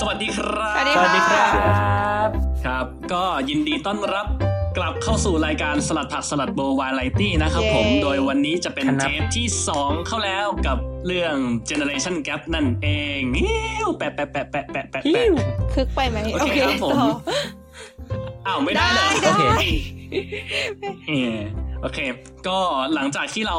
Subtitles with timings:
[0.00, 1.44] สวัสดีครับสวัสดีสวัสดีครั
[2.26, 2.28] บ
[2.64, 4.26] ครับ ก็ยินดีต้อนรับ
[4.76, 11.34] กลับเข้าสู่รายการสลัดผักสลัดโบวายไลตี้นะครับผม โดยวันนี้จะเป็นครับเทปที่ 2 เข้าแล้วกับเรื่อง
[11.68, 13.50] Generation Gap นั่นเองฮิ
[13.86, 15.34] วแปะแปะแปะแปะแปะแปะฮิแปะว
[15.74, 17.08] คึกไปไหมโอเคครับผมต่อ
[18.46, 19.64] อ้าวไม่ได้เลยได้โอเค
[21.08, 21.38] เออ
[21.82, 21.98] โอเค
[22.46, 22.58] ก็
[22.94, 23.56] หลังจากที่เรา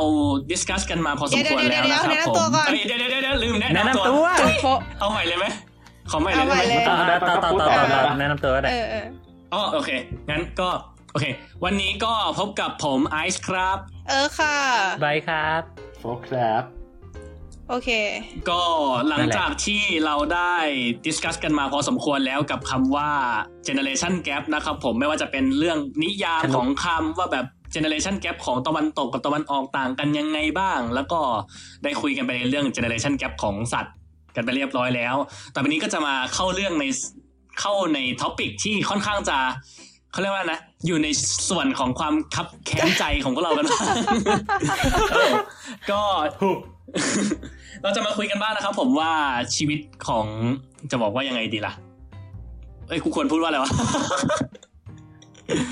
[0.50, 5.46] discuss กันมาพอสมควรแล้วนะครับเดี๋ยวผๆๆๆแนะนำตัวมก่อนเอ้ยเดี๋ยวเดี๋ยวเดี๋ยวลืมแนะแนะนำนำตัวตัวโป๊ะเอาใหม่เลยไหม
[6.12, 9.06] ขอใหม่เลยเอาใหม่ได้ไหมเลยต่อต่อต่อต่อต่อต่อแนะนำตัวก็ได้เออเออ
[9.54, 9.90] อ๋อโอเค
[10.30, 10.70] งั้นก็
[11.12, 11.26] โอเค
[11.64, 13.78] วันนี้ก็พบกับผมไอซ์ครับ
[14.10, 14.56] เออค่ะ
[15.04, 15.62] บายครับ
[16.00, 16.64] โฟครับ
[17.70, 17.90] โอเค
[18.50, 18.62] ก็
[19.10, 20.56] หลังจากที่เราได้
[21.06, 23.12] ดิสคัสกันมาพอสมควรแล้วกับคำว่า
[23.68, 27.46] generation gap นะครับผมไม่ว่าจะเป็นเรื่องนิยามสนุกของคำว่าแบบ
[27.76, 31.20] generation gap ของตะวันตกกับตะวันออกต่างกันยังไงบ้าง แล้วก็
[31.84, 33.94] ได้คุยกันไปในเรื่อง generation gap ของสัตว์
[34.36, 35.16] กันไปเรียบร้อยแล้ว
[35.52, 36.86] แต่วันนี้ก็จะมาเข้าเรื่องใน
[37.60, 39.38] เข้าใน topic ที่ค่อนข้างจะ
[40.12, 41.08] เขาเรียกว่านะ อยู่ใน
[41.50, 43.86] ส่วนของความคับแค้นใจของพวกเรากันบ้าง
[45.14, 45.32] เออ
[45.92, 46.02] ก็
[47.84, 49.12] เราจะมาคุยกันบ้างนะครับ ผมว่า
[49.56, 50.26] ชีวิตของ
[50.92, 51.74] จะบอกว่ายังไงดีล่ะ
[52.88, 53.72] เอ้ยกูควรพูดว่าอะไรวะ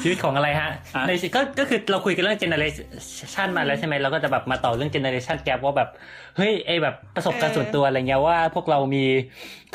[0.01, 5.89] ชีวิตของอะไรฮะอะในก็ก็คือเราคุยกันเรื่อง generation มาแล้วใช่ไหมเราก็จะแบบมาต่อเรื่อง generation gap ว่าแบบ
[6.37, 9.03] เฮ้ยไอแบบประสบการณ์เออส่วนตัวอะไรเงี้ยว่าพวกเรามี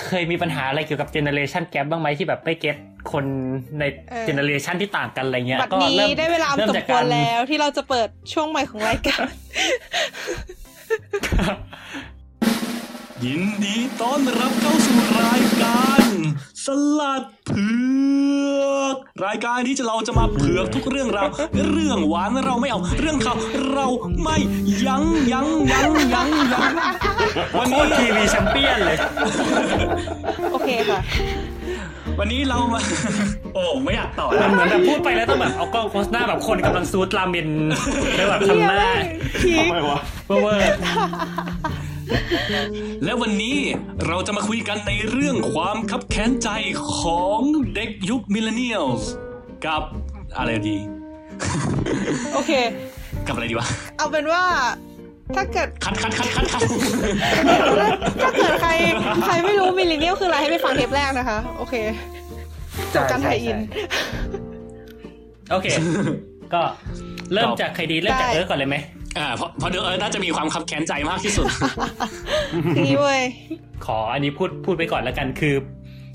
[0.02, 2.76] เคยมีปัญหาอะไรเกี่ยวกับ generation gap บ้างไหมที่แบบไม่เก็ต
[3.12, 3.24] คน
[3.78, 3.84] ใน
[4.28, 9.24] generation ที่ต่างกันอะไรเงี้ยบัดก็นี้เริ่มได้เวลาเริ่มสมจากควการรแล้วที่เราจะเปิดช่วงใหม่ของรายการ
[13.24, 16.04] ยินดีต้อนรับเข้าสู่รายการ
[16.64, 16.66] ส
[16.98, 17.68] ลัดเผื
[18.72, 21.28] อก รายการที่จะเราจะมาเผือกทุกเรื่องราว
[21.72, 23.36] เรื่องหวานเราไม่เอา เรื่องข่าว
[23.72, 23.86] เรา
[24.22, 24.36] ไม่
[24.86, 26.72] ยั้งยั้งยั้งยั้งยั้ง
[27.56, 28.98] วันโคนี้ตรทีวีแชมเปี้ยนเลย
[30.52, 30.98] โอเคค่ะ
[32.18, 32.80] วันนี้เรามา
[33.54, 37.48] โอ้ไม่อยากต่อเหมืแล้อนวเหมือนแบบพูดไปแล้วต้องแบบเอากล้องโพสหน้าแบบคนกำลังซูดราเมน
[38.16, 38.84] แล้วแบบทำหน้า
[39.42, 40.76] พีคทำไมวะเวอร์
[43.04, 43.58] และวันนี้
[44.06, 46.48] เราจะมาคุยกันในเรื่องความคับแค้นใจ
[46.98, 47.40] ของ
[47.74, 48.86] เด็กยุค millennial
[49.66, 49.82] กับ
[50.36, 50.78] อะไรดี
[52.34, 52.52] โอเค
[53.26, 54.44] กับอะไรดีวะ เอาเป็นว่า
[55.36, 56.62] ถ้าเกิดคัดคัดคัดคัดคัด
[58.22, 58.70] ถ้าเกิดใคร
[59.26, 61.74] ใครไม่รู้ millennial คืออะไรให้ไปฟังเทปแรกนะคะ โอเค
[62.94, 63.58] จบการ tie-in
[65.50, 65.66] โอเค
[66.54, 66.60] ก็
[67.32, 68.76] เริ่มจากใครดีเริ่มจากได้เอิร์กก่อนเลยไหม
[69.18, 71.46] อ่าเพราะเพราะเดี๋ยวเออน่าจะมีความคับแค้นใจมากที่สุด
[72.86, 73.22] นี่เว้ย
[73.86, 75.54] ขออันนี้พูดพูดไปก่อนแล้วกันคือ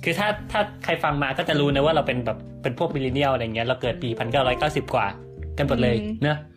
[0.03, 5.07] คือถ้าถ้าใครฟังมาก็จะรู้นะว่าเราเป็นแบบเป็นพวกมิลเลนเนียลอะไรเงี้ยเราเกิดปีพันเก้าร้อยเก้าสิบกว่า
[5.57, 6.56] กันหมดเลยอืมเนอะอื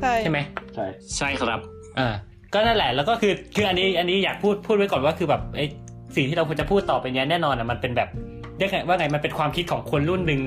[0.00, 0.38] ใช่ใช่ไหม
[0.74, 0.86] ใช่
[1.16, 1.60] ใช่ครับ
[1.98, 2.08] อ่า
[2.52, 5.66] ก็นั่นแหละแล้วก็คือคืออันนี้อันนี้อยากพูดพูดไว้ก่อนว่าคือแบบไอ้
[6.16, 8.08] สิ่งที่เราควรจะพูดต่อไปเนี้ยแน่นอนอะมันเป็นแบบ
[8.58, 10.40] เรียกไงว่าไงมันเป็นความคิดของคนรุ่นหนึ่ง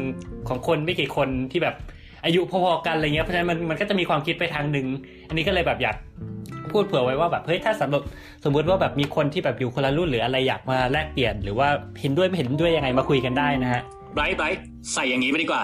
[0.49, 1.75] ของคนไม่กี่คนที่แบบ
[2.25, 4.87] อายุพอๆกันอะไรเงี้ยเพราะฉะนั้นมันมันก็จะมีความคิดไปทางหนึ่ง
[5.27, 5.95] อันนี้ก็เลยแบบอยาก
[6.71, 8.01] พูดเผื่อไว้ว่าแบบเฮ้ยถ้าสำหรับ
[8.43, 11.67] สมมุติว่าแบบมีคนที่แบบอยู่คนละรุ่นหรืออะไรอยากมาแลกเปลี่ยน หรือว่า
[12.01, 13.81] เห็นด้วยไม่เห็นด้วยยังไงมาคุยกันได้นะฮะ
[14.13, 15.61] ไบรท์ไบรท์ใส่อย่างนี้ไปดีกว่า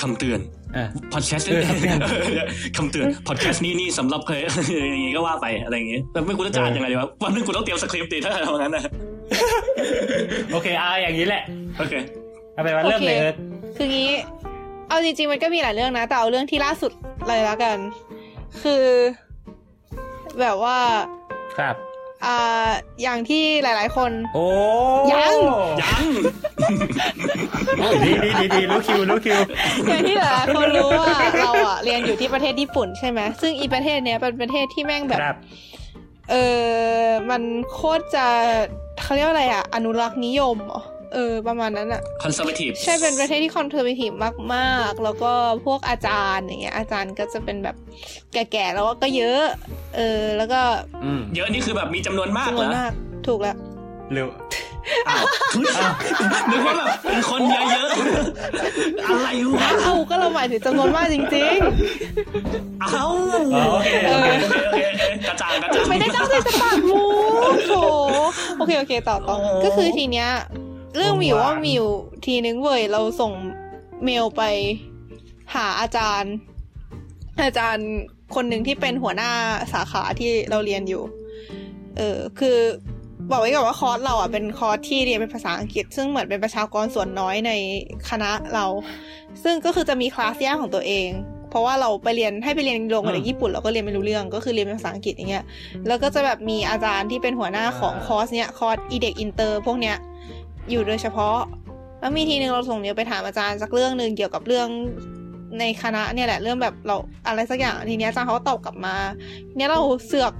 [0.00, 0.65] คำเตือนอ่า
[1.12, 1.98] พอดแคสต์เออคำเตือน
[2.76, 4.40] คำเตือนพอดแคสต์นี้นี่สำหรับเคย
[4.90, 8.84] อย่างงี้ก็ว่าไปอะไรอย่างงี้แต่ไม่กูจะจ่ายยังไงดีวะวันนึงกูต้องเตรียมสคริปต์ดีถ้าทำงั้นนะ
[10.52, 11.42] โอเคอ่าอย่างนี้แหละ
[11.78, 11.94] โอเค
[12.54, 13.36] เอาไปนว่าเริ่มเลยโอเคเอิร์ก
[13.76, 14.10] คืองี้
[14.88, 16.92] เอาจริงๆมันก็มีหลายเรื่องนะ แต่เอาเรื่องที่ล่าสุด
[17.28, 17.78] เลยละกัน
[18.62, 18.84] คือ
[20.40, 20.78] แบบว่า
[21.58, 21.74] ครับ
[22.24, 22.70] อ่า
[23.02, 24.46] อย่างที่หลาย ๆ คน โอ้
[25.12, 25.34] ยัง
[25.82, 26.04] ยัง
[28.04, 29.40] ดีดีดีดีรู้คิวรู้คิว
[29.88, 35.36] อย่างที่หลายๆคนรู้ว่าเราอะเรียนอยู่ที่ประเทศญี่ปุ่นใช่ไหมซึ่งอีประเทศเนี้ยเป็นประเทศที่แม่งแบบครับ
[36.30, 36.34] เอ
[37.04, 38.26] อมันโคตรจะ
[39.02, 40.82] เขาเรียกว่าอะไรอะอนุรักษ์นิยมเหรอ
[41.14, 44.12] เออ ประมาณนั้นอะ conservative ใช่เป็นประเทศที่ conservative
[44.54, 45.32] มากๆ แล้วก็
[45.66, 47.76] พวกอาจารย์อย่างเงี้ยอาจารย์ก็จะเป็นแบบ
[48.32, 49.42] แก่ๆแล้วก็เยอะ
[49.96, 50.60] เออ แล้วก็
[51.04, 52.92] อืมเยอะนี่คือแบบมีจำนวนมากจำนเหรวนอมาก
[53.26, 53.56] ถูกแล้ว
[54.12, 54.28] เร็ว
[55.08, 55.24] อ้าว
[56.50, 61.20] นึกว่าแบบเป็นคนเยอะๆอะไรวะเอ้าก็เราหมายถึงจำนวนมากจริ
[61.54, 61.56] ง
[62.80, 63.06] เอ้า
[63.54, 67.02] อ๋อโอเคโอเคโอเคโอเคโอเคกระจายกระจายๆไม่ได้ตั้งใจจะปากมู
[67.68, 67.72] โถ
[68.58, 70.28] โอเคโอเคต่อต่อโอ้ก็คือทีเนี้ย
[70.96, 71.90] เรื่องมีอยู่ว่ามีอยู่
[72.26, 73.32] ทีนึงเว้ยเราส่ง
[74.04, 74.42] เมลไป
[75.54, 76.34] หาอาจารย์
[77.44, 77.88] อาจารย์
[78.34, 79.30] คนหนึ่งที่เป็นหัวหน้า
[79.72, 81.02] สาขาที่เราเรียนอยู่
[81.96, 82.58] เออคือ
[83.30, 87.52] บอกไว้ก่อนว่าคอร์สเราอะเป็นคอร์สที่เรียนเป็นภาษาอังกฤษ ซึ่งเหมือนเป็นประชากรส่วนน้อยใน
[88.10, 88.66] คณะเรา
[89.42, 91.08] ซึ่งก็คือจะมีคลาสแยกของตัวเอง
[91.50, 95.44] เพราะว่าเราไปเรียนให้ไปเรียนโรงกับเด็กญี่ปุ่นเราก็เรียนไม่รู้เรื่องก็คือเรียนเป็นภาษาอังกฤษอย่างเงี้ย
[95.86, 99.96] แล้วก็จะแบบมีอาจารย์ที่เป็นหัวหน้าของคอร์สเนี้ยคอร์สอีเด็กอินเตอร์พวกเนี้ย
[100.70, 101.38] อยู่โดยเฉพาะ
[102.00, 104.68] แล้วมีทีหนึ่งเราส่งเมลไปถามอาจารย์สักเรื่องหนึ่งเกี่ยวกับเรื่อง
[105.58, 106.96] ในคณะเนี่ยแหละเรื่องแบบเรา
[107.26, 108.96] อะไรสักอย่างทีเนี้ยอาจารย์เขาก็ตอบกลับมา
[109.48, 110.32] ทีเนี้ยเราเสือก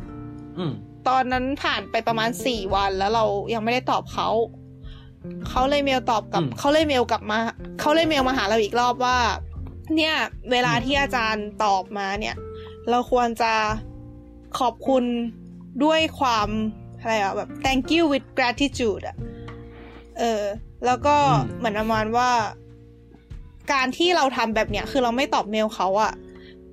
[0.58, 0.73] อืม
[1.08, 3.25] ตอนนั้นผ่านไปประมาณสี่วันแล้วเรา
[3.55, 4.28] ยังไม่ได้ตอบเขา
[5.49, 7.38] เขาเลยเมลตอบกลับอืมเขาเลยเมลกลับมา
[7.81, 9.19] เขาเลยเมลมาหาเราอีกรอบว่า
[9.96, 10.14] เนี่ย
[10.50, 12.37] เวลาที่อาจารย์ตอบมาเนี่ย
[12.90, 13.52] เราควรจะ
[14.58, 15.05] ขอบคุณ
[15.84, 16.49] ด้วยความ
[17.00, 19.17] อะไรอะแบบ thank you with gratitude อะ
[20.18, 20.42] เออ
[20.86, 22.30] แล้วก็อืมเหมือนประมาณว่า
[23.72, 26.12] การที่เราทำแบบเนี้ย คือเราไม่ตอบเมลเขาอะ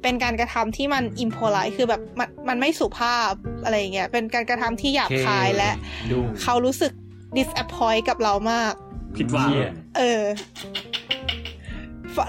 [0.01, 3.31] เป็นการกระทำที่มัน impolite คือแบบมันมันไม่สุภาพ
[3.63, 5.71] อะไรอย่างเงี้ย เป็นการกระทำที่หยาบคายและ
[6.11, 6.91] ดูเขารู้สึก
[7.37, 8.73] disappoint กับเรามาก
[9.17, 10.23] ผิดหวังเหี้ยเออ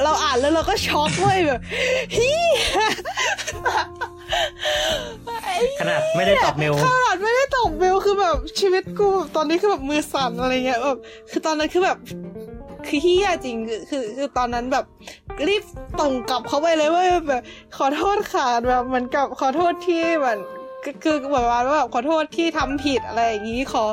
[0.04, 1.60] เราอ่านแล้วเราก็ช็อกเว้ยแบบ
[2.12, 2.44] เฮีย
[5.80, 10.98] ขนาดไม่ได้ตอบเมลขนาดไม่ได้ตอบเมลคือแบบชีวิตกูแบบตอนนี้คือแบบมือสั่นอะไรเงี้ยแบบ
[11.30, 11.98] คือตอนนั้นคือแบบ
[12.86, 14.84] คือเฮียจริงคือคือคือตอนนั้นแบบ
[15.46, 15.62] รีบ
[16.00, 17.42] ส่งกลับเขาไปเลยเว่าแบบ
[17.76, 20.38] ขอโทษค่ะแบบเหมือนกับขอโทษที่แบบ
[20.84, 23.84] คือคือแบบว่าแบบขอโทษที่ทำผิดอะไรอย่างนี้ขอ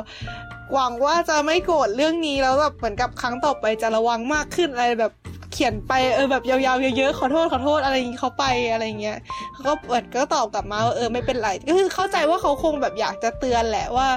[0.74, 5.12] หวังว่าจะไม่โกรธเรื่องนี้แล้วแบบเหมือนกับครั้งต่อไปจะระวังมากขึ้นอะไรแบบ
[5.52, 9.18] เขียนไปเออแบบยาวๆเยอะๆขอโทษขอโทษอะไรอย่างนี้เขาไปอะไรอย่างเงี้ย
[9.52, 14.08] เขาก็เปิดก็ตอบกลับมาว่าเออไม่เป็นไรก็คือเข้าใจว่าเขาคงแบบอยากจะเตือนแหละว่า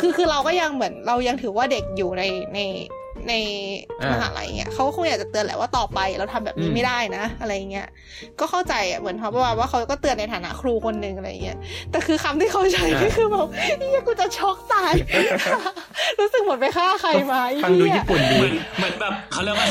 [0.00, 2.22] คือคือเราก็ยังเหมือนเรายังถือว่าเด็กอยู่ใน
[2.54, 2.58] ใน
[3.28, 3.34] ใน
[4.02, 7.86] อ่ามหาลัยเงี้ยเขาก็คงอยากจะเตือนแหละว่าต่อไปเราทำแบบนี้อืมไม่ได้นะ อะไรเงี้ย
[8.40, 11.58] ก็เข้าใจอะเหมือนเขาบอกว่าเขาก็เตือนในฐานะครูคนหนึ่งอะไรเงี้ย
[11.90, 13.46] แต่คือคำที่เขาใช้ก็คือแบบ
[13.78, 14.92] เฮียกูจะช็อกตาย
[16.20, 19.66] รู้สึกเหมือนไปฆ่าใครมาไอ้ฟังดูเหี้ยญี่ปุ่นดีเหมือนเหมือนแบบเขาเรียกว่า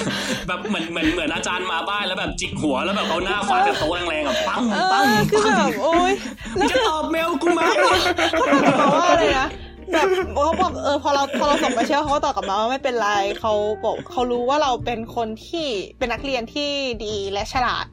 [0.48, 6.14] แบบเหมือนเหมือนเหมือนอาจารย์มาบ้านแล้วแบบจิกหัวแล้วแบบเอาหน้าฟาดกับโต๊ะแรงๆอะปังเอปังอคือปังแบบโอ๊ย
[6.58, 9.48] มึงจะตอบเมลกูไหมเขาตอบกลับมาว่าอะไรนะ
[9.94, 13.10] แบบเขาบอกเออพอเราพอเราส่งไปเชื่อเขาก็ตอบกลับมาว่าไม่เป็นไร
[13.40, 13.54] เขา
[13.84, 16.70] บอกเขารู้ว่าเราเป็นคนที่เป็นนักเรียนที่
[17.06, 17.86] ดีและฉลาด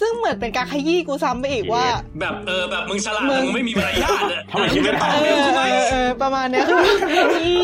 [0.00, 1.84] ซึ่งเหมือนเป็นการขยี้กูซ้ำไปอีกว่า
[2.20, 7.54] แบบเออแบบมึงฉลาดมึงมึงไม่มีมารยาทอะทำไมคิดไม่ตอบเอเมลอกูไหมเออเออประมาณเนี้ยคืออี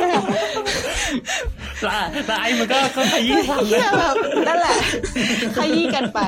[0.00, 4.14] แล้วแล้วไอ้มันก็ก็ขยี้ซ้ำเหี้เลยยแบบ
[4.48, 4.76] นั่นแหละ
[5.56, 6.20] ขยี้กันไป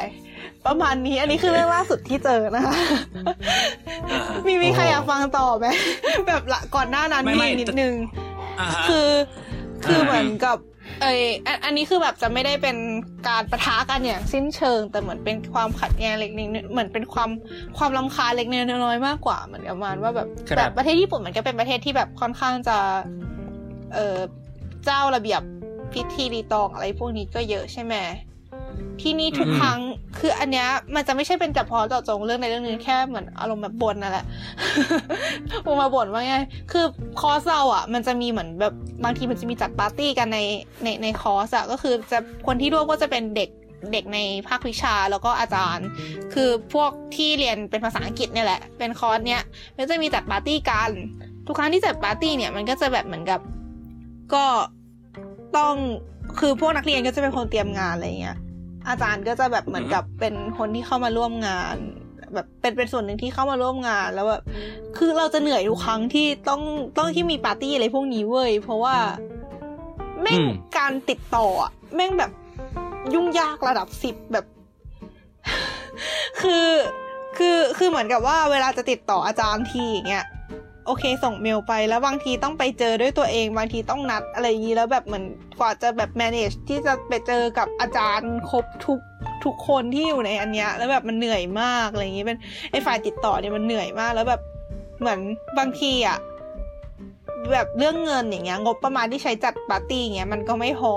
[0.66, 2.76] ประมาณนี้ อันนี้คือเรื่องล่าสุดที่เจอนะคะ
[4.10, 5.66] อ่ามีมีใครอยากฟังต่อไหม
[6.28, 7.94] แบบละก่อนหน้านั้นไม่มีไม่นิดนึง
[8.60, 9.08] อ่าฮะคือ
[9.84, 10.58] คืออ่าเหมือนกับ
[11.02, 12.76] เอออันอันนี้คือแบบจะไม่ได้เป็น
[13.28, 17.30] การประทะกันอย่างสิ้นเชิง แต่เหมือนเป็นความขัดแย้งเล็กน้อยเหมือนเป็นความ
[17.78, 22.78] ความลำคาญเล็กน้อยๆมากกว่าเหมือนประมาณว่าแบบครับแบบประเทศญี่ปุ่นมันก็เป็นประเทศที่แบบค่อนข้างจะ
[23.94, 24.18] เออ
[24.84, 25.42] เจ้าระเบียบ
[25.92, 27.94] พิธีรีตองอะไรพวกนี้ก็เยอะใช่ไหม
[29.02, 29.80] ที่นี่ทุกอืมครั้ง
[30.18, 34.24] คืออันเนี้ยมันจะไม่ใช่เป็นจับพอเจาะจงเรื่องในเรื่องนึงแค่เหมือนอารมณ์แบบบ่นนั่นแหละ
[35.66, 36.36] ผมมาบ่นว่าไง
[36.72, 36.84] คือ
[37.20, 38.74] คอร์สเราอะ มันจะมีเหมือนแบบ
[39.04, 40.38] บางทีมันจะมีจัดปาร์ตี้กันใน
[40.82, 43.50] ในในคอร์สอะก็คือจะคนที่ร่วมก็จะเป็นเด็ก
[43.92, 44.18] เด็กใน
[44.48, 45.86] ภาควิชาแล้วก็อาจารย์
[46.34, 49.42] คือพวกที่เรียนเป็นภาษาอังกฤษเนี่ยแหละ เป็นคอร์สเนี้ย
[49.76, 50.90] มันจะมีจัดปาร์ตี้กัน
[51.46, 53.40] ทุกครั้งที่จัดปาร์ตี้เนี่ยมันก็จะแบบเหมือนกับ
[54.34, 54.44] ก็
[55.56, 55.74] ต้อง
[56.40, 58.36] คือพวกนักเรียนก็จะเป็นคนเตรียมงานอะไรเงี้ย
[58.88, 61.76] อาจารย์ก็จะแบบเหมือนกับเป็นคนที่เข้ามาร่วมงาน
[62.34, 64.42] แบบเป็นเป็นส่วนหนึ่งที่เข้ามาร่วมงานแล้วแบบ
[64.96, 66.62] คือเราจะเหนื่อยทุกครั้งที่ต้อง
[66.98, 68.96] ต้องที่มีปาร์ตี้อะไรพวกนี้เว้ยเพราะว่า
[70.22, 70.40] แม่ง
[70.78, 71.46] การติดต่อ
[71.94, 72.30] แม่งแบบ
[73.14, 74.46] ยุ่งยากระดับสิบแบบ
[76.40, 76.68] คือ
[77.38, 80.26] คือคือเหมือนกับว่าเวลาจะติดต่ออาจารย์ทีอย่างเงี้ย
[80.86, 85.24] โอเคส่งเมลไปแล้วบางทีต้องไปเจอด้วยตัวเอง บางทีต้องนัดอะไรอย่างนี้แล้วแบบเหมือน
[85.58, 88.98] กว่าจะแบบ manage ที่จะไปเจอกับอาจารย์ครบทุก
[89.44, 92.38] ทุกคนที่อยู่ในอันเนี้ยแล้วแบบมันเหนื่อยมากอะไรอย่างนี้เป็น
[92.70, 94.40] ไอ้ฝ่ายติดต่อเนี่ยมันเหนื่อยมาก แล้วแบบ
[95.00, 95.20] เหมือน
[95.58, 96.18] บางทีอะ
[97.52, 100.94] แบบเรื่องเงินอย่างเงี้ยงบประมาณที่ใช้จัดปาร์ตี้อย่างเงี้ยมันก็ไม่พอ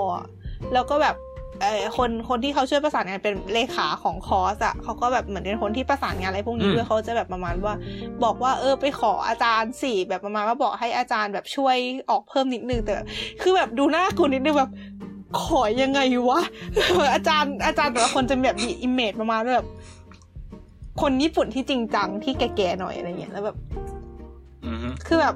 [0.72, 1.16] แล้วก็แบบ
[1.62, 7.74] เออคนคนที่เขาช่วยประสานงานเป็นเลขาของคอร์สอะเขาก็แบบเหมือนเป็นคนที่ประสานงานอะไรพวกนี้อืมด้วยเขาจะแบบประมาณว่า
[8.24, 11.76] บอกว่าเออไปขออาจารย์สิแบบประมาณว่าบอกให้อาจารย์แบบช่วย
[12.10, 13.06] ออกเพิ่มนิดนึงแต่แบบ
[13.42, 14.70] คือแบบดูหน้ากูนิดนึงแบบ
[15.42, 16.40] ขอยังไงวะ
[17.14, 19.68] อาจารย์อาจารย์แต่ละคนจะแบบมี image ประมาณว่าแบบ
[21.00, 23.56] คนญี่ปุ่นที่จริงจังที่แก่ๆหน่อยอะไรเงี้ยแล้วแบบ
[24.66, 25.34] อือฮึคือแบบ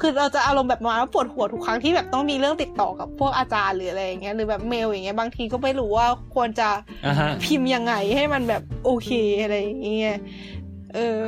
[0.00, 6.68] คือเราจะอารมณ์แบบประมาณว่าปวดหัวทุกครั้งที่แบบต้องมีเรื่องติดต่อกับพวกอาจารย์หรืออะไรอย่างเงี้ยหรือแบบเมลอย่างเงี้ยบางทีก็ไม่รู้ว่าควรจะ
[7.06, 9.10] อ่าฮะพิมพ์ยังไงให้มันแบบโอเค
[9.42, 10.16] อะไรอย่างเงี้ย
[10.94, 11.20] เออ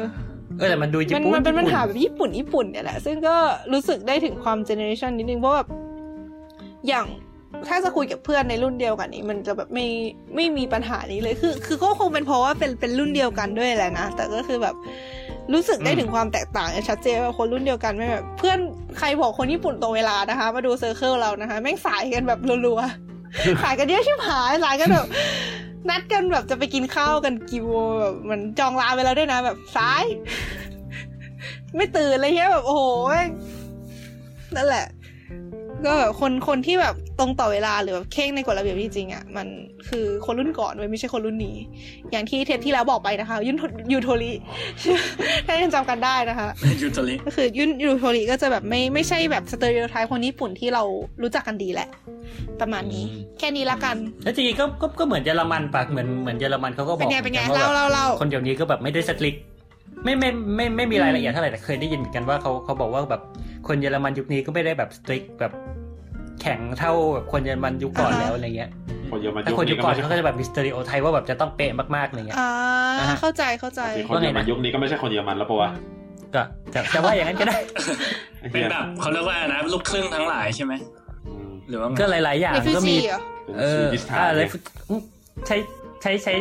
[0.59, 3.37] เออแต่มันดูญี่มันปุ่นมันเป็นปัญหาญี่ปุ่แบบญี่ปุ่นญี่ปุ่นเนี่ยแหละ ซึ่งก็
[3.73, 5.69] รู้สึกได้ถึงความเจเนอเรชันนิดนึงเพราะแบบ
[6.89, 7.07] อย่าง
[7.69, 9.87] ถ้าจะคุยกับเพื่อนในรุ่นเดียวกันนี้ มันจะแบบไม่
[10.35, 14.75] ไม่มีปัญหานี้เลยคือ คือก็คงเป็นเพราะว่าเป็นเป็นรุ่นเดียวกันด้วยแหละนะแต่ก็คือแบบ
[15.53, 18.59] รู้สึกได้ถึงความแตกต่างอย่างชัดเจนว่าคนรุ่นเดียวกันไม่แบบเพื่อน
[18.99, 25.07] ใครบอกคนญี่ปุ่นตรงเวลานะคะ มาดูเซอร์เคิลเรานะคะ แม่งสายกันแบบรัวๆ สายกันเยอะชิบหายสายกันแบบ
[25.89, 30.05] นัดกันแบบจะไปกินข้าวกันกี่โมงแบบเหมันจองร้านไปแล้วด้วยนะแบบสาย
[31.77, 33.29] ไม่ตื่นเลยเงี้ยแบบโอ้โหแม่ง
[34.57, 34.87] นั่นแหละ
[35.85, 39.47] ก็แบบคนคนที่แบบตรงต่อเวลาหรือแบบเคร่งในกฎระเบียบจริงๆอะมัน
[39.89, 41.57] คือคนรุ่นก่อนเว้ยไม่ใช่คนรุ่นนี้
[42.11, 43.57] อย่างที่เทปที่แล้วบอกไปนะคะ รุ่น
[43.93, 44.33] ยูโทริ
[45.47, 46.49] ถ้ายังจำกันได้นะคะ
[46.83, 50.83] ยูโทริก็คือรุ่นยูโทริก็จะแบบไม่ไม่ใช่แบบ stereotype คนญี่ปุ่นที่เรา
[51.23, 51.89] รู้จักกันดีแหละ
[52.61, 53.05] ประมาณนี้
[53.39, 59.35] แค่นี้ละกัน แล้วจริงๆก็ก็ก็เหมือนเยอรมันปะเหมือนเหมือนเยอรมันเขาก็บเป็อนกไงเป็นไงหมือกัเล่าว่าเล่าเล่าคนเดี๋ยวนี้ก็แบบไม่ได้ strict
[60.05, 63.23] ไม่ไม่ไม่ไม่มีรายละเอียดเท่าไหร่แต่เคยได้ยินเหมือนกันว่าเขาเขาบอกว่าแบบ
[63.69, 65.53] คนเยอรมันยุคนี้ก็ไม่ได้แบบ strict แบบ
[66.41, 68.71] แข็งเท่าแบบคนเยอรมันยุคก่อนแล้วอะไรเงี้ย
[69.11, 72.49] คนเยอรมันถ้าคนยุคก่อนเขาก็จะแบบมี stereotype ว่าแบบจะต้องเป๊ะมากๆอะไรเงี้ยอ่า
[72.99, 75.71] อ่าฮะเข้าใจเข้าใจคนเยอรมันยุคนี้ก็ไม่ใช่คนเยอรมันแล้วปะวะ
[76.35, 76.43] ก็
[76.75, 77.59] จะจะว่าอย่างนั้นก็ได้
[78.41, 80.73] ไอ้เป็หี้นยแบบเขาเรียกว่าอะไรนะลูกครึ่งทั้งหลายใช่ไหม
[81.27, 84.49] อืมหรือว่าไงก็หลาย ๆ อย่างในฟิก็จีมีเหรอเป็นเออซีดิสทาอ่าเลเลยย
[85.47, 85.57] ใช้
[86.03, 86.33] ใช้ใช้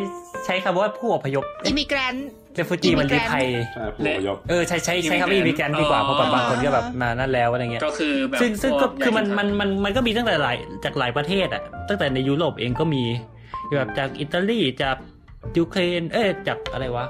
[0.46, 2.16] ใช้คำว่าผู้อพยพ immigrant
[2.58, 13.04] refugee มันรีภัยใช่ผู้อพยพเออใช้ใช้ใช้คำว่า immigrant ดีกว่าเพราะแบบบางคนก็แบบมานั่นแล้วอะไรเงี้ยก็คือแบบซึ่งซึ่งก็พวคือมันใหญ่มันมันมันก็มีตั้งแต่หลายจากหลายประเทศอะตั้งแต่ในยุโรปเองก็มี
[13.78, 14.98] แบบจากอิตาลีจาก
[15.58, 17.06] ยูเครนเอ้ยจากอะไรวะ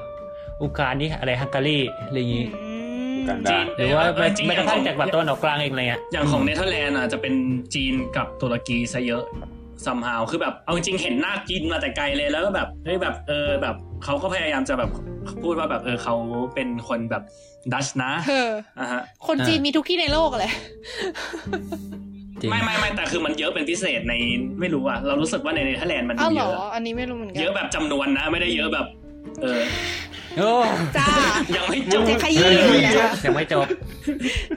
[0.62, 2.46] อูการนี่อะไรฮังการีอะไรอย่างงี้
[3.28, 7.34] กันจีดานหรือว่าเอไม่อจริงไม่กระทั่งอย่จากแบบตะวันออกกลางเองอะไรเงี้ยอย่างของเนเธอร์แลนด์อะจะเป็น
[7.74, 9.24] จีนกับตุรกีซะเยอะ
[9.86, 14.90] ซัมฮาวคือแบบเอาจริงๆเห็นหน้าจีนมาแต่ไกลเลยแล้วก็แบบเฮ้ยแบบเออแบบเขาก็พยายามจะแบบ
[15.44, 16.16] พูดว่าแบบเออเขา
[16.56, 17.24] เป็นคนแบบ
[17.74, 20.52] ดัชนะเอออะฮะคนจีนมีทุกที่ในโลกเลย
[22.42, 24.14] จริงไม่ไม่ไม่แต่คือมันเยอะเป็นพิเศษใน
[24.60, 28.86] ไม่รู้อะเรารู้สึกว่าในเนเธอร์แลนด์มันอ้าวเหรเยออะอันนี้ไม่รู้เหมือนกัเยอะแบบจำนวนนะไม่ได้เยอะแบบ
[29.42, 29.62] เออ
[30.38, 30.52] โอ้
[30.98, 31.08] จ้า
[31.56, 33.66] ยังไม่จบจะขยี้อยู่นะคะยังไม่จบ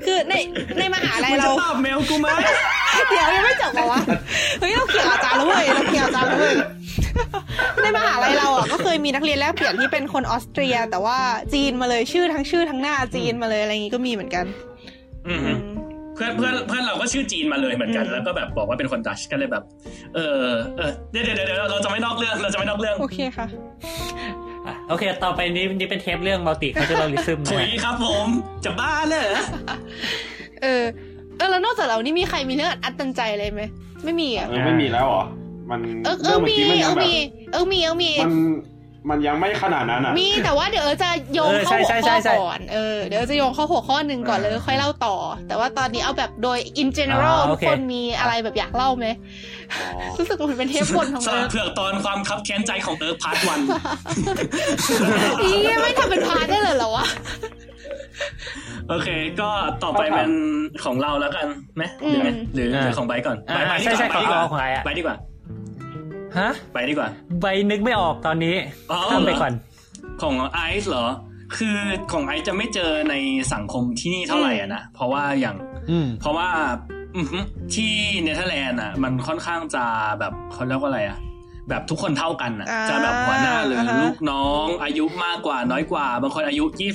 [0.07, 0.35] คือใน
[0.79, 2.29] ในมหาลัยมันเราจะตอบเมลกูไหม
[3.11, 4.01] เดี๋ยวยังไม่จบเหรอวะ
[4.61, 6.55] เฮ้ยเราเขียนอาจารย์แล้วเว้ยเราเขียนอาจารย์แล้วเว้ย
[7.83, 11.19] ในมหาลัยเราอะก็เคยมีนักเรียนแลกเปลี่ยนที่เป็นคนออสเตรีย แต่ว่า
[11.55, 14.45] จีนมาเลยชื่อทั้งชื่อทั้งหน้าจีนมาเลยอะไรอย่างงี้ก็มีเหมือนกัน
[15.27, 15.59] อืมอืม
[16.15, 19.65] เพื่อนเพื่อนเพื่อนเราก็ชื่อจีนมาเลยเหมือนกันอืมแล้วก็แบบบอกว่าเป็นคนดัชก็เลยแบบ
[20.15, 23.47] เออเออเดี๋ยวเดี๋ยวเดี๋ยวเราจะไม่นอกเรื่องเราจะไม่นอกเรื่องโอเคค่ะ
[24.67, 28.27] อะโอเค ต่อไปนี้นี่เป็นเทปเรื่องมัลติคัลเจอรัลิซึมถุนะยฮะครับผม
[28.65, 29.43] จะบ้าเลยเหรอ
[30.63, 30.85] เออ
[31.39, 33.63] เออแล้วนอกจากเรานี่มีใครมีเรื่องอัดตันใจเลยไหม
[34.05, 35.25] ไม่มีอะเออไม่มีแล้วเหรอ
[35.71, 37.13] มันเออเอเรื่อองเมื่อมีกี้มันเอยังอแบบมี
[37.53, 38.33] เออมีเออมีมัน
[39.11, 45.17] มันยังไม่ขนาดนั้นอะ มีแต่ว่าเดี๋ยวเออจะโยงเข้าหัวข้อก่อน เออเดี๋ยวจะโยงเข้าหัวข้อหนึ่งก่อนเลยค่อยเล่าต่อ
[45.49, 49.07] แต่ว่าตอนนี้เอาแบบโดย in general ทุกคนมีอะไรแบบอยากเล่าไหม
[49.73, 49.87] อ๋อ
[50.19, 53.61] รู้สึกว่ามันเป็นเทปบนของสำหเอิรับร์กเผือกตอนความคับแค้นใจของเอิร์กพาร์ทวัน
[55.43, 55.51] อี
[55.83, 57.07] ไม่ทำเป็นพาร์ทได้เลยเหรอวะ
[58.89, 59.09] โอเค
[59.41, 59.51] ก็
[59.85, 60.31] ต่อไปเป็น
[60.85, 61.47] ของเราแล้วกัน
[61.77, 65.17] ไหมหรือไงหรือหรือของไบร์ทก่อนอ่าไบร์ทใช่ใช่ไปของดีกว่าเอาของไอ้อะไปดีกว่า
[66.39, 67.09] ฮะ ไปดีกว่า
[67.41, 68.57] ใบนึกไม่ออกตอนนี้
[68.91, 69.53] อ๋อข้ามไปก่อน
[70.23, 71.07] ของไอซ์เหรอ
[71.57, 71.79] คือ
[72.13, 73.15] ของไอซ์จะไม่เจอใน
[73.53, 75.57] สังคมที่นี่เท่าไหร่อะนะ เพราะว่าอย่าง
[75.91, 76.49] อืมเพราะว่า
[77.17, 77.45] อือหือ
[77.75, 79.85] ที่เนเธอร์แลนด์อะ มันค่อนข้างจะ
[80.21, 81.19] แบบเขาเรียกว่าอะไรอะ
[81.69, 86.91] แบบทุกคนเท่ากันอะอ่าจะแบบหัวหน้าหรืออ่าฮะลูกน้อง อายุมากกว่าน้อยกว่า บางคนอายุยี่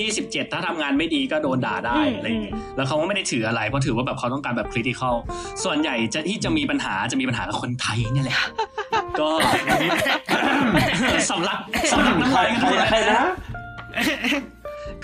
[0.00, 5.14] ยี่สิบเจ็ดถ้าทำงานไม่ดีก็โดนด่าได้อะไรอย่างเงี้ยแล้วเขาก็ไม่ได้ถืออะไรเพราะถือว่าแบบเขาต้องการแบบคริติคอล
[5.64, 8.36] ส่วนใหญ่จะที่จะมีปัญหาจะมีปัญหากับคนไทยเนี่ยแหละ
[9.20, 9.28] ก็
[11.30, 11.58] สำลัก
[11.92, 13.26] สำลักน้ำใครลายกันใครหมดแล้วใครนะ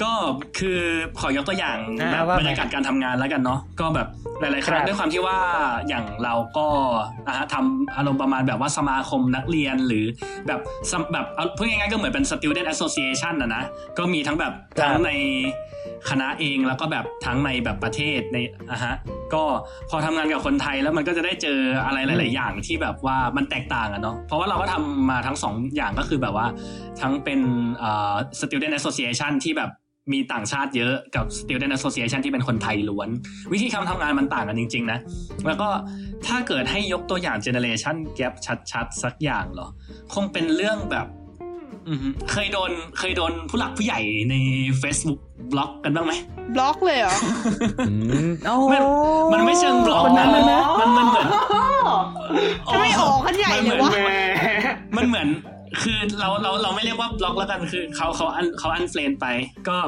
[0.03, 0.13] ก็
[0.59, 0.81] คือ
[1.21, 4.09] ขอยกตัวอย่างอ่าแบบว่าบรรยากาศการทำงานแล้วกันเนาะก็แบบ
[4.41, 5.39] หลาย ๆ ครั้ครังบด้วยความที่ว่า
[5.89, 6.67] อย่างเราก็
[7.29, 10.05] นะฮะทำอารมณ์ประมาณแบบว่าสมาคมนักเรียนหรือ
[10.47, 13.63] แบบสมแบบเอาพูดง่ายๆก็เหมือนเป็น student association นะนะ
[13.99, 15.11] ก็มีทั้งแบบทั้งใน
[16.11, 18.39] คณะเองแล้วก็แบบทั้งในแบบประเทศใน
[18.71, 18.95] อะฮะ
[19.35, 19.45] ก็
[19.91, 26.47] พอทำงานกับคนไทยแล้วมันก็จะได้เจออะไรหลาย ๆ อย่างที่แบบว่ามันแตกต่างอะเนาะเพราะว่าเราก็ทำมาทั้งสองอย่างก็คือแบบว่า
[27.01, 27.41] ทั้งเป็น
[27.79, 29.71] เอ่อ student association ที่แบบ
[30.13, 33.09] มีต่างชาติเยอะกับ student association ที่เป็นคนไทยล้วน
[33.53, 34.99] วิธีการทำงานมันต่างกันจริง ๆ นะ
[35.47, 35.69] แล้วก็
[36.27, 38.35] ถ้าเกิดให้ยกตัวอย่าง generation gap
[38.73, 39.69] ชัด ๆ สักอย่างเหรอ
[40.15, 41.07] คงเป็นเรื่องแบบ
[41.89, 44.35] อือหือเคยโดนเคยโดนผู้หลักผู้ใหญ่ใน
[44.83, 45.21] Facebook
[45.53, 46.13] บล็อกกันบ้างไหม
[46.55, 47.15] บล็อกเลยเหรอ
[47.89, 47.95] อื
[48.29, 48.83] มโอ้มัน
[49.33, 50.45] มันไม่เชิงบล็อกนะมัน
[50.81, 51.27] มันมันเหมือน
[52.73, 54.13] ทำไมออกกันใหญ่เลยวะแหม
[54.97, 55.29] มันเหมือน
[55.81, 59.27] คือเราเราเราไม่เรียกว่าบล็อกแล้วกันคือเขาเขาอันเขา unfriend ไป
[59.69, 59.79] ก็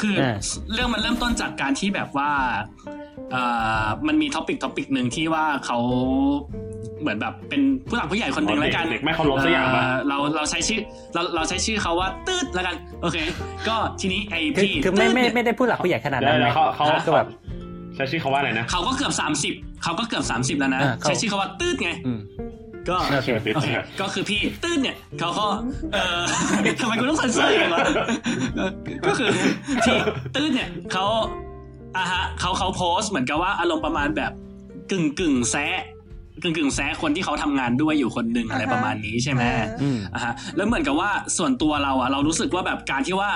[0.00, 0.38] คืออา
[0.72, 2.30] เรื่องมันเริ่มต้นจากการที่แบบว่า
[3.32, 3.42] เอ่
[3.84, 5.78] อมันมี topic topic หนึ่งที่ว่าเขา
[7.00, 10.80] เหมือนแบบเป็นผู้หลักผู้ใหญ่คนหนึ่งแล้วกันเด็กไม่เคารพสักอย่างปะเเราเราใช้ชื่อ
[11.14, 13.16] เราเราใช้ชื่อเขาว่าตืดแล้วกัน โอเค
[13.68, 17.28] ก็ทีนี้ไอคือพี่คือไม่ไม่ตืดเนี่ยไม่ได้พูดหลักผู้ใหญ่ขนาดเดี๋นั้ยวนไหมเดี๋ยวเขาเขาก็แบบ
[17.94, 22.20] ใช้ชื่อเขาว่าอะไรนะเขาก็เกือบสามสิบเขาก็เกือบสามสิบแล้วนะอ่าเขาใช้ชื่อเขาว่าตืดไงอืม
[22.88, 23.68] ก็โอเคโอเค
[24.00, 25.46] ก็คือพี่ตื้นเนี่ยเขาก็
[25.92, 26.22] เออ
[26.80, 27.84] ทำไมกูต้องเซ็นเซอร์กันวะ
[28.56, 28.70] เออ
[29.06, 29.28] ก็คือ
[29.86, 29.96] ที่
[30.34, 31.04] ตื้นเนี่ยเขา
[31.96, 34.32] อะฮะเขาเขาโพสต์เหมือนกับว่าอารมณ์ประมาณแบบ
[34.90, 35.80] กึ่งกึ่งแซะ
[36.42, 39.42] กึ่งกึ่งแซะคนที่เขาทำงานด้วยอยู่คนหนึ่งอะไรประมาณนี้ใช่ไหม
[39.82, 43.30] อืมอะฮะแล้วเหมือนกับว่าส่วนตัวเราอะเรารู้สึกว่าแบบการที่ว่า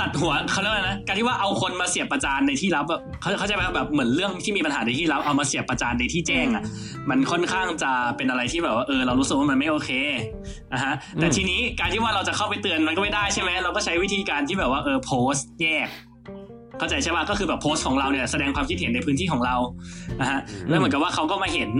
[0.00, 6.64] ตัดหัวเขาเรียกว่าอะไรนะการที่ว่าเอาคนมาเสียบประจานในที่ลับแบบเขาเขาใจไหมแบบเหมือนเรื่องที่มีปัญหาในที่ลับเอามาเสียบประจานในที่แจ้งอะ
[7.10, 9.90] มันค่อนข้างจะเป็นอะไรที่แบบว่าเออเรารู้สึกว่ามันไม่โอเค
[10.72, 15.88] นะฮะแต่อืมทีนี้การที่ว่าเราจะเข้าไปเตือนมันก็ไม่ได้ใช่ไหมเราก็ใช้วิธีการที่แบบว่าเออโพสต์แยก
[16.78, 19.56] เข้าใจใช่ป่ะก็คือแบบโพสต์ของเราเนี่ยแสดงความคิดเห็นในพื้นที่ของเรา
[20.20, 21.70] นะฮะแล้วเหมือนกับว่าเขาก็มาเห็น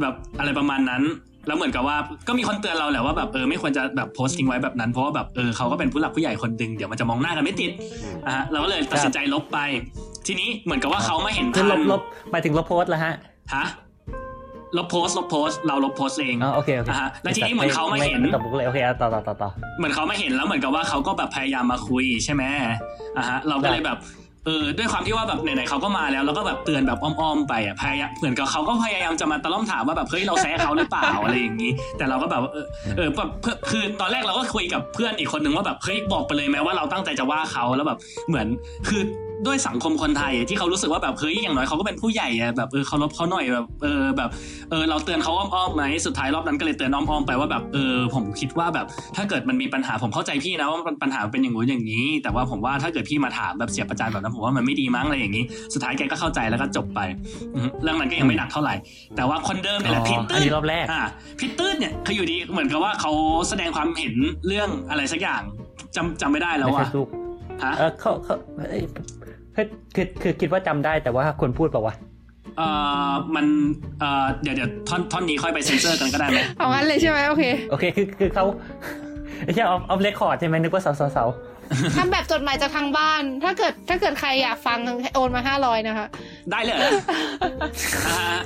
[0.00, 1.02] แบบอะไรประมาณนั้น
[1.46, 1.96] แล้วเหมือนกับว่า
[2.28, 7.70] ก็มีคนเตือนเราแหละว่าแบบเออไม่ควรจะแบบโพสต์ทิ้งไว้แบบนั้นเพราะว่าแบบเออเขาก็เป็นผู้หลักผู้ใหญ่คนหนึ่งเดี๋ยวมันจะมองหน้ากันไม่ติด
[8.26, 9.58] อะฮะเราก็เลยตัดสินใจลบไป
[10.26, 13.14] ทีนี้เหมือนกับว่าเขามาเห็นคือทัลนบลบหมายถึงลบโพสต์แล้วฮะ
[13.54, 13.66] ฮะ
[14.76, 22.42] ลบโพสต์ลบโพสต์เราลบโพสต์เองอ๋อโอเคโอเคอ่าฮะแล้วทีนี้เหมือนเขามาเห็นไตอบบุกเลยโอเคเอาต่อต่อต่อต่อเหมือนเขามาเห็นแล้วเหมือนกับว่าเขาก็แบบพยายามมาคุยใช่ไหม
[23.16, 23.98] อะฮะเราก็เลยแบบ
[24.46, 32.66] เออด้วยความที่ว่าแบบไหนๆเขาก็มาแล้วแล้วก็แบบเตือนแบบอ้อมๆไปอะพยายามเหมือนกับเขาก็พยายามจะมาตะล่อมถามว่าแบบเฮ้ยเราแซะเขาหรือเปล่าอะไรอย่างนี้ แต่เราก็แบบเออ
[32.96, 38.46] เออแบบเพื่อคือตอนแรกเราก็คุยกับเพื่อนอีกคนนึงว่าแบบเฮ้ยบอกไปเลยแม้ว่าเราตั้งใจจะว่าเขาแล้วแบบเหมือน
[38.88, 39.02] คือ
[39.46, 44.30] ด้วยสังคมคนไทยที่เขารู้สึกว่าแบบเฮ้ยอย่างน้อยเขาก็เป็นผู้ใหญ่อะแบบเออเคารพเขาหน่อยแบบเออแบบ
[44.70, 55.44] เออเราเตือนเขาอ้อมๆไหมสุดท้ายรอบนั้นก็เลยเตือนอ้อมๆไปว่าแบบเออผมคิดว่าแบบ ถ้าเกิดมันมีปัญหาผมเข้าใจพี่นะว่าปัญหาเป็นอย่างงู้นอย่างนี้ แต่ว่าผมว่าถ้าเกิดพี่มาถามแบบเสียประจานแบบนั้นผมว่ามันไม่ดีมั้งอะไรอย่างนี้
[55.74, 57.00] สุดท้ายแกก็เข้าใจแล้วก็จบไป
[57.54, 58.74] อือฮึเรื่องนั้นก็ยังไม่หนักเท่าไหร่
[59.16, 61.02] แต่ว่าคนเดิมเนี่ยแหละพิอ๋ทอตื้อันนนี้รอบแรกอ่า
[61.40, 63.12] พิทตื้นเนี่ยเขาอยู่ดีเหมือนกับว่าเขา
[63.48, 64.14] แสดงความเห็น
[64.46, 65.42] เรื่องอะไรสักอย่าง
[65.96, 67.08] จำจำไม่ได้แล้วในเฟซบุ๊กว่า
[67.64, 68.82] ฮะเออเขาเขาเอ้ย
[69.60, 71.94] คือคือคือคิดว่าจำได้แต่ว่าควรพูดเปล่าวะ
[72.56, 72.68] เอ่
[73.10, 73.46] อมัน
[74.00, 78.44] เอ่อเดี๋ยวเดี๋ยวท่อนท่อนนี้ค่อยไปเซ็นเซอร์กันก็ได้ไหมเอางั้นเลยใช่ไหมโอเคโอเคคือคือเขา
[79.44, 81.24] ไม่ใช่ off off record ใช่ไหมนึกว่าเสาเสาเสา
[81.96, 84.78] ทำแบบจดหมายจากทางบ้าน ถ้าเกิดถ้าเกิดใครอยากฟัง
[85.14, 86.06] โอนมาห้าร้อยนะคะ
[86.50, 86.90] ได้เลยเหรอ
[88.06, 88.40] อ่าฮะ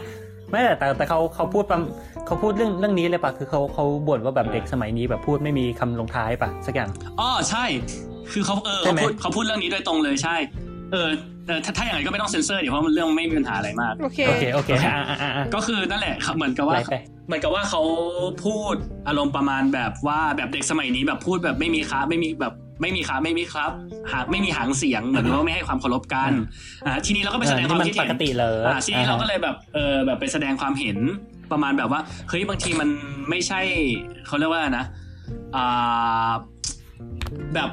[0.51, 1.83] ไม่แต่แต่แต่เขาเขาพูดประม
[2.27, 7.65] เขาพูดเรื่องเรื่องนี้เลยปะคือเขาเขาบ่นว่าแบบเด็กสมัยนี้แบบพูดไม่มีคำลงท้ายปะสักอย่างอ๋อใช่
[8.33, 10.37] คือเขาเออใช่เขาไหมพูดเขาพูดเรื่องนี้โดยตรงเลยใช่
[10.93, 11.09] เออ
[11.47, 17.83] เออถ้าถ้าอย่างไรก็ไม่ต้องเซ็นเซอร์เดี๋ยวเพราะมันเรื่องไม่มีปัญหาอะไรมากโอเคโอเคโอเคอ่าอ่าอ่าอ่าก็คือนั่นแหละครับเหมือนกับว่าไล่ไปเหมือนกับว่าเขา
[18.45, 18.75] พูด
[19.09, 23.73] อารมณ์ประมาณแบบว่าแบบเด็กสมัยนี้แบบพูดแบบไม่มีค้าไม่มีแบบไม่มีค้าไม่มีครับ
[24.11, 26.33] หางไม่มีหางเสียงเหมือนว่าไม่ให้ความเคารพกัน
[26.87, 30.99] อ่าทีนี้เราก็ไปแสดงความคิดเห็น มันปกติเลยอ่าทีนี้เราก็เลยแบบเออแบบไปแสดงความเห็น
[31.53, 32.89] ประมาณแบบว่าเฮ้ยบางทีมัน
[33.31, 33.61] ไม่ใช่
[34.27, 34.87] เขาเรียกว่าอะไรนะ
[35.57, 36.31] อ่า
[37.55, 37.71] แบบ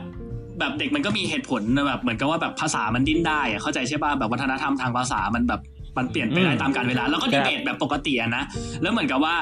[0.62, 5.62] แบบเด็กมันก็มีเหตุผลนะแบบเหมือนกับว่าแบบภาษามันดิ้นได้อะเข้าใจใช่ป่ะแบบวัฒนธรรมทางภาษามันแบบ
[5.98, 8.44] มันเปลี่ยนไปได้ตามกาลเวลา แล้วก็ดีเบตแบบปกติอะนะ
[8.82, 9.36] แล้วเหมือนกับว่า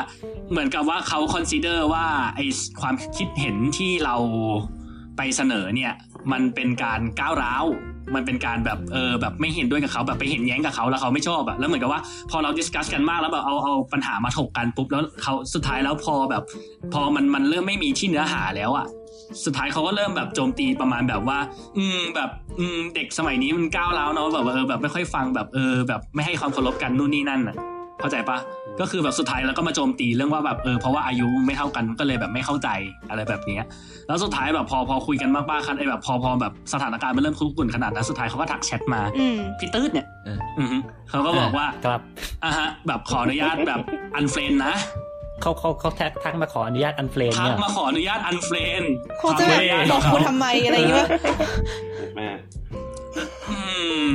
[0.52, 2.06] เหมือนกับว่าเขา consider ว่า
[2.36, 2.40] ไอ
[2.82, 4.16] ความคิดเห็นที่เรา
[5.18, 5.94] ไปเสนอเนี่ย
[6.32, 7.66] มันเป็นการก้าวร้าว
[8.16, 12.02] มันเป็นการแบบเออแบบไม่เห็นด้วยกับเขาแบบไปเห็นแย้งกับเขาแล้วเขาไม่ชอบอะแล้วเหมือนกับว่า
[12.32, 16.44] พอเราดิสคัสกันมากแล้วแบบเอาเอาปัญหามาถกกันปุ๊บแล้วเขาสุดท้ายแล้วพอแบบ
[16.94, 18.86] พอมันมันเริ่มไม่มีที่เนื้อหาแล้วอะ
[19.46, 21.38] สุดท้ายเขาก็เริ่มแบบโจมตีประมาณแบบว่า
[21.78, 27.58] อืมแบบอืมเด็กสมัยนี้มันก้าวร้าวเนาะแบบว่าเออแบบไม่ค่อยฟังแบบเออ แบบไม่ให้ความเคารพกันนู่นนี่นั่นอะ
[28.00, 28.38] เข้าใจปะ
[28.80, 32.70] ก็คือแบบสุดท้ายแล้วก็มาโจมตีเรื่องว่าแบบเออเพราะว่าอายุไม่เท่ากันก็เลยแบบไม่เข้าใจ
[33.10, 33.64] อะไรแบบเนี้ย
[34.08, 40.78] แล้วสุดท้ายแบบพอพอคุยกันมากๆคันไอ้แบบพอพอแบบสถานการณ์มันเริ่มคุกกุ่นขนาดนั้นสุดท้ายเขาก็ทักแชทมาอืมพี่ตืดเนี่ยเอออือฮึ
[41.10, 42.02] เขาก็บอกว่าครับ
[42.44, 43.80] อะฮะแบบขออนุญาตแบบ
[44.16, 44.74] unfriend นะ
[45.42, 48.84] เขาเขาเขาแท็กทักมาขออนุญาต unfriend ทักเนี่ยมาขออนุญาต unfriend
[49.20, 49.60] เขาจะแบบ
[49.92, 51.08] บอกกูทำไมอะไรอย่างเงี้ย
[52.16, 52.30] แม่
[53.50, 53.60] อื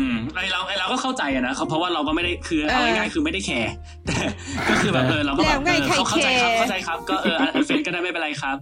[0.01, 3.73] มไอเราไอเราก็เข้าใจอะนะเพราะว่าเราก็ไม่ได้คือเอาง่ายๆคือไม่ได้แคร์
[4.07, 4.17] แต่
[4.69, 8.57] ก็คือแบบเออเราก็แบบเออเขาเข้าใจครับเข้าใจครับ ก็เอออันเฟรนก็ได้ไม่เป็นไรครับ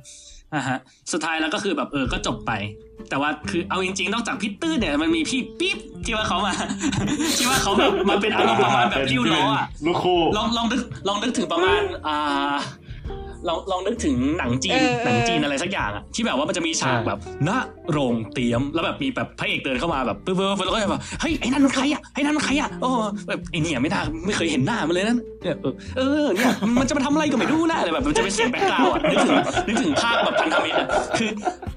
[0.54, 0.78] อะฮะ
[1.12, 2.52] สุดท้ายแล้วก็คือแบบเออก็จบไป
[3.10, 6.54] แต่ว่าคือเอาจริงๆนอกจากพี่ตื้นเนี่ยมันมีพี่ปิ๊บที่ว่าเขามา
[7.38, 12.56] ที่ว่าเขาแบบมันเป็นอารมณ์ประมาณแบบริ้วล้ออะลูกคู่ลองลองนึกลองนึกถึงประมาณอ่า
[13.48, 17.50] ลองลองนึกถึงหนังจีนเออหนังจีนอะไรสักอย่างอะที่แบบว่ามันจะมีฉากแบบณ
[17.90, 22.90] โรงเตรียมแล้วแบบมีแบบพระเอกเดินเข้ามาแบบปึ๊บปึ๊บปึ๊บแล้วก็แบบเฮ้ยไอ้นั่นมันใครอะไอ้นั่นมันใครอะโอ้
[23.28, 30.86] แบบไอ้เนี่ยไม่น่าไม่เคยเห็นหน้ามันเลยนั่นเนี่ยเออเออเนี่ยมันจะมาทำอะไรก็ไม่รู้นะอะไรแบบมันจะเป็นเสียง background อะนึกถึงนึกถึงภาพแบบพันธมิตรอะ
[31.18, 31.30] คือ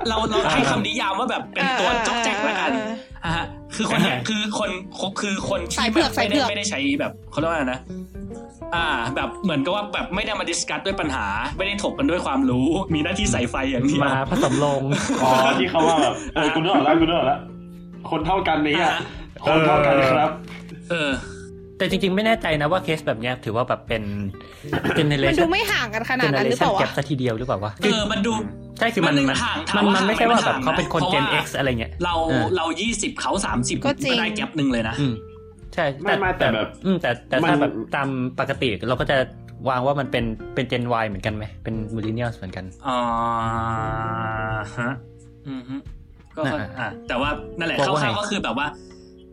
[0.08, 2.86] เราเราให้คำนิยามว่าแบบเป็นตัวจ๊อกแจ๊กแล้วกันอะ
[3.38, 4.70] ฮะคือคนเนี้ยคือคน
[5.22, 7.80] คือคนที่สายเผืแบอกบสายไม่เผืได้อกไม่ได้ใช้แบบเขาเรียกว่าอะไรนะ
[8.76, 11.26] อ่า แบบเหมือนกับว่าแบบไม่ได้มา discuss ด้วยปัญหา
[11.58, 14.82] ไม่ได้ถกกันด้วยความรู้ มีหน้าที่ใส่ไฟอย่างเดียวมาผสมลง
[15.24, 17.40] อ๋อที่เขาว่าแบบเออกูนึกออกแล้วกูนึกออกแล้ว
[18.10, 18.98] คนเท่ากันนี้อะอ่า
[19.46, 20.30] คนเท่ากันครับ
[20.92, 21.12] เออ
[21.78, 24.04] แต่จริงๆ ไม่แน่ใจนะว่าเคสแบบเนี้ยถือว่าแบบเป็น
[24.96, 28.34] generation มันดูไม่ห่างกันขนาดนั้นหรือเปล่าวะ generation gapซะทีเดียวหรือเปล่าวะเออมันดู
[28.78, 35.14] ใช่คือมันมันมันห่างถามมันว่ามันไม่ใช่ว่าแบบห่างเขาเป็นคนเพราะเจนว่า X อะไรเงี้ยเราเออเรายี่สิบเขาสามสิบก็จริงได้ gap หนึ่งเลยนะอืม
[35.74, 38.08] ใช่ไม่ไม่แต่แบบอืมแต่แต่มันถ้าแบบตาม
[38.40, 39.18] ปกติเราก็จะ
[39.70, 43.00] วางว่ามันเป็นเป็นเจน Y เหมือนกันไหมเป็น millennial เหมือนกันอ่า
[44.78, 44.92] ฮะ
[45.48, 45.76] อืมฮึ
[46.36, 48.68] ก็น่ะอะแต่ว่านั่นแหละบอกคว่าร่าวๆไงก็คือแบบว่า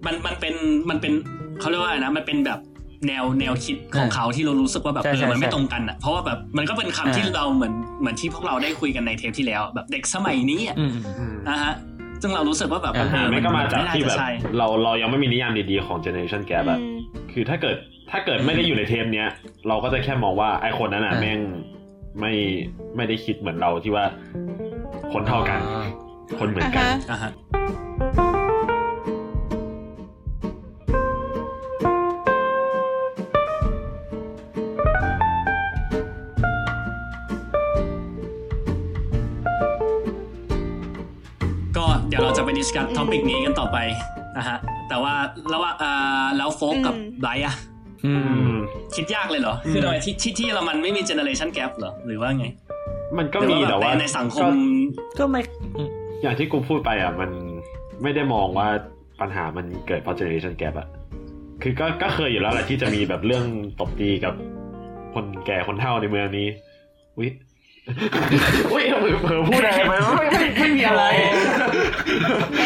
[0.06, 0.54] มันมันเป็น
[0.90, 1.12] มันเป็น
[1.60, 2.60] เขาเรียกว่าอะไรนะมันเป็นแบบ
[3.08, 11.74] แนวแนวคิดของเขาที่เรารู้สึกว่าแบบใช่เอใช่อมันไม่ใช่ตรงกันอะเพราะว่าแบบมันก็เป็นคำที่อ่าเราเหมือนเหมือนที่พวกเราได้คุยกันในเทปที่แล้ว แบบเด็กสมัยนี้อะอืมอืมนะฮะ
[12.22, 16.98] ซึ่งเรารู้สึกว่าแบบอ่าเอหาอไม่ก็มาจากไน่ที่แบบใช่เราเรายังไม่มีนิยามดีๆของ generation gap อะอืม
[17.32, 17.76] คือถ้าเกิด
[18.10, 19.28] ถ้าเกิดไม่ได้อยู่ในเทปเนี้ย
[19.68, 21.40] เราก็จะแค่มองว่าไอคนนั้นอะอ่าแม่ง
[22.20, 22.32] ไม่
[22.96, 24.04] ไม่ได้คิดเหมือนเราที่ว่า
[25.12, 25.60] คนเท่ากัน
[26.38, 27.30] คนเหมือนอะกันฮะอ่าฮะ
[42.62, 43.78] ดี๋ยวเราจะไปดิสคัทท็อปิกนี้กันต่อไป
[44.36, 45.14] นะฮะแต่ว่า
[45.54, 47.54] ระหว่างอ่าแล้วโฟกกับอืมไบรท์อะ
[48.04, 48.12] อือื
[48.56, 48.58] มม
[48.94, 52.46] คิดยากเลยเหรอ คือโดยที่ที่ที่เรามันไม่มีเจเนอเรชันแก p เหรอ หรือว่าไง
[53.18, 54.52] มันก็หรือมีว่าแต่แบบว่าในในสังคม
[55.18, 55.40] ก็ไม่
[55.76, 55.88] อืม
[56.22, 57.30] อย่างที่กูพูดไปอะ มัน
[58.02, 58.68] ไม่ได้มองว่า
[59.20, 60.88] ปัญหามันเกิดเพราะ generation gap อะ
[61.62, 63.44] คือก็ก็เคยอยู่แล้วแหละที่จะมีแบบเรื่อง
[63.80, 64.34] ตบตีกับ
[65.14, 66.48] คนแก่คนเฒ่าในเมืองนี้
[67.18, 67.30] วิอุ้ย
[68.68, 68.78] เผล
[69.12, 71.04] อเผลอพูดอะไรไปไม่ไม่ไม่มีอะไร
[72.58, 72.64] แหม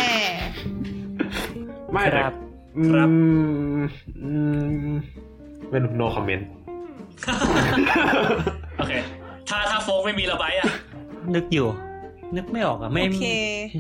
[1.93, 2.35] ไม่แต่ครับครับ
[2.77, 3.09] อื
[3.77, 3.81] ม
[4.23, 4.31] อื
[4.91, 4.93] ม
[5.71, 6.45] เป็น no comment
[8.79, 8.93] โอเค
[9.49, 10.69] ถ้าถ้าโฟกไม่มีระบายอะ
[11.35, 11.69] นึกอยู่
[12.37, 13.25] นึกไม่ออกอะไม่โอเค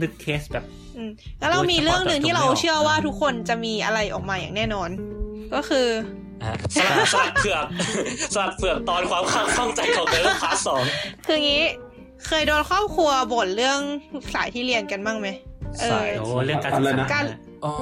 [0.02, 0.64] นึกเคสแบบ
[0.96, 4.88] อืมแล้วเรามีเรื่องหนึ่งที่เราเชื่อว่าทุกคนจะมีอะไรออกมาอย่างแน่นอน
[5.54, 5.86] ก็คือ
[6.42, 7.64] อะสลัดสลัดเผือก
[8.34, 10.82] สลัดเผือกตอนความข้องใจของเดิร์ part สอง
[11.26, 11.62] คืองี้
[12.26, 13.78] เคยโดนครอบครัวบ่นเรื่อง
[14.34, 15.28] สายที่เรียนกันบ้างไหม
[15.80, 17.24] เออสายโอ้เรื่องการศึกอะไรษานะการ
[17.64, 17.72] อ๋อ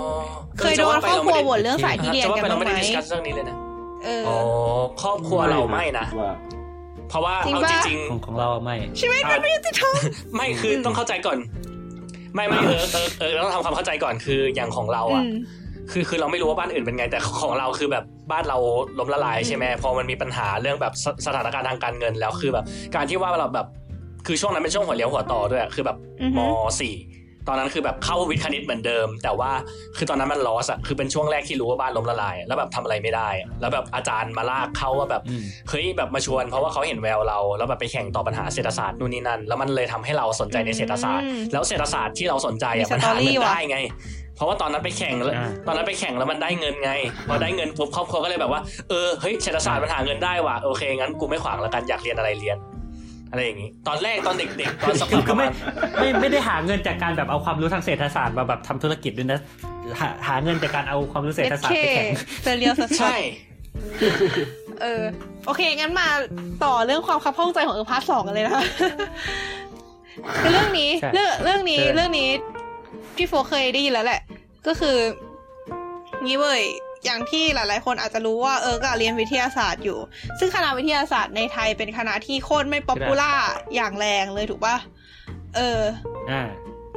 [0.59, 3.57] เคยโดนครอบครัวบ่นเรื่องสายที่เรียนจะว่ากันไปเราบ้างไม่ไหมได้ดิสคัสเรื่องนี้เลยนะ
[4.05, 4.37] เอออ๋อ
[5.03, 6.33] ครอบครัวเราไม่นะว่า
[7.09, 11.39] เพราะว่าจริงเอาปะจริงของของเราไม่ชีวิตมันไม่ยุติธรรมๆไม่คือต้องเข้าใจก่อน
[12.35, 15.29] ไม่ไม่เออเออเออต้องทำความเข้าใจก่อนคืออย่างของเราอือะม
[15.91, 18.59] คือคือเราไม่รู้ว่าบ้านอื่นเป็นไง แต่ของเราคือแบบบ้านเรา
[18.99, 23.67] ล้มละลายใช่ไหมพอมันมีปัญหาเรื่องแบบสสถานการณ์ทางการเงินแล้วคือแบบ การที่ว่าเราแบบ
[24.27, 26.95] คือช่วงนั้นเป็นช่วงหัวเลี้ยวหัวต่อด้วยอะคือแบบอือฮึมสี่
[27.49, 29.51] ตอนนั้นคือแบบเข้าวิทย์คณิตเหมือนเดิม แต่ว่า
[29.97, 43.79] คือตอนนั้นมันลอสอะคือเป็นช่วงแรกที่รู้ว่าบ้านล้มละลายอะแล้วแบบทำอะไรไม่ได้อะแล้วแบบอาจารย์มาลากเข้าว่าแบบอืมเฮ้ยแบบมาชวน เพราะว่าเขาเห็นแววเรา แล้วแบบไปแข่งต่อปัญหาเศรษฐศาสตร์นู่นนี่นั่นแล้วมันเลยทำให้เราสนใจในเศรษฐศาสตร์อืมแล้วเศรษฐศาสตร์ที่เราสนใจอะมีมันหาสตอรี่เงินว่ะได้ไง
[44.37, 46.93] เพราะว่าตอนนั้นไปแข่งแล้วอ่าตอนนั้นไปแข่งแล้วมันได้เงินไง
[47.29, 52.59] พอได้เงินปุ๊บครอบครัวก็เลยแบบว่าเออเฮ้ยเศรษฐศาสตร์มันหาเงินได้ว่ะโอเคงั้นกูไม่ขวางแล้วกันอยากเรียนอะไรเรียน
[53.31, 55.53] อะไรอย่างนี้ ตอนแรกตอนเด็กๆตอนสักประมาณ คือคือไม่
[55.99, 59.41] ไม่ไม่ได้หาเงินจากการแบบเอาความรู้ทางเศรษฐศาสตร์มาแบบทำธุรกิจด้วยนะ
[60.01, 62.11] หาหาเงินจากการเอาความรู้เศรษฐศาสตร์ไปแข่ง
[62.43, 63.17] เซเรียลสัสใช่
[64.83, 65.03] เออ
[65.47, 66.09] โอเค งั้นมา
[66.65, 68.65] ต่อเรื่องความคับข้องใจของเออ part สองกันเลยนะคะ
[70.41, 72.29] คือเรื่องนี้ใช่เรื่องเรื่องนี้เออเรื่องนี้
[73.17, 74.21] พี่โฟเคยได้ยินแล้วแหละ
[74.67, 74.97] ก็คือ
[76.25, 76.63] งี้เว้ย
[77.05, 79.99] อย่างที่หลาย ๆ คนอาจจะรู้ว่าเออก็เรียนวิทยาศาสตร์อยู่
[80.39, 83.33] ซึ่งคณะวิทยาศาสตร์ในไทยเป็นคณะที่โคตรไม่ popular
[83.75, 84.77] อย่างแรงเลยถูกปะ
[85.57, 85.81] เออ
[86.31, 86.43] อ่า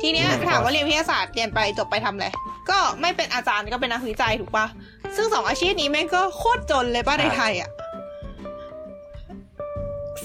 [0.02, 2.28] ทีเนี้ยอืมถามว่าเรียนวิทยาศาสตร์เรียนไปจบไปทำอะไร
[2.70, 4.66] ก็ไม่เป็นอาจารย์ก็เป็นนักวิจัยถูกปะ
[5.16, 7.70] ซึ่งสองอาชีพนี้แม่งก็โคตรจนเลยป่ะในไทยอะ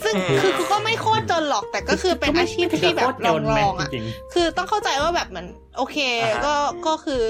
[0.03, 6.55] ซึ่งอืมคือคือก็ไม่โคตรจนหรอกแต่ก็คือเป็นอาชีพที่แบบลองลองๆอะจริงคือต้องเข้าใจว่าแบบเหมือนโอเคอ่าฮะก็
[6.87, 7.23] ก็คือ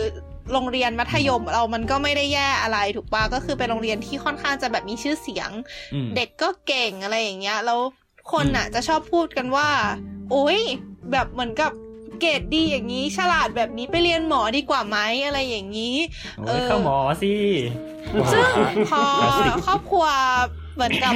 [0.52, 5.50] โรงเรียนมัธยมเรามันก็ไม่ได้แย่อะไรถูกปะก็คือเป็นโรงเรียนที่ค่อนข้างจะแบบมีชื่อเสียง
[5.94, 7.80] อืมเด็กก็เก่งอะไรอย่างเงี้ยแล้ว
[8.32, 9.68] คนอะ จะชอบพูดกันว่า
[10.30, 10.60] โอ้ย
[11.12, 11.72] แบบเหมือนกับ
[12.20, 15.96] เกรดดีอย่างนี้ ฉลาดแบบนี้ไปเรียนหมอดีกว่าไหมอะไรอย่างนี้
[16.38, 17.32] โอ้ยเข้าหมอสิ
[18.32, 18.44] ซึ่ง
[18.90, 20.06] พอคลาสสิกครอบครัว
[20.74, 21.12] เหมือนกับ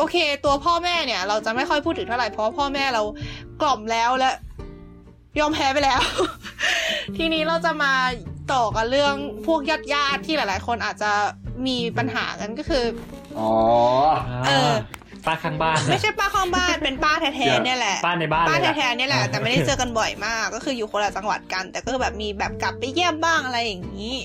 [0.00, 3.02] โอเค ตัวพ่อแม่เนี่ย เราจะไม่ค่อยพูดถึงเท่าไหร่เพราะว่าพ่อแม่เรา
[3.62, 4.30] กล่อมแล้วและ
[5.38, 6.00] ยอมแพ้ไปแล้ว
[7.16, 7.94] ทีนี้เราจะมา
[8.52, 9.14] ต่อกันเรื่อง
[9.46, 11.12] พวกญาติญาติๆที่หลาย ๆ คนอาจจะ
[11.66, 12.84] มีปัญหากันก็คือ
[13.38, 13.50] อ๋อ
[14.46, 14.74] เออ
[15.26, 24.16] ป้าข้างบ้าน ไม่ใช่ป้าข้างบ้านเป็นป้าแท้ๆเนี่ยแหละป้าในบ้านป้าเลยล่ะแท้ๆเนี่ยแหละแต่ไม่ได้เจอกันบ่อยมาก ก็คืออยู่คนละจังหวัดกัน แต่ก็คือแบบมีแบบกลับไปเยี่ยมบ้างอะไรอย่างนี้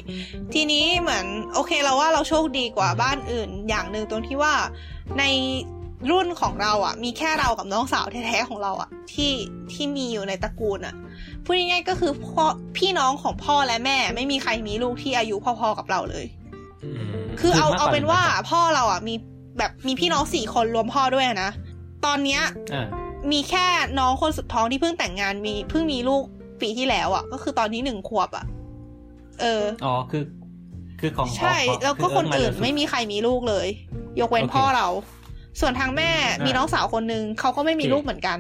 [0.53, 4.53] ทีนี้เหมือนโอเคเราว่าเราโชคดีกว่าบ้านอื่น อย่างหนึ่งตรงที่ว่า
[5.19, 5.23] ใน
[6.11, 9.31] รุ่นของเราอะ มีแค่เรากับน้องสาวแท้ๆของเราอะ ที่
[9.71, 10.95] ที่มีอยู่ในตระกูลอะ
[11.43, 12.45] พูดง่ายๆก็คือพ่อ
[12.77, 16.25] พี่น้องของพ่อและแม่ ไม่มีใครมีลูกที่อายุพอๆกับเราเลย
[17.39, 19.15] คือเอาคือมากกว่าเอาเป็นว่าหนึ่งพันพ่อเราอะ มี
[19.57, 21.49] แบบมีพี่น้องสี่คนรวมพ่อด้วยนะ
[22.05, 22.41] ตอนเนี้ย
[22.73, 22.87] อ่า
[23.31, 23.65] มีแค่
[23.99, 26.23] น้องคนสุดท้องที่เพิ่งแต่งงานมีเพิ่งมีลูก
[26.61, 28.45] ปีที่แล้วอะ ก็คือตอนนี้หนึ่งขวบอะ
[29.41, 30.23] เออ อ๋อคือ
[30.99, 33.67] คือของใช่ของแล้วก็คนอื่นเร็วสุดไม่มีใครมีลูกเลย
[34.19, 34.87] ยกเว้นโอเคพ่อเรา
[35.61, 38.37] ส่วนทางแม่อ่ามีมีน้องสาวคนนึงเขาก็ไม่มีโอเคลูกเหมือนกัน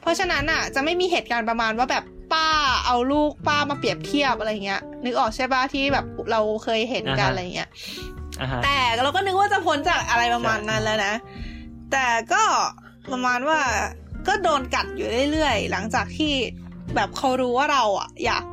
[0.00, 2.48] เพราะฉะนั้นอะ จะไม่มีเหตุการณ์ประมาณว่าแบบป้า
[2.86, 7.68] เอาลูกป้ามาเปรียบเทียบอะไรเงี้ย นึกออกใช่ปะที่แบบเราเคยเห็นกันอะไรเงี้ย
[8.40, 11.14] อ่าฮะแต่เราก็นึกว่าจะพ้นจากอะไรประมาณนั้นแล้วนะ
[11.92, 12.42] แต่ก็
[13.12, 13.60] ประมาณว่า
[14.28, 16.32] ก็โดนกัดอยู่เรื่อยๆ หลังจากที่
[16.94, 18.44] แบบเขารู้ว่าเราอะอยาก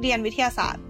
[0.00, 0.84] เรียนวิทยาศาสตร์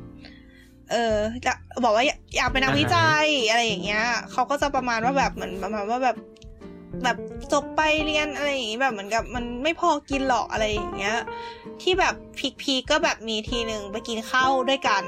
[0.92, 1.52] เออจะ
[1.84, 6.16] บอกว่าอยากอยากเป็นนักวิจัยอะไรอย่างเงี้ยเขาก็จะประมาณว่าแบบเหมือนประมาณว่าแบบ
[7.04, 7.16] แบบ
[7.52, 11.16] จบไปเรียนอะไรอย่างงี้แบบเหมือนกับมันไม่พอกินหรอกอะไรอย่างเงี้ย
[11.82, 12.14] ที่แบบ
[12.62, 15.02] พีคๆก็แบบมีทีหนึ่งไปกินข้าวด้วยกัน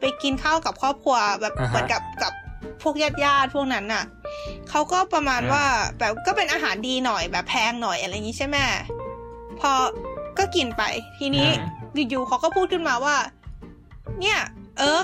[0.00, 2.32] ไปกินข้าวกับครอบครัวแบบอ่าฮะเหมือนกับกับ
[2.82, 4.04] พวกญาติญาติๆพวกนั้นน่ะ
[4.70, 5.64] เขาก็ประมาณอ่าว่า
[5.98, 8.56] แบบก็เป็นอาหารดีหน่อยแบบแพงหน่อยอะไรอย่างนี้ใช่ไหม
[9.60, 9.70] พอ
[10.38, 10.82] ก็กินไป
[11.18, 11.48] ทีนี้
[12.10, 13.16] อยู่ๆเขาก็พูดขึ้นมาว่า
[14.20, 14.38] เนี่ย
[14.78, 15.00] เออ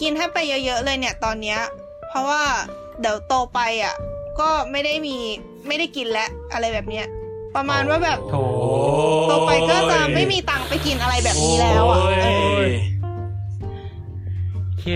[0.00, 1.58] กินให้ไปเยอะๆเลยเนี่ยตอนเนี้ย
[2.08, 2.42] เพราะว่า
[3.00, 3.94] เดี๋ยวโตไปอะ
[4.40, 5.16] ก็ไม่ได้มี
[5.66, 7.06] ไม่ได้กินแล้วอะไรแบบเนี้ย
[7.56, 8.36] ประมาณว่าแบบโถ
[9.28, 12.28] โตไปก็จะไม่มีตังค์ไปกินอะไรแบบนี้แล้วอะเอ
[12.62, 12.66] อ
[14.80, 14.86] เค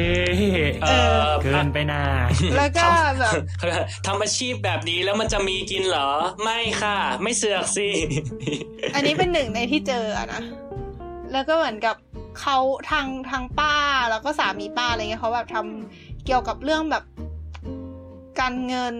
[0.82, 0.88] เอ
[1.26, 2.02] อเกินไปหนา
[2.56, 2.88] แล้วก็
[3.20, 3.34] แบบ
[4.06, 6.10] ทำอาชีพแบบนี้แล้วมันจะมีกินเหรอ
[6.44, 7.88] ไม่ค่ะ ไม่เสือกสิ
[8.94, 10.42] อันนี้เป็นหนึ่งในที่เจออะนะ
[11.32, 11.96] แล้วก็เหมือนกับ
[12.40, 12.56] เขา
[12.90, 13.74] ทางทางป้า
[14.10, 17.04] แล้วก็สามีป้าอะไรเงี้ยเขาแบบทำเกี่ยวกับเรื่องแบบ
[18.40, 18.96] การเงิน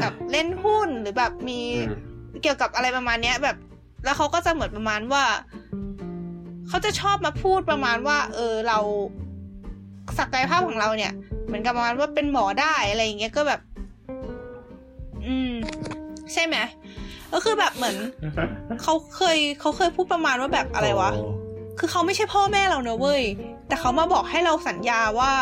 [0.00, 2.08] แบบเล่นหุ้นหรือแบบมีอืม
[2.42, 3.56] เกี่ยวกับอะไรประมาณเนี้ย แบบ
[4.04, 5.24] แล้วเขาก็จะเหมือนประมาณว่า
[6.68, 8.78] เขาจะชอบมาพูดประมาณว่า เออเรา
[10.18, 11.12] ศักยภาพของเราเนี่ย
[11.46, 13.60] เหมือนกับประมาณว่าเป็นหมอได้อะไรอย่างเงี้ยก็แบบ
[15.26, 15.52] อืม
[16.32, 16.56] ใช่ไหม
[17.32, 17.96] ก็คือแบบเหมือน
[18.82, 21.10] เขาเคยเขาเคยพูดประมาณว่าแบบอะไรวะ
[21.78, 23.22] คือเขาไม่ใช่พ่อแม่เราเนอะเว้ย
[23.68, 25.32] แต่เขามาบอกให้เราสัญญาว่า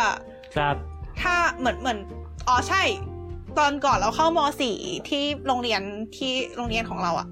[0.56, 0.76] ครับ
[1.20, 1.98] ถ้าเหมือนเหมือน
[2.48, 2.82] อ๋อใช่
[3.58, 4.76] ตอนก่อนเราเข้ามสี่
[5.08, 5.82] ที่โรงเรียน
[6.16, 7.28] ที่โรงเรียนของเราอะ่ะ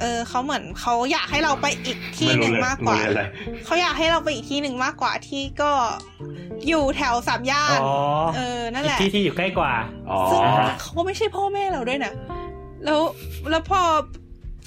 [0.00, 3.28] เออเขาเหมือนเขาอยากให้เราไปอีกที่หนึ่งมากกว่าไรู้เลย
[3.64, 5.70] เขาอยากให้เราไปอีกที่หนึ่งมากกว่าที่ก็
[6.68, 7.92] อยู่แถวสามย่านอ๋อ
[8.36, 9.72] เออ นั่นอีแหกละ ที่ที่อยู่ใกล้กว่า
[10.10, 12.12] อ๋อซึ่งอ่าฮะเขาก็ไม่ใช่พ่อแม่เราด้วยนะ
[12.84, 13.00] แล้ว
[13.50, 13.80] แล้วพอ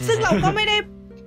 [0.08, 0.78] ซึ่งเราก็ไม่ได้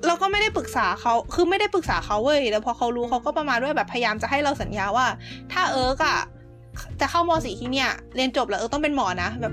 [0.07, 5.07] เราก็ไม่ได้ปรึกษาเขา คือไม่ได้ปรึกษาเขาเว้ย แล้วพอเขารู้เขาก็ประมาณด้ว่าแบบพยายามจะให้เราสัญญาว่า
[5.53, 6.19] ถ้าเอิร์กอะ
[7.01, 9.53] จะเข้ามสี่ที่เนี่ย เรียนจบแล้วเอิร์กต้องเป็นหมอนะ แบบ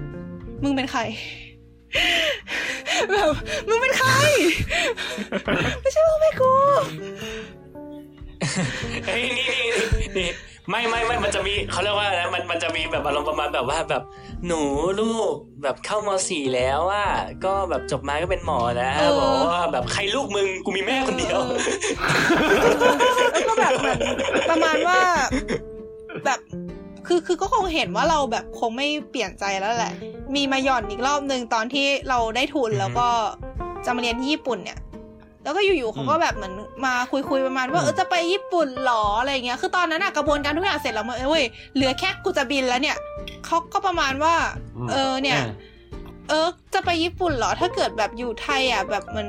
[0.63, 1.02] มึงเป็นใคร
[3.12, 3.30] แบบ
[3.70, 4.12] มึงเป็นใคร
[5.82, 6.54] ไม่ใช่พ่อแม่กู
[9.06, 10.30] เฮ้ยนี่นี่นี่
[10.69, 14.04] ไม่ไม่ไม่มันจะมีเขาเรียกว่าอะไรนะมันมันจะมีแบบอารมณ์ประมาณแบบว่าแบบ
[14.47, 14.62] หนู
[15.00, 17.06] ลูกแบบเข้ามสี่แล้วว่า
[17.45, 21.39] ก็แบบจบมาก็เป็นหมอนะเออบอกว่าแบบใครลูกมึงกูมีแม่คนเดียว
[23.32, 24.00] แล้วก็แบบเหมือน
[24.50, 25.00] ประมาณว่า
[26.26, 26.39] แบบ
[27.08, 29.93] คือคือก็คงเห็นว่าเราแบบคงไม่เปลี่ยนใจแล้วแหละ
[30.36, 33.08] มีมาหย่อนอีกรอบหนึ่งตอนที่เราได้ทุนอือฮึแล้วก็
[33.86, 34.80] จะมาเรียนที่ญี่ปุ่นเนี่ย
[35.43, 36.54] แล้วก็อยู่ๆเขาก็แบบเหมือน
[36.86, 42.97] มาคุยคุยๆประมาณว่าเออจะไปญี่ปุ่นเหรออะไรเงี้ย คือตอนนั้นอะกระบวนการทุกอย่างเสร็จแล้วเว้ยเหลือแค่กูจะบินแล้วเนี่ย
[43.45, 44.34] เขาก็ประมาณว่า
[44.91, 45.69] เออเนี่ยอ่า
[46.30, 49.27] เออจะไปญี่ปุ่นเหรอ ถ้าเกิดแบบอยู่ไทยอะแบบมัน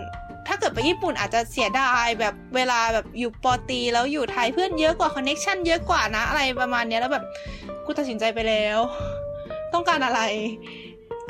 [0.48, 7.24] ถ้าเกิดไปญี่ปุ่นอาจจะเสียดายแบบเวลาแบบอยู่ปอตรีแล้วอยู่ไทยเพื่อนเยอะกว่าคอนเน็กชันเยอะกว่านะ อะไรประมาณเนี้ยแล้วแบบ
[7.84, 8.78] กูตัดสินใจไปแล้ว
[9.74, 10.20] ต้องการอะไร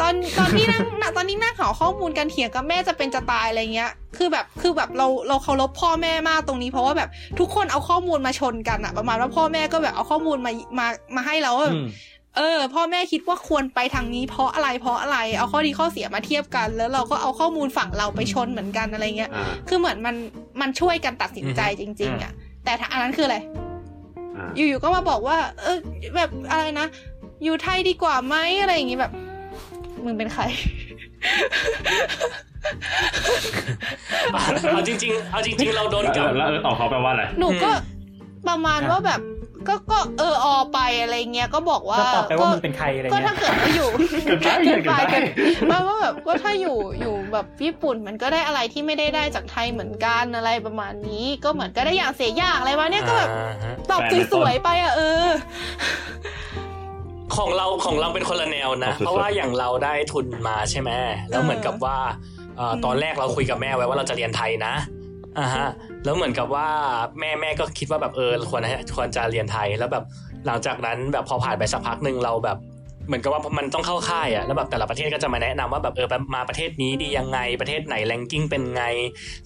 [0.02, 10.86] ตอนตอนที่นั่งน่ะตอนนี้นั่งหาข้อมูลกันเถียงกับแม่จะเป็นจะตายอะไรเงี้ย คือแบบคือแบบเราเราเคารพพ่อแม่มากตรงนี้ เพราะว่าแบบทุกคนเอาข้อมูลมาชนกันอะประมาณว่าพ่อแม่ก็แบบเอาข้อมูลมามา
[11.16, 11.86] มาให้เราว่าแบบอืม
[12.36, 20.16] เออ พ่อแม่คิดว่าควรไปทางนี้เพราะอะไรเพราะอะไร เอาข้อดีข้อเสียมาเทียบกัน แล้วเราก็เอาข้อมูลฝั่งเราไปชนเหมือนกันอะไรเงี้ยอ่าคือเหมือนมัน
[20.60, 22.32] มันช่วยกันตัดสินใจจริง ๆอะ
[22.64, 23.38] แต่ถ้าอันนั้นคืออะไร
[24.36, 25.78] อ่าอยู่ๆก็มาบอกว่า เออ
[26.16, 26.86] แบบอะไรนะ
[27.44, 29.12] อยู่ไทยดีกว่าไหมอะไรอย่างงี้แบบ
[30.06, 30.42] มึงเป็นใคร
[34.72, 37.92] เอาจริง ๆ เอาจริง ๆ เราโดนแล้วกับแล้วแล้วตอบเขาแปลว่าอะไรหนูก็อืม
[38.48, 39.20] ประมาณว่าแบบ
[39.68, 43.88] ก็ก็เอออไปอะไรเงี้ยก็บอกว่าก็ตอบไปว่ามึงเป็นใครอะไรก็เงี้ถ้ายเกิดว่าอยู่
[44.24, 45.24] เกินไปเกินไปเกินไปเกิน
[45.70, 54.00] มาว่าแบบก็ถ้าอยู่อยู่แบบญี่ปุ่นมันก็ได้อะไรที่ไม่ได้ได้จากไทยเหมือนกันอะไรประมาณนี้ก็เหมือนก็ได้อย่างเสียอย่างอะไรวะเนี่ยก็แบบอ่าฮะตอบ
[54.32, 55.28] สวยๆไปอะเออ
[57.36, 60.90] ของเราของเราเป็นคนละแนวนะสุดๆเพราะว่าอย่างเราได้ทุนมาใช่ไหม
[61.30, 61.98] แล้วเหมือนกับว่า
[62.56, 64.74] เอ่อตอนแรกเราคุยกับแม่ไว้ว่าเราจะเรียนไทยนะ
[65.38, 65.68] อ่าฮะ
[66.04, 66.68] แล้วเหมือนกับว่า
[67.18, 68.62] แม่แม่ก็คิดว่าแบบเออควร
[68.94, 70.04] ควรจะเรียนไทยแล้วแบบ
[70.46, 72.58] หลังจากนั้นแบบพอผ่านไปสักพักหนึ่งเราแบบ
[73.06, 78.84] เหมือนกับว่ามันต้องเข้าค่ายอะแล้วแบบแต่ละประเทศก็จะมาแนะนำว่าแบบเออมาประเทศนี้ดียังไงประเทศไหนแรงกิ้งเป็นไง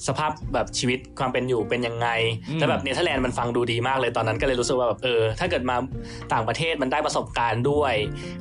[0.07, 2.09] สภาพแบบชีวิตความเป็นอยู่เป็นยังไง
[2.49, 5.77] อืมแล้วแบบเนเธอร์แลนด์มันฟังดูดีมากเลยตอนนั้นก็เลยรู้สึกว่าแบบเออ ถ้าเกิดมา
[6.33, 7.95] ต่างประเทศมันได้ประสบการณ์ด้วย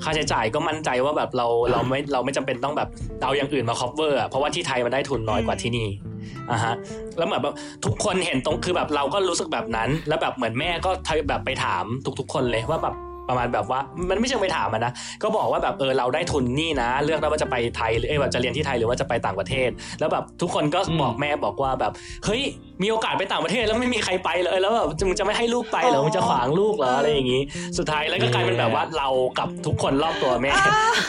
[0.03, 2.89] ค่าใช้จ่ายก็มั่นใจว่าแบบเราเราไม่เราไม่จำเป็นต้องแบบ
[3.23, 5.87] เอาอย่างอื่นมา cover อะเพราะว่าที่ไทยมันได้ทุนน้อยกว่าที่นี่
[6.51, 6.73] อะฮะ
[7.17, 10.91] แล้วเหมือนแบบทุกคนเห็นตรงคือแบบเราก็รู้สึกแบบนั้น แล้วแบบเหมือนแม่ก็
[11.29, 11.83] แบบไปถาม
[12.19, 12.95] ทุก ๆ คนเลยว่าแบบ
[13.29, 14.91] ประมาณแบบว่ามันไม่เชิงไปถามนะ
[15.23, 21.91] ก็บอกว่าแบบเออเราได้ทุนนี่นะ เลือกได้ว่าจะไปไทยหรือแบบจะเรียนที่ไทยหรือว่าจะไปต่างประเทศ แล้วแบบทุกคนก็บอกแม่บอกว่าแบบ
[22.25, 22.41] เฮ้ย
[22.81, 27.41] มีโอกาสไปต่างประเทศแล้วไม่มีใครไปเลยแล้วแบบมึงจะไม่ให้ลูกไปเหรอมึงจะขวางลูกเหรออะไรอย่างงี้
[27.77, 29.09] สุดท้ายแล้วก็กลายเป็นแบบว่าเรา
[29.39, 30.51] กับทุกคนรอบตัวแม่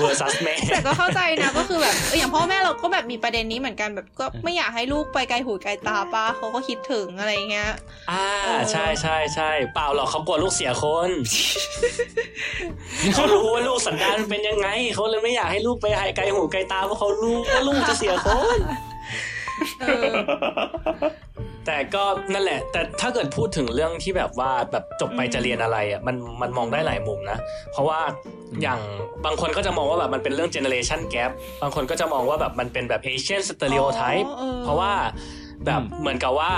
[0.00, 7.70] versus แม่แต่ก็เข้าใจนะก็คือแบบเอออย่างพ่อแม่เราก็แบบมีประเด็นนี้เหมือนกันแบบก็ไม่อยากให้ลูกไปไกลหูไกลตาป้าเขาก็คิดถึงอะไรเงี้ย
[8.10, 11.10] อ่าเออใช่ใช่ใช่เปล่าหรอกเขากลัวลูกเสียคน
[13.14, 18.85] เขารู้ว่าลูกสันดานเป็นยังไงเขาเลยไม่อยากให้ลูกไปไกลหูไกลตาเพราะเขารู้ว่าลูกจะเสียคนเออ
[21.66, 27.38] แต่ก็นั่นแหละ แต่ถ้าเกิดพูดถึงเรื่องที่แบบว่าแบบจบไปจะเรียนอะไรอะมันมันมองได้หลายมุมนะ
[27.72, 28.00] เพราะว่า
[28.62, 28.80] อย่าง
[29.24, 31.30] บางคนก็จะมองว่าแบบมันเป็นเรื่อง generation gap
[31.62, 34.92] บางคนก็จะมองว่าแบบมันเป็นแบบ Asian stereotype อ๋อเออเพราะว่า
[35.66, 36.52] แบบเหมือนกับว่า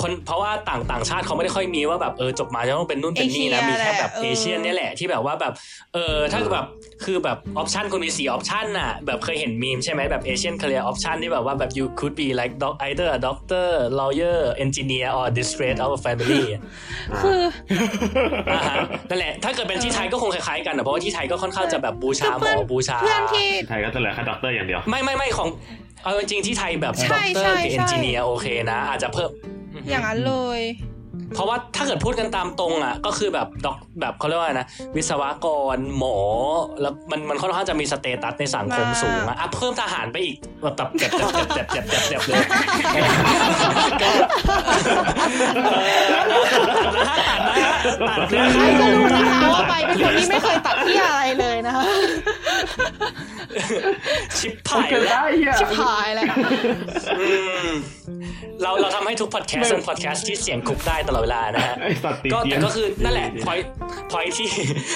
[0.00, 5.52] คนเพราะว่าต่างต่างชาติเขาไม่ได้ค่อยมีว่าแบบเออจบมาจะต้องเป็นนู่นเป็นนี่นะเอเชียมีแค่แบบแหละเออเอเชียนเนี่ยแหละที่แบบว่าแบบ
[5.94, 6.66] เออถ้าแบบ
[7.04, 13.68] คือแบบออปชันคุณมีสี่ออปชันน่ะแบบเคยเห็นมีมใช่ไหมแบบ Asian career option ที่แบบว่าแบบ you could be like doc either a doctor
[14.00, 16.42] lawyer engineer or this straight out of family
[17.20, 17.40] คือ
[18.52, 18.76] อ่าฮะ
[19.08, 25.48] นั่นแหละถ้าเกิดเป็นที่ไทยก็คงคล้ายๆกันนะเพราะว่าที่ไทยก็ค่อนข้างจะแบบบูชาหมอบูชาเพื่อนที่ไทยก็จะเหลือแค่ด็อกเตอร์อย่างเดียวไม่ไม่ไม่ของ
[26.02, 29.30] เอาจริงๆที่ไทยแบบใช่ด็อกเตอใช่ร์กับใช่เอนจิเนียร์โอเคนะ อาจจะเพิ่ม
[29.88, 30.60] อย่างนั้นเลย
[31.34, 36.16] เพราะว่าถ้าเกิดพูดกันตามตรงอะ ก็คือแบบด็อกแบบเขาเรียกว่าไงนะวิศวกรหมอ
[36.80, 42.44] แล้วมันมันค่อนข้างจะมีสเตตัสในสังคมสูงอะอะเพิ่มทหารไปอีกแบบแบบเจ็บเจ็บเจ็บเจ็บเจ็บเจ็บเลย
[44.02, 44.10] ก็
[47.28, 47.72] ตัดนะฮะ
[48.08, 51.84] ตัดนะใครฮะก็รู้นะคะว่าไปเป็นคนที่ไม่เคยตัดที่อะไรเลยนะคะ
[54.38, 55.24] ชิบหายแล้ว
[55.60, 56.34] ชิบหายแล้ว
[57.20, 57.26] อื
[57.68, 57.70] ม
[58.62, 63.58] เราเราทำให้ทุกพอดแคสต์เป็นพอดแคสต์ที่เสี่ยงคุกได้ตลอดเวลานะฮะไอสัตว์ติดก็เตียแต่งก็คือนั่นแหละพอย
[64.12, 64.48] พอยที่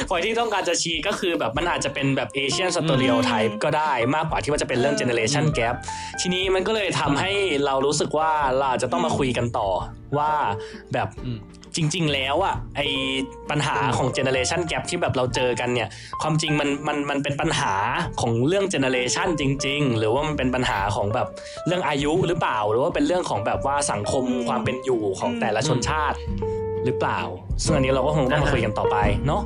[0.09, 5.75] พอยที่ต้องการจะชี้ก็คือแบบมันอาจจะเป็นแบบ Asian stereotype ก็ได้มากกว่าที่ว่าจะเป็นเรื่องเจเนเรชันแก p
[6.21, 7.33] ทีนี้มันก็เลยทำให้
[7.67, 9.69] เรารู้สึกว่าเราอาจจะต้องมาคุยกันต่อ
[10.19, 10.33] ว่า
[10.93, 11.39] แบบอืม
[11.77, 12.81] จริง ๆ แล้วอะไอ
[13.51, 15.89] ปัญหาของเจเนเรชันแก p ที่แบบเราเจอกันเนี่ย
[16.23, 17.75] ความจริงมันมันมันเป็นปัญหา
[18.21, 21.29] ของเรื่องเจเนเรชันจริง ๆ หรือว่ามันเป็นปัญหาของแบบ
[21.67, 26.19] เรื่องอายุหรือเปล่า หรือว่าเป็นเรื่องของแบบว่าสังคมความเป็นอยู่ของแต่ละชนชาติ
[26.85, 27.21] หรือเปล่า
[27.63, 29.43] ซึ่งอันนี้เราก็คงต้องมาคุยกันต่อไปเนาะ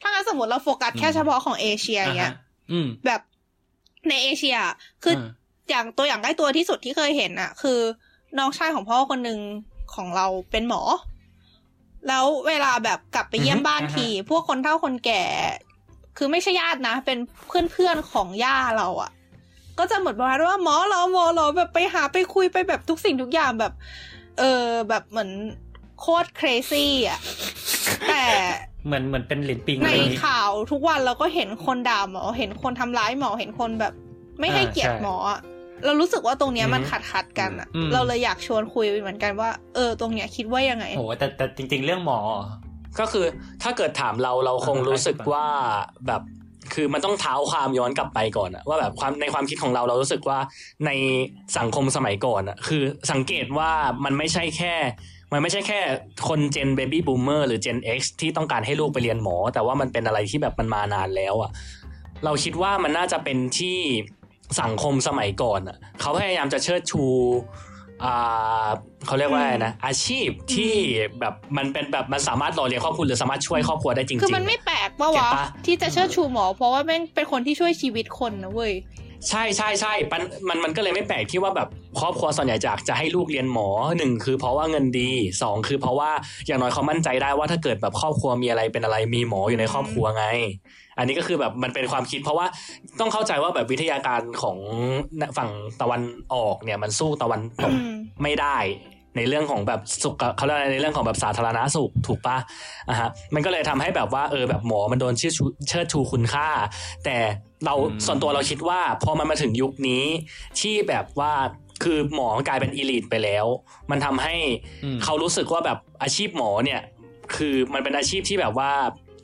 [0.00, 2.47] ถ้างั้นสมมติเราโฟกัสแค่เฉพาะของเอเชียอย่างเงี้ยอืม
[3.06, 3.20] แบบ
[4.08, 4.56] ในเอเชีย
[5.02, 5.20] คืออ
[5.70, 7.78] อย่างตัวอย่างใกล้ตัวที่สุดที่เคยเห็นอะคือ
[8.38, 9.40] น้องชายของพ่อคนหนึ่ง
[9.94, 10.82] ของเราเป็นหมอ
[12.08, 15.24] แล้วเวลาแบบกลับไปเยี่ยมอือฮึบ้านอ่าฮะที พวกคนเฒ่าคนแก่
[16.16, 19.10] คือไม่ใช่ญาตินะ เป็นเพื่อนเพื่อนๆของย่าเราอะ
[19.78, 23.72] ก็จะเหมือนประมาณว่าหมอเหรอหมอเหรอแบบไปหาไปคุยไปแบบทุกสิ่งทุกอย่างแบบ
[24.38, 25.30] เออแบบเหมือน
[26.00, 27.20] โคตร crazy อะ
[28.08, 28.24] แต่
[28.88, 33.92] เหมือนเหมือนเป็นหลินปิงในอะไรอย่างงี้ข่าวทุกวันเราก็เห็นคนด่าหมอ เห็นคนทำร้ายหมอ เห็นคนแบบ
[34.40, 35.40] ไม่ให้อ่าเกียรติใช่หมออะ
[35.84, 42.18] เรารู้สึกว่าตรงเนี้ยมันอือฮึขัดขัดๆกันอะอืมเราเลยอยากชวนคุยเหมือนกันว่า เออ ตรงเนี้ยคิดว่ายังไงโหแต่แต่จริง ๆ เรื่องหมอ
[43.00, 43.24] ก็คือ
[43.62, 45.46] ถ้าเกิดถามเราเราคงรู้สึกว่า
[46.06, 46.22] แบบ
[46.74, 50.38] คือมันต้องเท้าความย้อนกลับไปก่อนอะว่าแบบความในความคิดของเราเรารู้สึกว่า
[50.86, 50.90] ใน
[51.58, 53.70] สังคมสมัยก่อนอะคือสังเกตว่า
[54.04, 54.74] มันไม่ใช่แค่
[55.32, 55.80] มันไม่ใช่แค่
[56.28, 61.50] คนเจนเบบี้บูมเมอร์หรือ Gen X ที่ต้องการให้ลูกไปเรียนหมอ แต่ว่ามันเป็นอะไรที่แบบมันมานานแล้วอะ
[62.24, 63.78] เราคิดว่ามันน่าจะเป็นที่
[64.60, 67.04] สังคมสมัยก่อนอะเขาพยายามจะเชิดชู
[68.04, 68.68] อ่า
[69.06, 70.74] เขาเรียกว่าอะไรนะอาชีพที่
[71.20, 78.72] แบบมันเป็นแบบมันสามารถหล่อเลี้ยงครอบครัวหรือสามารถช่วยครอบครัวได้จริงๆคือมันไม่แปลกปะเก็วะตปะที่จะเชิดชูหมอ เพราะว่าแม่งเป็นคนที่ช่วยชีวิตคนนะเว้ย
[79.28, 81.68] ใช่ใช่ใช่มันมันมันก็เลยไม่แปลกที่ว่าแบบ
[82.00, 85.10] ครอบครัวส่วนใหญ่จากจะให้ลูกเรียนหมอหนึ่งคือเพราะว่าเงินดี
[85.42, 86.10] สองคือเพราะว่า
[86.46, 90.26] อย่างน้อยเขามั่นใจได้ว่าถ้าเกิดแบบครอบครัวมีอะไรเป็นอะไรมีหมออยู่ในครอบครัวไง
[90.98, 92.46] อันนี้ก็คือแบบมันเป็นความคิด เพราะว่า
[93.00, 94.58] ต้องเข้าใจว่าแบบวิทยาการของ
[95.38, 95.50] ฝั่ง
[95.80, 96.02] ตะวัน
[96.32, 97.92] ออกเนี่ยมันสู้ตะวันตกอืม
[98.22, 98.56] ไม่ได้
[99.16, 102.36] ในเรื่องของแบบสุขเขาเรียกอะไรในเรื่องของแบบสาธารณสุขถูกปะ
[102.88, 106.48] อะฮะมันก็เลยทำให้แบบว่าเออแบบหมอมันโดนเชิดชูเชิดชูคุณค่า
[107.04, 107.16] แต่
[107.64, 110.04] เราอืมส่วนตัวเราคิดว่าพอมันมาถึงยุคนี้
[110.60, 111.32] ที่แบบว่า
[111.84, 113.46] คือหมอกลายเป็น elite ไปแล้ว
[113.90, 114.34] มันทำให้
[114.84, 116.80] อืมเขารู้สึกว่าแบบอาชีพหมอเนี่ย
[117.36, 118.70] คือมันเป็นอาชีพที่แบบว่า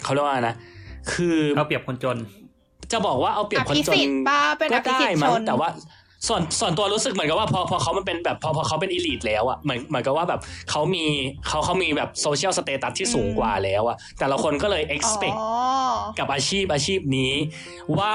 [0.03, 0.57] เขาเรียกว่านะ
[1.13, 2.19] คือเอาเปรียบคนจน
[2.93, 5.69] จะบอกว่าเอาเปรียบคนจนอภิสิทธิ์ปะเป็นอภิสิทธิ์ชนก็ได้มั้งแต่ว่า
[6.29, 11.05] ส่วนส่วนตัวรู้สึกเหมือนกับว่าพอพอเขามันเป็นแบบพอพอเขาเป็น elite แล้วอะเหมือนเหมือนกับว่าแบบเขามี
[11.49, 15.51] เขาเขามีแบบ social status ที่สูงกว่าแล้วอะแต่ละคนก็เลย expect อ๋อ
[16.19, 17.33] กับอาชีพอาชีพนี้
[17.99, 18.15] ว่า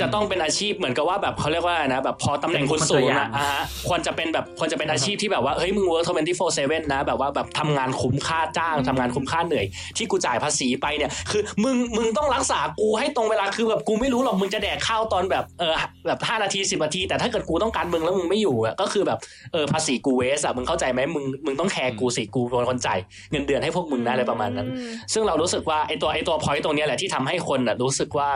[0.00, 6.04] จะต้องเป็นอาชีพเหมือนกับว่าแบบเขาเรียกว่าอะไรนะแบบพอตำแหน่งคุณสูงเป็นคนตัวอย่าอะงอะฮะควรจะเป็นแบบควรจะเป็นอาชีพที่แบบว่าเฮ้ยมึง work
[6.48, 15.74] 24/7นะแบบว่าแบบทำงานคุ้มค่าจ้างทำงานคุ้มค่าเหนื่อย ที่กูจ่ายภาษีไปเนี่ยคือมึงมึงต้องรักษากูให้ตรงเวลาคือแบบกูไม่รู้หรอกมึงจะแดกข้าวตอนแบบเออ
[16.06, 19.18] แบบห้านาทีสิบนาทีแต่ถ้าเกิดกูต้องการมึงแล้วมึงไม่อยู่อะก็คือแบบ
[19.52, 22.98] เออภาษีกูเวสอะมึงเข้าใจไหมมึงมึงต้องแคร์กูสิกูเป็นคนจ่าย
[23.30, 28.28] เงินเดือนให้พวกมึงนะอะไรประมาณนั้นอืมซึ่งเรารู้สึกว่าไอตัวไอตัวพอยต์ตรงเนี้ยแหละที่ทำให้คนอะรู้สึกว่า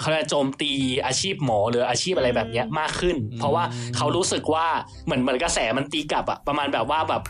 [0.00, 0.72] เขาจะโจมตี
[1.06, 3.64] อาชีพหมอหรืออาชีพอะไรแบบเนี้ยมากขึ้น เพราะว่า
[3.96, 4.66] เขารู้สึกว่า
[5.04, 7.22] เหมือนเหมือนกระแสมันตีกลับอะประมาณแบบว่าแบบ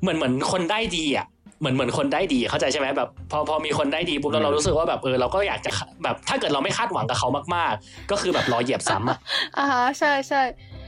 [0.00, 1.26] เหมือนเหมือนคนได้ดีอะ
[1.60, 5.70] เหมือนเหมือนคนได้ดีเข้าใจใช่ไหมแบบพอพอมีคนได้ดีปุ๊บแล้วเรารู้สึกว่าแบบเออเราก็อยากจะ
[6.04, 9.18] แบบถ้าเกิดเราไม่คาดหวังกับเขามาก ๆ ก็คือแบบรอเหยียบซ้ำอะ
[9.58, 10.42] อ่าฮะใช่ใช่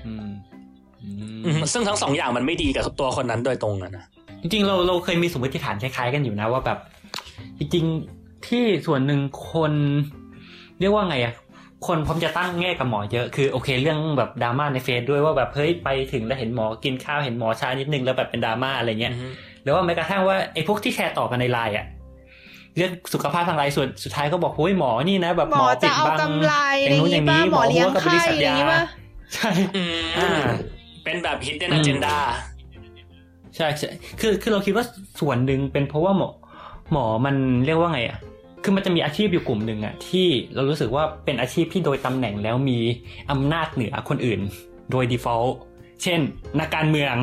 [0.07, 0.29] อืม
[1.03, 1.11] อื
[1.45, 4.05] อืมมซึ่งทั้งสองอย่างมันไม่ดีกับตัวคนนั้นโดยตรงอะนะ
[4.43, 6.79] จริงๆเราเราเคยมีสมมติฐานคล้ายๆกันอยู่นะว่าแบบ
[7.59, 9.21] จริงๆที่ส่วนหนึ่ง
[9.53, 9.73] คน
[10.81, 11.35] เรียกว่าไงอะ
[11.87, 19.23] คนพร้อมจะตั้งแง่กับหมอเยอะคือโอเคเรื่องแบบดราม่าในเฟซด้วยว่าแบบเฮ้ยไปถึงแล้วเห็นหมอกินข้าวเห็นหมอช้านิดนึงแล้วแบบเป็นดราม่าอะไรเงี้ยห
[19.69, 21.87] รือว่าแม้กระทั่งว่าไอ้พวกที่แชร์ต่อกันในไลน์อะ
[22.77, 28.81] เรื่องสุขภาพทางไลน์ส่วนสุดท้ายก็บอกโอ้ยหมอนี่นะแบบหมหมออจะปิดเอาบังกำไรออะไรย่างนู้นออย่างนี้ป่ะนี้หมอเลี้ยงหัวกับบไข้ริษัทอะไรอย่างยานี้ป่ะ
[29.35, 30.31] ใช่อืมอ่า
[31.05, 32.17] เป็นแบบ hidden agenda
[33.57, 33.89] ใช่ใช่
[34.21, 34.85] คือคือเราคิดว่า
[35.21, 36.29] ส่วนหนึ่งเป็นเพราะว่าหมอ
[36.93, 37.35] หมอมัน
[37.67, 38.19] เรียกว่าไงอะ
[38.63, 42.79] คือมันจะมีอาชีพอยู่กลุ่มหนึ่งอะที่เรารู้สึกว่าเป็นอาชีพที่โดยตำแหน่งแล้วมี
[43.31, 44.41] อำนาจเหนือคนอื่น
[44.91, 45.53] โดย default
[46.03, 46.21] เช่น
[46.61, 47.15] นักการเมือง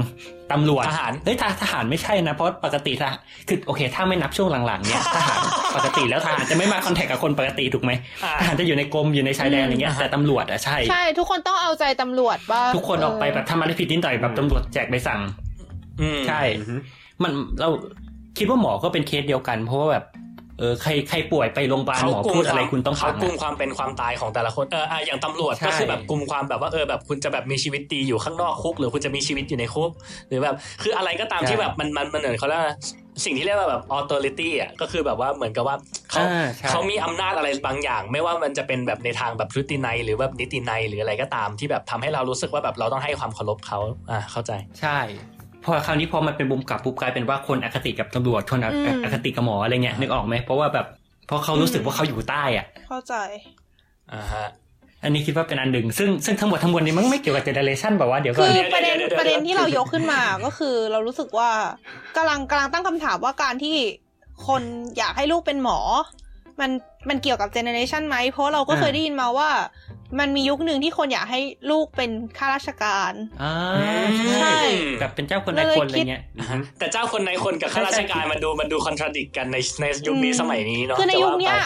[0.52, 5.40] ตำรวจทหารเฮ้ยททหารไม่ใช่นะ เพราะปกติทหารคือโอเค ถ้าไม่นับช่วงหลังๆเนี่ยทหาร
[5.76, 7.92] ปกติแล้วทหารจะไม่มาคอนแทคกับคนปกติถูกไหม
[8.24, 15.22] อ่าทหารจะอยู่ในกรมอยู่ในชายแดนอะไรเงี้ยอ่าแต่ตำรวจอะใช่ใช่ ทุกคนต้องเอาใจตำรวจป่ะทุกคนออกไปแบบทำอะไรผิดนิดหน่อยแบบตำรวจแจกใบสั่ง
[16.02, 16.42] อืมใช่
[17.24, 17.70] มันเรา
[18.38, 20.04] คิดว่าหมอก็เป็นเคสเดียวกัน เพราะว่าแบบ
[20.60, 29.92] เออใครใครป่วยไปโรงพยาบาลหมอพูดอะไรคุณต้องเขาฟังกลุ่มอะความเป็นความตายของแต่ละคนเอออะอย่างตำรวจใช่ก็คือแบบกลุ่มความแบบว่าเออแบบคุณจะแบบมีชีวิตดีอยู่ข้างนอกคุก หรือคุณจะมีชีวิตอยู่ในคุก
[30.28, 32.76] หรือแบบคืออะไรก็ตามที่แบบมันมันมันเหมือนเขาเรียกว่า
[33.26, 35.76] สิ่งที่เรียกว่าแบบ authority อะก็คือแบบว่าเหมือนกับว่า
[36.12, 43.80] เขาอ่าใช่เขามีอำนาจอะไรบางอย่าง ไม่ว่ามันจะเป็นแบบในทางแบบพฤตินัยหรือแบบนิตินัยหรืออะไรก็ตามที่แบบทำให้เรารู้สึกว่าแบบเราต้องให้ความเคารพเขา
[44.12, 44.52] อ่าเข้าใจ
[44.82, 45.00] ใช่
[45.66, 48.68] พอคราวนี้พอมันเป็นบุมกลับปุ๊บกลายเป็นว่าคนอคติกับตำรวจคนอ
[49.04, 50.86] อคติกับหมออะไรเงี้ยนึกออกไหมเพราะว่าแบบ
[51.28, 53.16] เพราะเขารู้สึกว่าเขาอยู่ใต้อะ เข้าใจ
[54.14, 54.48] อ่าฮะ
[55.04, 61.50] อันนี้คิดว่าเป็นอันหนึ่งซึ่งซึ่งทั้งหมดทั้งมวลนี้มันไม่เกี่ยวกับเจเนเรชันแบบว่าเดี๋ยวก่คือนอเดี๋ยวประเด็นเดี๋ยวเดี๋ยวประเด็นที่เรายกขึ้นมาก็คือเรารู้สึกว่า
[62.18, 63.78] กำลังกำลังตั้งคำถามว่าการที่
[64.48, 64.62] คน
[64.98, 65.80] อยากให้ลูกเป็นหมอ
[66.60, 66.72] มัน
[67.10, 69.50] มันเกี่ยวกับเจเนอเรชันไหมเพราะเราก็เคยได้ยินมาว่า
[70.20, 71.40] มันมียุคหนึ่งที่คนอยากให้
[71.72, 73.14] ลูกเป็นข้าราชการ
[73.44, 73.54] อ่า
[74.42, 74.58] ใช่
[75.00, 81.58] แบบเป็นเจ้าคนนายคนอะไรเงี้ยอ่าฮะแต่เจ้าคนในคนกับข้าราชการมันดูมันดูคอนทราดิกกันในในยุคนี้อืมสมัยนี้เนาะคือในจะยุว่าคไปเนี้ย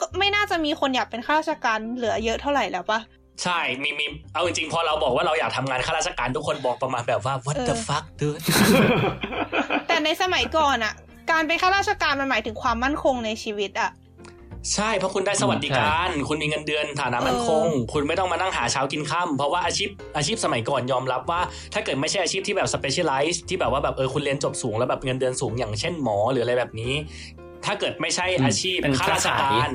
[0.00, 3.00] ก็ไม่น่าจะมีคนอยากเป็นข้าราชการเหลือเยอะเท่าไหร่แล้วปะ
[3.42, 8.42] ใช่ มี มี เอาจริงๆ พอเราบอกว่าเราอยากทำงานข้าราชการทุกคนบอกประมาณแบบว่า what the เออ fuck dude
[9.88, 10.94] แต่ในสมัยก่อนอะ
[11.30, 13.90] การเป็นข้าราชการมันหมายถึงความมั่นคงในชีวิตอะ
[14.72, 21.40] ใช่เพราะคุณได้สวัสดิการ คุณมีเงินเดือนฐานะมั่นคง คุณไม่ต้องมานั่งหาเช้ากินข้ามเพราะว่าอาชีพอาชีพสมัยก่อนยอมรับว่า
[21.74, 26.92] ถ้าเกิดไม่ใช่อาชีพที่แบบ specialize ที่แบบว่าแบบเออคุณเรียนจบสูงแล้วแบบเงินเดือนสูงอย่างเช่นหมอหรืออะไรแบบนี้
[27.64, 29.68] ถ้าเกิดไม่ใช่อาชีพเป็นข้าราชค้าการขาย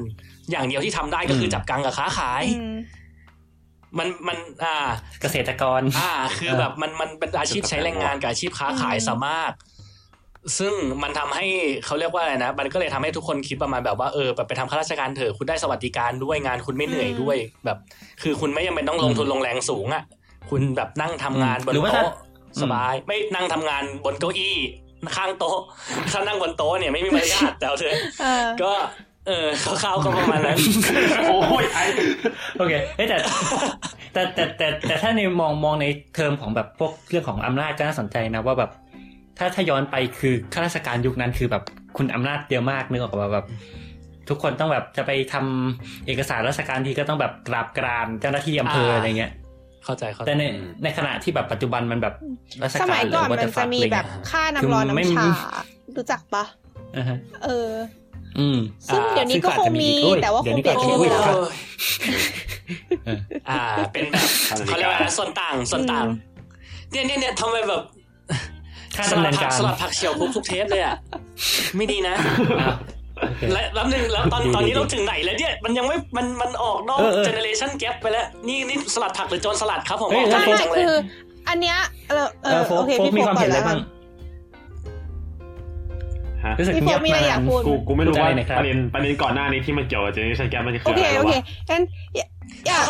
[0.51, 2.75] อย่างเดียวที่ทำได้ก็คืออมจับกังกับค้าขายอืม
[3.97, 4.89] มันมันอ่า
[5.21, 9.51] เกษตรกร อ่า คือแบบมันมันเป็นอาชีพใช้แรงงานกับอาชีพค้าขายอืมซะมาก
[10.57, 10.73] ซึ่ง
[11.03, 11.45] มันทำให้
[11.85, 17.77] เขาเรียกว่าอะไรนะ มันก็เลยทำให้ทุกคนคิดประมาณแบบว่าเออแบบไปทำข้าราชการเถอะคุณได้สวัสดิการด้วยงานคุณไม่เหนื่อยด้วยแบบ
[18.21, 20.03] คือคุณไม่จำเป็นต้องลงทุนลงแรงสูงอะ
[20.49, 22.13] คุณแบบนั่งทำงานบนหรือว่าถ้าโต๊ะ
[22.61, 24.55] สบายไม่นั่งทำงานบนเก้าอี้
[25.15, 25.57] ข้างโต๊ะ
[26.11, 28.71] ถ้านั่งบนโต๊ะเนี่ยไม่มีมารยาทแต่เอาเถอะเออก็
[29.27, 30.57] เออคร่าวๆก็ประมาณนั้น
[31.27, 31.79] โอ้ยไอ
[32.57, 33.17] โอเคเอ้ยแต่
[34.13, 35.85] แต่แต่แต่แต่ถ้าในมองมองใน
[36.15, 38.71] เทอมของแบบพวกเรื่องของอำนาจก็น่าสนใจนะว่าแบบ
[39.39, 41.63] ถ้าถ้าย้อนไปคือข้าราชการยุคนั้นคือแบบ
[41.97, 43.45] คุณอำนาจเยอะมากนึกออกว่าแบบ
[44.29, 49.31] ทุกคนต้องแบบจะไปทำเอกสารราชการทีก็ต้องแบบกราบกรานเจ้าหน้าที่อำเภออ่าอะไรเงี้ย
[49.85, 50.43] เข้าใจเข้าใจแต่ใน
[50.83, 52.13] ในขณะที่แบบปัจจุบันมันแบบ
[52.63, 55.53] ราชสการมัยหรืก่อนว่ามันจะมีแบบค่าน้ำร้อนคือไม่น้ำมีชา
[55.97, 56.43] รู้จักปะ
[56.97, 57.71] อ่าฮะเออ
[58.39, 61.55] อืมซึ่งเดี๋ยวนี้ก็คงมีซึ่อาจจะอีกแต่ว่าเดี๋ยคงนี้เปลี่ยนชื่อไปแล้วก็โอ้ย
[63.49, 63.61] อ่า
[63.91, 64.29] เป็นแบบ
[64.67, 66.05] เขาเรียกว่าอะไรส่วนต่างส่วนต่าง
[66.91, 67.81] เนี่ยเนี่ยเนี่ยทำไมแบบ
[68.99, 70.95] ค่าสดำลัเนิดนผัการสลัดผักเฉียวทุกทุกเทปเลยอะ
[71.77, 72.15] ไม่ดีนะ
[72.61, 72.73] อะ
[73.19, 80.97] โอเคและแล้วหนึ่งแล้วตอนดีตอนนี้ดีเราถึงไหนแล้วเนี่ยมันยังไม่มันมันออกนอกเออเออเจเนเรชันแกปไปแล้ว นี่นี่สลัดผักหรือโจรสลัดครับผมเฮ้ยออกแล้ไม่วจากไม่จังเลยคือ
[81.49, 81.77] อันเนี้ย
[82.09, 83.79] เออเอเอออโฟโอกเคโฟกพี่มีโฟความก่อเห็นนอะไรแล้วกับ้านง
[86.45, 91.81] ฮะรู้สึกพี่โฟเงียบมีอะไรมาอยากพูดกูกูไม่รู้ว่าพูดอะไรหน่อยครับประเด็นประเด็นก่อนหน้านี้ที่มันเกี่ยวกับ generation gap มันคือโออะเคไรโอเควะงั้น
[92.15, 92.29] อยาก
[92.67, 92.83] อยาก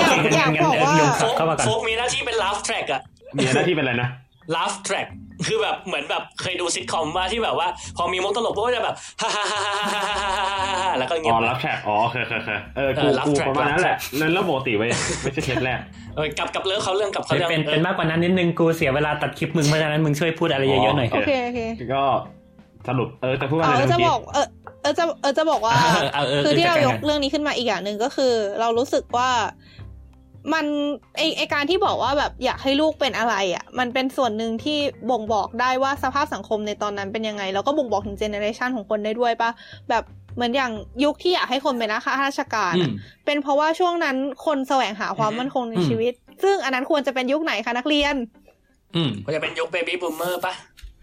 [0.00, 3.00] อยากอยากงั้นบอกว่าโยงโฟกเข้ามาก่อนโฟกมีหน้าที่เป็น laugh track อะ
[3.36, 4.08] มีหน้าที่เป็นอะไรนะ
[4.54, 5.08] laugh track
[5.46, 14.90] คือแบบเหมือนแบบเคยดูซิทคอมว่าที่แบบว่า พอมีมุกตลกก็จะแบบฮ่าฮ่าฮ่าฮ่าฮ่าฮ่าฮ่าแล้วก็เงียอ๋บอรับแขกอ๋อเคยเคยเคยเออกูเออรับกูแขกประมาณนั้นรับแหละแขกนั่นเรื่องปกติไว้ย
[15.22, 15.78] ไม่ใช่เทปแรก
[16.16, 21.60] เออกับกับเลิกเขาเรื่องกับเขาเป็นเรื่องเป็นเอเป็นอมากกว่านั้นนิดนึงกูเสียเวลาตัดคลิปมึงเพราะฉะนั้นมึงช่วยพูดอะไรเยอะๆหน่อยอ๋โอเคโอเค
[21.94, 22.02] ก็
[22.88, 24.46] สรุปเออจะพูดว่าเอาอะไรเออนะจะเมื่อกี้บอกเออ
[24.82, 29.28] เออจะเออจะบอกว่าเออเออเออคือที่เราจัดยการกเรื่องนี้ขึ้นมาอีกอย่างหนึ่งก็คือ เรารู้สึกว่า
[30.54, 30.66] มัน
[31.16, 34.78] ไอไอการที่บอกว่าแบบอยากให้ลูกเป็นอะไรอะ มันเป็นส่วนหนึ่งที่
[35.10, 39.50] บ่งบอกได้ว่าสภาพสังคมในตอนนั้นเป็นยังไง แล้วก็บ่งบอกถึงเจเนอเรชันของคนได้ด้วยปะ
[39.90, 40.04] แบบ
[40.36, 40.72] เหมือนอย่าง
[41.04, 42.92] ยุคที่อยากให้คนเป็นนักข้าราชการอืมอะ
[43.24, 44.16] เป็นเพราะว่าช่วงนั้น
[44.46, 46.12] คนแสวงหาความมั่นคงในอืมชีวิต
[46.42, 48.14] ซึ่งอันนั้นควรจะเป็นยุคไหนคะนักเรียน
[48.96, 50.52] อืมมันจะเป็นยุค baby boomer ปะ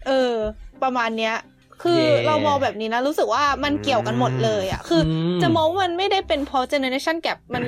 [0.06, 0.34] เออ
[0.82, 1.34] ประมาณเนี้ย
[1.82, 7.62] คือ yeah เรามองแบบนี้นะ รู้สึกว่ามันเกี่ยวกันหมดเลยอะ คืออมจะมองว่ามันไม่ได้เป็นเพราะ generation gap มัน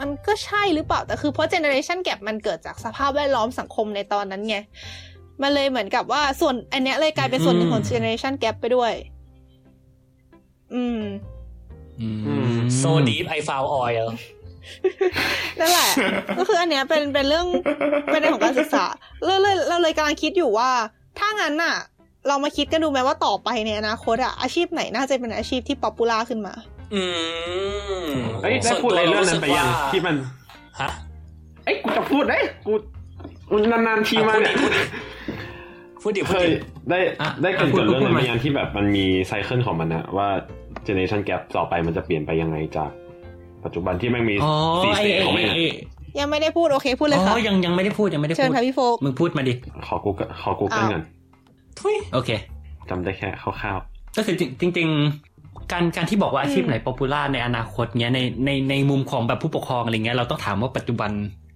[0.00, 4.56] มันก็ใช่หรือเปล่า แต่คือเพราะ generation gap มันเกิดจากสภาพแวดล้อมสังคมในตอนนั้นไง
[5.42, 8.92] มันเลยเหมือนกับว่าส่วนอันเนี้ยเลยกลายเป็นส่วนหนึ่งของ generation gap ไปด้วย
[10.74, 11.00] อืม
[12.00, 12.08] อื
[12.54, 14.14] มโซดีฟไอฟาวออยล์
[15.58, 15.88] นั่นแหละ
[16.38, 17.46] ก็คืออันเนี้ยเป็นเป็นเรื่อง
[18.06, 18.84] เป็นเรื่องของการศึกษา
[19.24, 20.70] เราเลยเราเลยกำลังคิดอยู่ว่า
[21.18, 21.76] ถ้างั้นน่ะ
[22.28, 26.54] เรามาคิดกันดูไหมว่าต่อไปในอนาคตอะอาชีพไหนน่าจะเป็นอาชีพที่ป๊อปปูล่าขึ้นมา
[26.94, 27.02] อื
[28.06, 30.16] มเอ้ยได้พูดอะไรเรื่องนั้นไปยังที่มัน
[30.80, 30.88] ฮะ
[31.64, 32.72] เอ้ยกูจะพูดได้ยกู
[33.50, 34.54] กูนานๆทีมาเนี่ย
[36.02, 36.58] พูดดิเคพูดยดิ
[36.90, 40.28] ได้อะได้เกรินพูดกับเรื่องพูดนั้นมาไปยังที่แบบมันมีไซเคิลของมันนะว่า
[40.86, 42.90] generation gap ต่อไปมันจะเปลี่ยนไปยังไงจาก
[43.64, 45.76] ปัจจุบันที่แม่งมีอ๋อสี่ไอเสกไอของแม่งไออะ
[46.20, 49.54] ยังไม่ได้พูดโอเคพูดเลยอ๋ค่ะอยังยังไม่ได้พูดยังไม่ได้เชิพูญดค่ะพี่โฟกมึงพูดมาดิ
[49.86, 50.10] ขอกู
[50.42, 51.02] ขอกูเกิลอ้าวกัน
[51.80, 52.30] ทุยโอเค
[52.90, 53.78] จำได้แค่คร่าว
[54.16, 55.33] ก็คือจริงจริงๆ
[55.72, 61.10] การการที่บอกว่าอาชีพไหนป๊อปปูล่าในอนาคตเนี้ยในในในมุมของแบบผู้ปกครองอะไรเงี้ยเราต้องถามว่าปัจจุบัน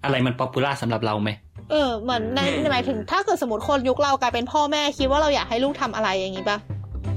[0.05, 1.31] อะไรมันป๊อปปูล่าสำหรับเราไหม
[1.71, 2.41] เออเหมือนใน
[2.73, 6.59] หมายถึงถ้าเกิดสมมติคนยุคเรากลายเป็นพ่อแม่คิดว่าเราอยากให้ลูกทำอะไรอย่างนี้ปะ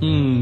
[0.03, 0.35] อืม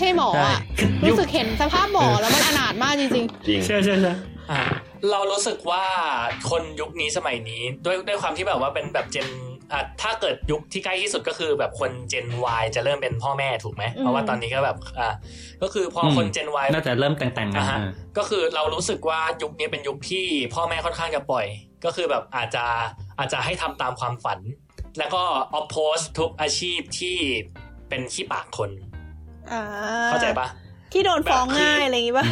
[0.00, 4.12] ใช่หมออะใช่รู้สึกเห็นสภาพหมอแล้วมันอนาถมากจริงๆจริงใช่ใช่ใช่
[4.52, 4.62] อะ
[5.10, 5.84] เรารู้สึกว่า
[6.50, 9.28] คนยุคนี้สมัยนี้ ด้วยด้วยความที่แบบว่าเป็นแบบเจน
[9.72, 12.26] อะถ้าเกิดยุคที่ใกล้ที่สุดก็คือแบบคนเจน
[12.60, 15.10] Y จะเริ่มเป็นพ่อแม่ถูกไหม เพราะว่าตอนนี้ก็แบบอะ
[15.62, 21.46] ก็คือพอคนเจน Y น่าจะเริ่มแต่งๆกันอะฮะอ่าก็คือเรารู้สึกว่ายุคนี้เป็นยุคที่พ่อแม่ค่อนข้างจะปล่อย
[21.84, 22.64] ก็คือแบบอาจจะ
[23.18, 24.40] อาจจะให้ทำตามความฝัน
[24.98, 25.22] แล้วก็
[25.52, 27.16] ออ p โพสทุกอาชีพที่
[27.88, 28.89] เป็นขี้ปากคนๆอ่า
[30.06, 30.46] เข้าใจปะ
[30.92, 32.26] ที่โดนฟ้องง่ายอะไรอย่างนี้ปะ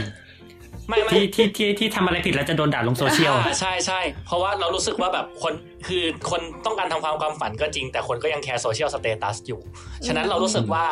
[0.89, 5.53] ไม่ไม่ที่ที่ที่ที่ทำอะไรผิดแล้วจะโดนด่าลงโซเชียลอ่าใช่ใช่เพราะว่าเรารู้สึกว่าแบบคน
[5.87, 9.61] คือคนต้องการทำความความฝันก็จริง แต่คนก็ยังแคร์ social status อยู่
[10.07, 10.85] ฉะนั้นเรารู้สึกว่า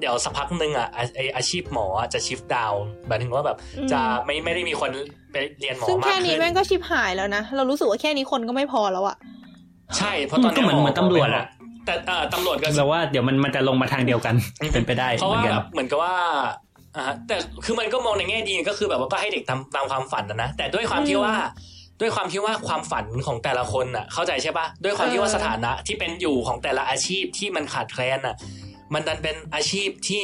[0.00, 2.72] เดี๋ยวสักพักหนึ่งอะไอ้ไออาชีพหมออะจะ shift down
[3.06, 3.56] หมายถึงว่าแบบ
[3.92, 4.90] จะไม่ไม่ได้มีคน
[5.32, 9.16] ไปเรียนหมอซึ่งมากแค่นี้ขึ้นแม่งก็ชิบหายแล้วนะ เรารู้สึกว่าแค่นี้คนก็ไม่พอแล้วอะ
[9.98, 11.44] ใช่ก็เพราะตอนก็นี้เหมือนเหมือนตำรวจอะ
[11.88, 14.34] แต่เอ่อตำรวจก็เราว่าเดี๋ยวมันมันจะลงมาทางเดียวกัน
[14.72, 16.14] เป็นไปได้เพราะเหมืว่าอนกันแบบเหมือนกับว่า
[16.96, 21.34] อ่าฮะแต่คือมันก็มองในแง่ดีก็คือแบบว่าก็ให้เด็กทำตามความฝันนะนะแต่ด้วยความที่ว่า
[22.00, 28.34] ด้วยความที่ว่าความฝันของแต่ละคนอะ เข้าใจใช่ปะด้วยความที่ว่าเออสถานะที่เป็นอยู่ของแต่ละอาชีพที่มันขาดแคลนอะ
[28.94, 30.22] มันดันเป็นอาชีพที่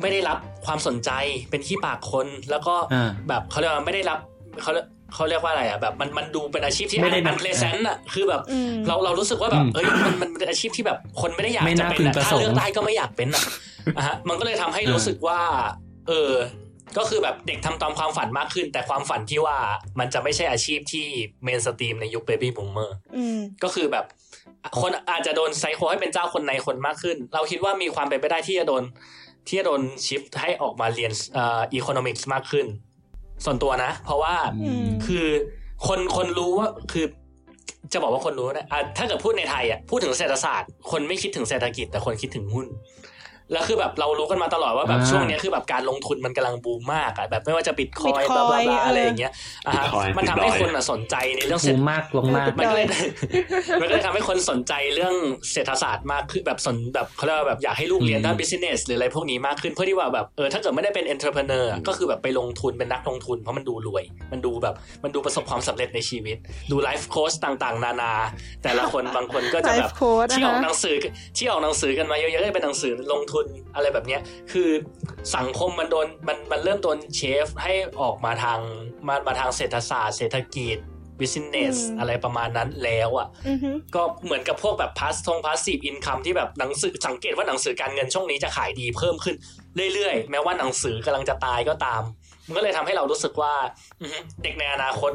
[0.00, 1.10] ไม่ได้รับความสนใจ
[1.50, 4.18] เป็นที่ปากคน แล้วก็อ่าแบบเขาเรียกว่าไม่ได้รับ
[4.62, 4.72] เขา
[5.18, 13.44] เรียกเขาเรียกว่าอะไรอะแบบมันมันดูเป็นอาชีพที่ไม่ได้อันเพลเซนต์อะคือแบบอืมเราเรารู้สึกว่าแบบอืมเอ้ยมันมันเป็นอาชีพที่แบบคนไม่ได้อยากไม่จะน่าเป็นพึงอะประถ้าสงค์เลือกได้ก็ไม่อยากเป็นอะ
[13.96, 15.40] อะฮะมันก็เลยทำให้อ่ารู้รู้สึกว่า
[16.08, 16.32] เออ
[16.98, 19.56] ก็คือแบบเด็กทำตามความฝันมากขึ้น แต่ความฝันที่ว่า
[19.98, 21.06] มันจะไม่ใช่อาชีพที่
[21.44, 24.04] mainstream ในยุค baby boomer อืมก็คือแบบ
[24.80, 28.82] คนอาจจะโดนไซโคให้เป็นเจ้าคนนายคนมากขึ้น เราคิดว่ามีความเป็นไปได้ที่จะโดน
[29.48, 32.66] ที่จะโดน shift ให้ออกมาเรียนเอ่อ economics มากขึ้น
[33.44, 35.26] ส่วนตัวนะ เพราะว่าอืมคือ
[35.86, 37.06] คนคนรู้ว่าคือ
[37.92, 42.66] จะบอกว่าคนรู้นะอะถ้าเกิดพูดในไทยอะพูดถึงเศรษฐศาสตร์ คนไม่คิดถึงเศรษฐกิจ แต่คนคิดถึงหุ้น
[43.52, 49.32] แล้วคือแบบเรารู้กันมาตลอดว่าแบบอ่าช่วงเนี้ยคือแบบการลงทุนมันกำลังบูมมากอะแบบไม่ว่าจะบิตคอย Bitcoin บลาบลาเออออะไรอย่างเงี้ย
[49.66, 52.86] อะฮะ Bitcoin มันทำให้ Bitcoin คนอะสนใจในเรื่องเศรบูษฐมมากลงมากมันก็เลย
[53.80, 55.14] มันก็เลยทำให้คนสนใจเรื่อง
[55.52, 64.74] เศรษฐศาสตร์มากขึ้นแบบสนแบบเขาเรียกว่าแบบอยากให้ลูกเรียนด้านอืม business หรืออะไรพวกนี้มากขึ้นเพื่อที่ว่าแบบเออถ้าเกิดไม่ได้เป็น entrepreneur อะก็คือแบบไปลงทุนเป็นนักลงทุนเพราะมันดูรวย มันดูแบบ
[65.04, 66.36] มันดูประสบความสำเร็จในชีวิต
[66.70, 68.12] ดูไลฟ์โค้ชต่างๆ นานา
[68.62, 70.94] แต่ละคนบางคนก็จะแบบ Life coach ที่ออกนะคะหนังสือ
[71.36, 74.20] ที่ออกหนังสือกันมาเยอะๆก็เป็นหนังสือลงทุนอะไรแบบเนี้ย
[74.52, 74.70] คือ
[75.36, 77.72] สังคมมันโดนมันมันเริ่มโดนเชฟให้
[78.02, 78.60] ออกมาทาง
[79.08, 80.78] มามาทางเศรษฐศาสตร์เศรษฐกิจ
[81.20, 89.36] business อืมอะไรประมาณนั้นแล้วอะอือฮึก็เหมือนกับพวกแบบพาสทงพาสซีฟอินคัมที่แบบหนังสือสังเกตว่าหนังสือการเงินช่วงนี้จะขายดีเพิ่มขึ้น
[89.94, 92.02] เรื่อยๆ แม้ว่าหนังสือกำลังจะตายก็ตาม
[92.46, 93.54] มันก็เลยทำให้เรารู้สึกว่า
[94.00, 95.12] อือฮึเด็กในอนาคต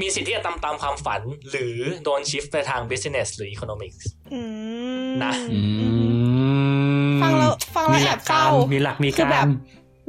[0.00, 4.40] มีสิทธิ์ที่จะตามตามความฝัน หรือโดนชิฟไปทาง business หรือ economics อื
[5.06, 5.58] มนะอื
[6.30, 6.33] ม
[7.24, 9.48] ฟังแล้วฟังแล้วมีหแอลับกเศร้าการมีหลักมีคือแบกาบร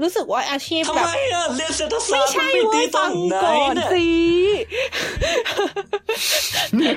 [0.02, 4.06] รู้สึกว่าอาชีพทำแบบไมอะเรียนเศรษฐศาไม่สตร์ใช่มันไม่เว้ดียตรฟังงไหนก่อนเนี่ยสิ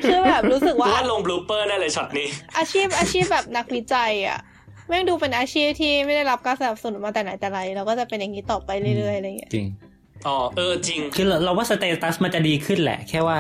[0.08, 4.38] คือแบบรู้สึกกูว่าว่าลงบลูเปอร์ได้เลยช็อตนี้ อาชีพอาชีพแบบนักวิจัยอะ
[4.88, 9.66] แม่งดูเป็นอาชีพที่ไม่ได้รับการสนับสนุนมาแต่ไหนแต่ไรแล้วก็จะเป็นอย่างนี้ต่อไปเรื่อยๆอะไรเงี้ยจริง
[10.26, 13.38] อ๋อเออจริง คือเราเราว่า status มันจะดีขึ้นแหละ แค่ว่า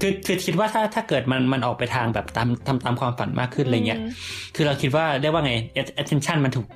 [0.00, 4.10] คือคือคิดว่าถ้าถ้าเกิดมันมันออกไปทางแบบตามทำตามความฝันมากขึ้นอะไรเงี้ยอืม
[4.56, 5.52] คือเราคิดว่าเรียกว่าไง
[6.02, 6.66] attention มันถูก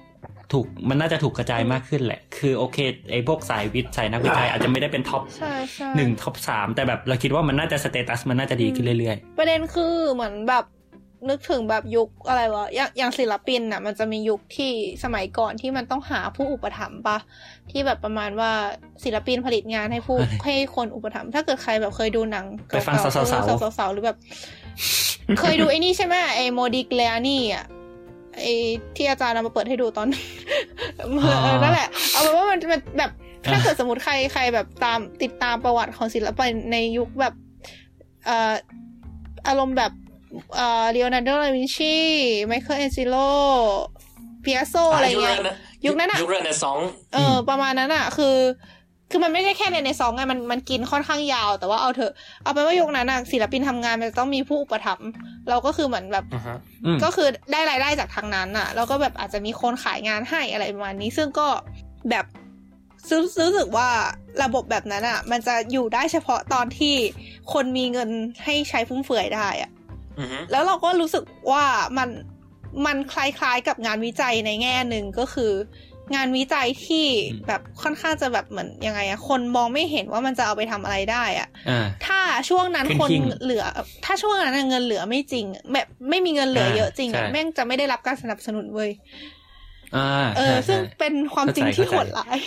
[0.53, 2.79] ถูกมันน่าจะถูกกระจายมากขึ้นแหละ คือโอเค
[3.11, 10.65] ไอ้พวกสายวิทย์สายนักวิจัยอาจจะไม่ได้เป็น top ใช่ใช่หนึ่ง top สามแต่แบบเราคิดว่ามันน่าจะ status มันน่าจะดีขึ้นเรื่อยประเด็นคือเหมือนแบบ
[11.29, 14.73] นึกถึงแบบยุคอะไรวะอย่างอย่างศิลปินอะมันจะมียุคที่
[15.05, 17.19] สมัยก่อนที่มันต้องหาผู้อุปถัมภ์ปะ
[17.71, 18.51] ที่แบบประมาณว่า
[19.05, 24.19] ศิลปินผลิตงานให้ผู้ให้คนอุปถัมภ์ถ้าเกิดใครแบบเคยดูหนังไปฟังเก่าๆสาวๆเออสาวๆหรือแบบ
[25.39, 27.65] เคยดูไอ้นี่ใช่ไหมไอ้โมดิกเลอานี่อะ
[28.39, 28.53] ไอ้
[28.97, 30.09] ที่อาจารย์เอามาเปิดให้ดูตอน
[30.99, 33.11] เออนั่นแหละ เอาเป็นว่ามันมันแบบ
[33.49, 37.35] ถ้าเกิดสมมติใครใครแบบตามติดตามประวัติของศิลปินในยุคแบบ
[38.27, 38.53] เอ่อ
[39.49, 39.93] อารมณ์แบบ
[40.57, 41.97] เอ่อเลโอนาร์โดดาวินชี
[42.47, 43.17] ไมเคิลแอนจิโล
[44.43, 45.39] ปิกัสโซอะไรเงี้ย
[45.87, 48.37] ยุคนั้นอะยุคเรเนซองส์เออ ประมาณนั้นอะคือ
[49.11, 52.13] คือมันไม่ใช่แค่ในเรเนซองส์ไงมันมันกินค่อนข้างยาว แต่ว่าเอาเถอะ
[52.43, 55.09] เอาเป็นว่ายุคนั้นอะศิลปินทำงานมันจะต้องมีผู้อุปถัมภ์
[55.49, 61.49] เราก็คือเหมือนแบบอือฮะๆอืมก็คือได้รายได้จากทางนั้นอะแล้วก็แบบอาจจะมีคนขายงานให้อะไรประมาณนี้ ซึ่งก็
[62.11, 62.25] แบบ
[63.11, 63.89] รู้รู้สึกว่า
[64.43, 66.95] ระบบแบบนั้นอะมันจะอยู่ได้เฉพาะตอนที่
[67.53, 68.09] คนมีเงิน
[68.45, 69.84] ให้ใช้ฟุ่มเฟือยได้อะอือฮึ
[70.51, 71.65] แล้วเราก็รู้สึกว่า
[71.99, 72.09] มัน
[72.87, 75.53] มันคล้ายๆกับงานวิจัยในแง่หนึ่งก็คือ
[76.15, 83.65] งานวิจัยที่อืมแบบค่อนข้างจะแบบเหมือนยังไงอะคนมองไม่เห็นว่ามันจะเอาไปทำอะไรได้อะอ่าถ้าช่วงนั้นขึ้นคนหิ้งเหลือ
[84.05, 88.91] ถ้าช่วงนั้นเงินเหลือไม่จริง แบบไม่มีเงินเหลืออ่าเยอะจริงอะใช่แม่งจะไม่ได้รับการสนับสนุนเว้ย
[89.97, 92.39] อ่าเออใช่ซึ่งใช่เป็นความจริงที่โหดร้าย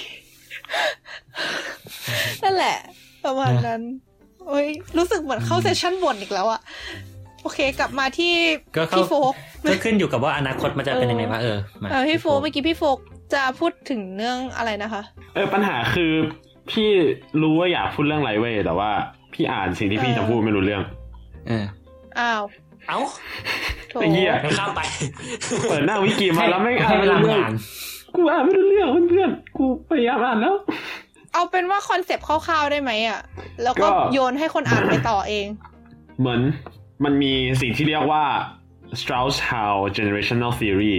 [2.43, 2.77] นั่นแหละ
[3.25, 3.81] ประมาณนั้น
[4.47, 6.61] โอ้ยรู้สึกเหมือนเข้าเซสชั่นบ่นอีกแล้วอะ
[7.43, 8.33] โอเค กลับมาที่
[8.77, 9.33] ก็เข้าพี่โฟก
[9.69, 12.97] ก็ขึ้นอยู่กับว่าอนาคตมันจะเป็นยังไงวะเออมาเออพี่โฟกเมื่อกี้พี่โฟก
[13.33, 15.01] จะพูดถึงเรื่องอะไรนะคะ
[15.35, 16.11] เออปัญหาคือ
[16.71, 16.89] พี่
[17.41, 18.89] รู้ว่าอยากพูดเรื่องอะไรเว้ยแต่ว่า
[19.33, 20.81] พี่อ่านสิ่งที่พี่เออจะพูดไม่รู้เรื่อง
[21.47, 21.65] เออ
[22.19, 22.41] อ้าว
[22.87, 22.99] เอ้า
[23.89, 24.81] โถไอ้เหี้ยงั้นข้ามไป
[25.69, 27.53] เปิดหน้าวิกิมาแล้วไม่อ่าให้นเวไม่ลารู้เรื่องอ่าน
[28.15, 30.55] กูอ่านไม่รู้เรื่องเพื่อนๆกูพยายามอ่านแล้ว
[31.33, 33.19] เอาเป็นว่าคอนเซปต์คร่าวๆได้ไหมอะ
[33.63, 35.47] แล้วก็ก็โยนให้คนอ่านไปต่อเอง
[36.19, 36.41] เหมือน
[37.03, 38.23] มันมีสิ่งที่เรียกว่า
[38.99, 40.95] Strauss-Howe generational theory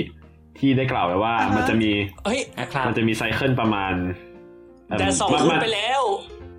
[0.58, 1.90] ที่ได้กล่าวไว้ว่าอ่าฮะมันจะมี
[2.24, 3.94] เฮ้ยนะครับมันจะมีไซเคิลประมาณ
[4.88, 6.02] เแดดสองมันพูดมันไปแล้ว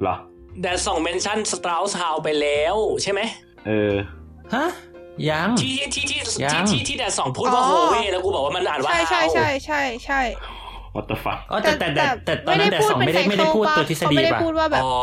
[0.01, 0.15] เหรอ
[0.61, 3.21] แดดสองเมนชั่นสตรา u ส s าวไปแล้วใช่ไหม
[3.67, 3.93] เออ
[4.55, 4.65] ฮะ
[5.29, 10.21] ยัง ที่ที่ที่ยัที่งที่ที่แดดสองพูดว่าอ๋อโฮเวแล้วกูบอกว่ามันอ่านว่าใช่ใช่ฮาวใช่ใช่ใช่
[10.95, 14.93] what the fuck อ๋อแต่แต่แต่แต่ตอนนั้นแต่สองไม่ได้ไม่ได้พูดตัวเขาทฤษฎีไม่ได้ป่ะพูดว่าแบบอ๋อ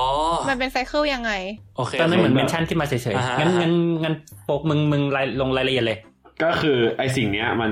[0.48, 1.32] มันเป็น cycle ยังไง
[1.76, 3.72] โอเคตอนนั้นเหมือนโอเค mention ขึ้นมาเฉยอ่าฮะๆงั้นงั้น
[4.04, 4.14] งั้น
[4.46, 5.98] โปกมึงมึงรายลงรายละเอียดเลย
[6.42, 7.70] ก็คือไอสิ่งเนี้ยมัน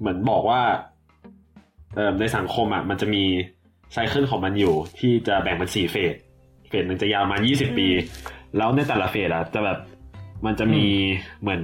[0.00, 0.60] เหมือนบอกว่า
[1.94, 3.24] เอ่อในสังคมอะมันจะมี
[3.92, 6.14] cycle ของมันอยู่ที่จะแบ่งเป็นสี่เฟส
[6.68, 7.88] เฟสหนึ่งจะยาวมายี่สิบปี
[8.56, 9.78] แล้วในแต่ละเฟสอะจะแบบ
[10.46, 10.84] มันจะมี
[11.40, 11.62] เหมือน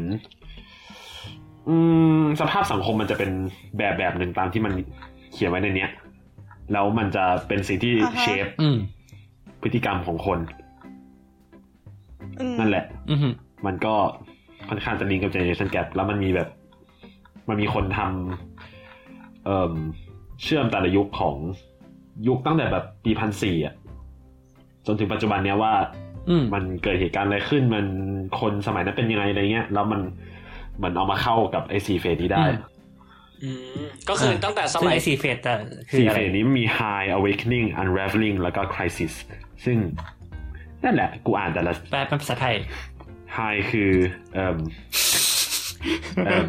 [1.68, 1.76] อื
[2.20, 3.30] มสภาพสังคมมันจะเป็น
[3.78, 4.72] แบบแบบหนึ่งตามที่มัน
[5.32, 5.90] เขียนไว้ในเนี้ย
[6.72, 8.76] แล้วมันจะเป็นสิ่งที่อ่าฮะเชฟอืม
[9.62, 10.38] พฤติกรรมของคน
[12.40, 13.18] อืมนั่นแหละอืม
[13.66, 13.94] มันก็
[14.68, 16.48] ค่อนข้างจะลิงก์กับ generation gap แล้วมันมีแบบ
[17.48, 19.74] มันมีคนทำเอ่อ
[20.42, 21.36] เชื่อมแต่ละยุคของ
[22.28, 23.74] ยุคตั้งแต่แบบปีพันสี่อะ
[24.86, 25.72] จนถึงปัจจุบันเนี้ยว่า
[26.28, 27.86] อืมมันเกิดเหตุการณ์อะไรขึ้น มัน
[28.40, 30.00] คนสมัยนั้นเป็นยังไงอะไรเงี้ย แล้วมัน
[30.82, 32.77] มันเอามาเข้ากับไอซีเฟสนี้ได้อืมอืม
[34.09, 35.59] ก็คือตั้งแต่สซึ่งมัยไอซีเฟสอะ
[35.91, 39.12] คือสี่อะเฟไรสนี้มี High Awakening Unraveling แล้วก็ Crisis
[39.64, 39.76] ซึ่ง
[40.84, 42.55] นั่นแหละ กูอ่านแต่ละแปลเป็นภาษาไทย
[43.39, 43.93] High คือ
[44.34, 44.57] เอ่ม
[46.26, 46.47] เอิ่ม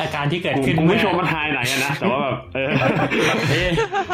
[0.00, 2.68] อาการที่เกิดกูขึ้นกูเมื่ไม่อชัวร์มัน High ไหนอะนะ แต่ว่าแบบเออ
[3.50, 3.70] เอ๊ะ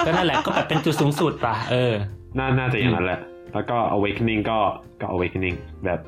[0.07, 1.95] ก็นั่นแหละก็แบบเป็นจุดสูงสุดป่ะเออ
[2.39, 3.21] น่าน่าจะอย่างนั้นแหละ
[3.55, 4.59] แล้วก็ awakening ก็
[5.01, 6.01] ก็ awakening แบบ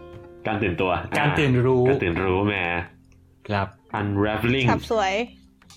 [0.47, 2.63] การตื่นตัว การตื่นรู้ การตื่นรู้แหม่
[3.49, 3.69] ครับ
[4.01, 5.13] unraveling ขับสวย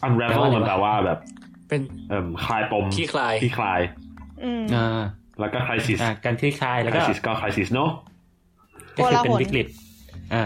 [0.06, 1.20] unravel มันแปลว่าแบบ
[1.70, 3.82] เป็นเอ่มคลายปมขี้คลายที่คลาย
[4.44, 5.02] อืมอ่า
[5.40, 7.92] แล้วก็ crisis อ่าการคลี่คลายแล้วก็ crisis ก็ crisis เนอะ
[8.98, 9.68] ก็คือเป็นโกลาหลวิกฤต
[10.34, 10.44] อ่า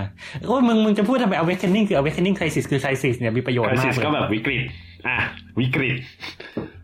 [0.48, 4.62] โอ้ยมึงมึงจะพูดทำไม awakening คือ awakening crisis คือ crisis เนี่ยมีประโยชน์มาก crisis เลยก็แบบวิกฤต
[5.08, 5.18] อะ
[5.60, 5.96] วิกฤต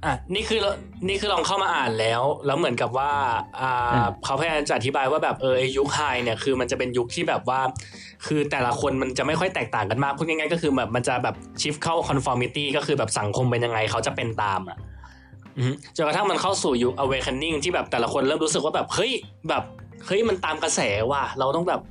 [0.06, 0.60] อะนี่คือ
[1.08, 3.12] นี่คือลองเข้ามาอ่านแล้ว แล้วเหมือนกับว่า
[3.62, 7.60] อ่าเขาพยายามจะอธิบายว่าแบบเออไอยุคไฮเนี่ยคือมันจะเป็นยุคที่แบบว่า
[8.28, 14.78] คือแต่ละคนมันจะไม่ค่อยแตกต่างกันมากพูดง่ายๆก็คือแบบมันจะแบบชิฟเข้า conformity ก็คือแบบสังคมเป็นยังไงเขาจะเป็นตามอะ
[15.58, 19.12] อือฮึจนกระทั่งมันเข้าสู่ยุค awakening ที่แบบแต่ละคนเริ่มรู้สึกว่าแบบเฮ้ย
[19.50, 19.64] แบบ
[20.06, 20.80] เฮ้ยมันตามกระแส
[21.12, 21.82] ว่ะเราต้องแบบ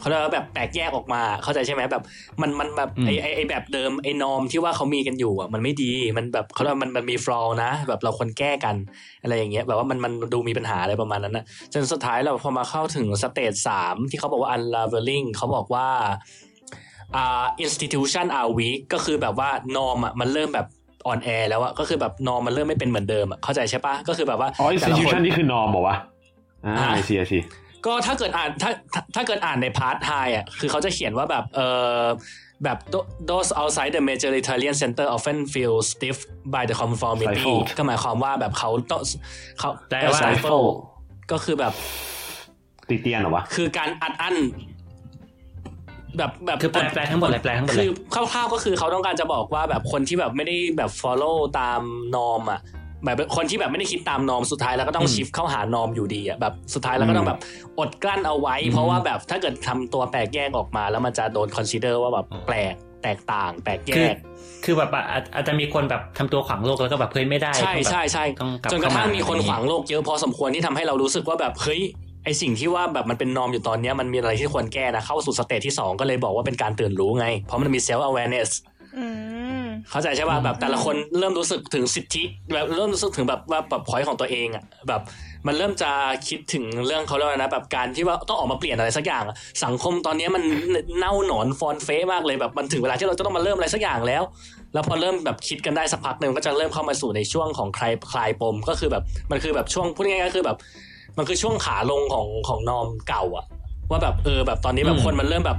[0.00, 2.02] เขาเรียกว่าแบบแตกแยกออกมาเข้าใจใช่ไหมแบบ
[2.40, 8.76] มันมันแบบไอไอไอแบบเดิมไอ norm ที่ว่าเขามีกันอยู่อะมันไม่ดีมันแบบเขาเรียกว่ามันมันมี flaw นะ แบบเราควรแก้กัน
[9.22, 15.88] อะไรอย่างเงี้ยแบบว่ามันมันดูมีปัญหาอะไรประมาณนั้นนะจนสุดท้ายเราพอมาเข้าถึง stage สามที่เขาบอกว่า unraveling เขาบอกว่า
[17.16, 20.66] อ่า institution are weak ก็คือแบบว่า norm อะมันเริ่มแบบ
[21.06, 25.96] อ่อนแอแล้วอะก็คือแบบ norm มันเริ่มไม่เป็นเหมือนเดิมอะเข้าใจใช่ปะก็คือแบบว่าอ๋อแต่ละคน institution นี่คือ norm เหรอวะ
[26.66, 27.38] อ่าอะ I see I see
[27.86, 31.60] ก็ถ้าเกิดอ่านถ้าถ้าถ้าเกิดอ่านใน part high อะคือเขาจะเขียนว่าแบบเอ
[32.02, 32.04] อ
[32.64, 32.78] แบบ
[33.30, 36.18] those outside the majoritarian center often feel stiff
[36.54, 39.00] by the conformity Stifled ก็หมายความว่าแบบเขาต้อง
[39.58, 40.66] เขาแปลว่า stifle
[41.32, 41.72] ก็คือแบบ
[42.88, 44.36] ติเตียนเหรอวะ คือการอัดอั้น
[46.16, 47.92] แบบแบบคือแปลแปลทั้งหมดเลยแปลทั้งหมดเลคือ
[48.32, 51.80] คร่าวๆก็คือเขาต้องการจะบอกว่าแบบคนที่แบบไม่ได้แบบ follow ตาม
[52.14, 52.60] norm อะ
[53.04, 57.38] แบบคนที่แบบไม่ได้คิดตาม norm สุดท้ายแล้วก็ต้องอืม shift เข้าหา norm อยู่ดีอะแบบสุดท้ายแล้วก็ต้องแบบ
[57.78, 64.16] อดกลั้นเอาไว้อืมเพราะว่าแบบถ้าเกิดทำตัวแปลกแยกออกมา แล้วมันจะโดน consider ว่าแบบอ๋อแปลกแตกต่างแปลกแยก คือ
[64.64, 71.80] คือแบบอะอาจอาจจะมีคนแบบทำตัวขวางโลกแล้วก็แบบเฮ้ยไม่ได้ ใช่ต้องแบบใช่ใช่ต้องกลับจนกระทั่งเข้ามามีมีคนขวางโลกเยอะพอสมควรที่ทำให้เรารู้สึกว่าแบบเฮ้ย
[72.24, 78.50] ไอสิ่งที่ว่าแบบมันเป็น norm อยู่ตอนเนี้ยมันมีอะไรที่ควรแก้นะเข้าสู่ stage ที่สองก็เลยบอกว่าเป็นการตื่นรู้ไง เพราะมันมี self awareness
[78.96, 79.04] อื
[79.47, 79.47] ม
[79.90, 82.22] เข้าใจใช่ป่ะแบบแต่ละคนเริ่มรู้สึกถึงสิทธิ
[82.54, 85.00] แบบเริ่มรู้สึกถึงแบบว่าแบบพอยของตัวเองอะแบบ
[85.46, 85.90] มันเริ่มจะ
[86.28, 90.42] คิดถึงเรื่องเขาเรียกว่านะแบบการที่ว่าต้องออกมาเปลี่ยนอะไรสักอย่างอะสังคมตอนนี้มัน
[90.98, 94.22] เน่าหนอนฟอนเฟะมากเลยแบบมันถึงเวลาที่เราจะต้องมาเริ่มอะไรสักอย่างแล้ว
[94.74, 100.56] แล้วพอเริ่มแบบคิดกันได้สักพักหนึ่งก็จะเริ่มเข้ามาสู่ในช่วงของคลายคลายปมก็คือแบบมันคือแบบช่วงพูดง่ายๆก็คือแบบ
[101.18, 103.44] มันคือช่วงขาลงของของนอมเก่าอะ
[103.90, 105.58] ว่าแบบเออแบบตอนนี้แบบอืมคนมันเริ่มแบบ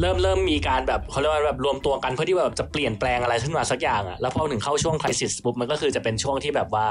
[0.00, 6.86] เริ่มเริ่มมีการแบบเขาเรียกว่าแบบรวมตัวกันเพื่อที่แบบจะเปลี่ยนแปลงอะไรขึ้นมาสักอย่างอะแล้วพอถึงเข้าช่วง crisis ปุ๊บมันก็คือจะเป็นช่วงที่แบบว่า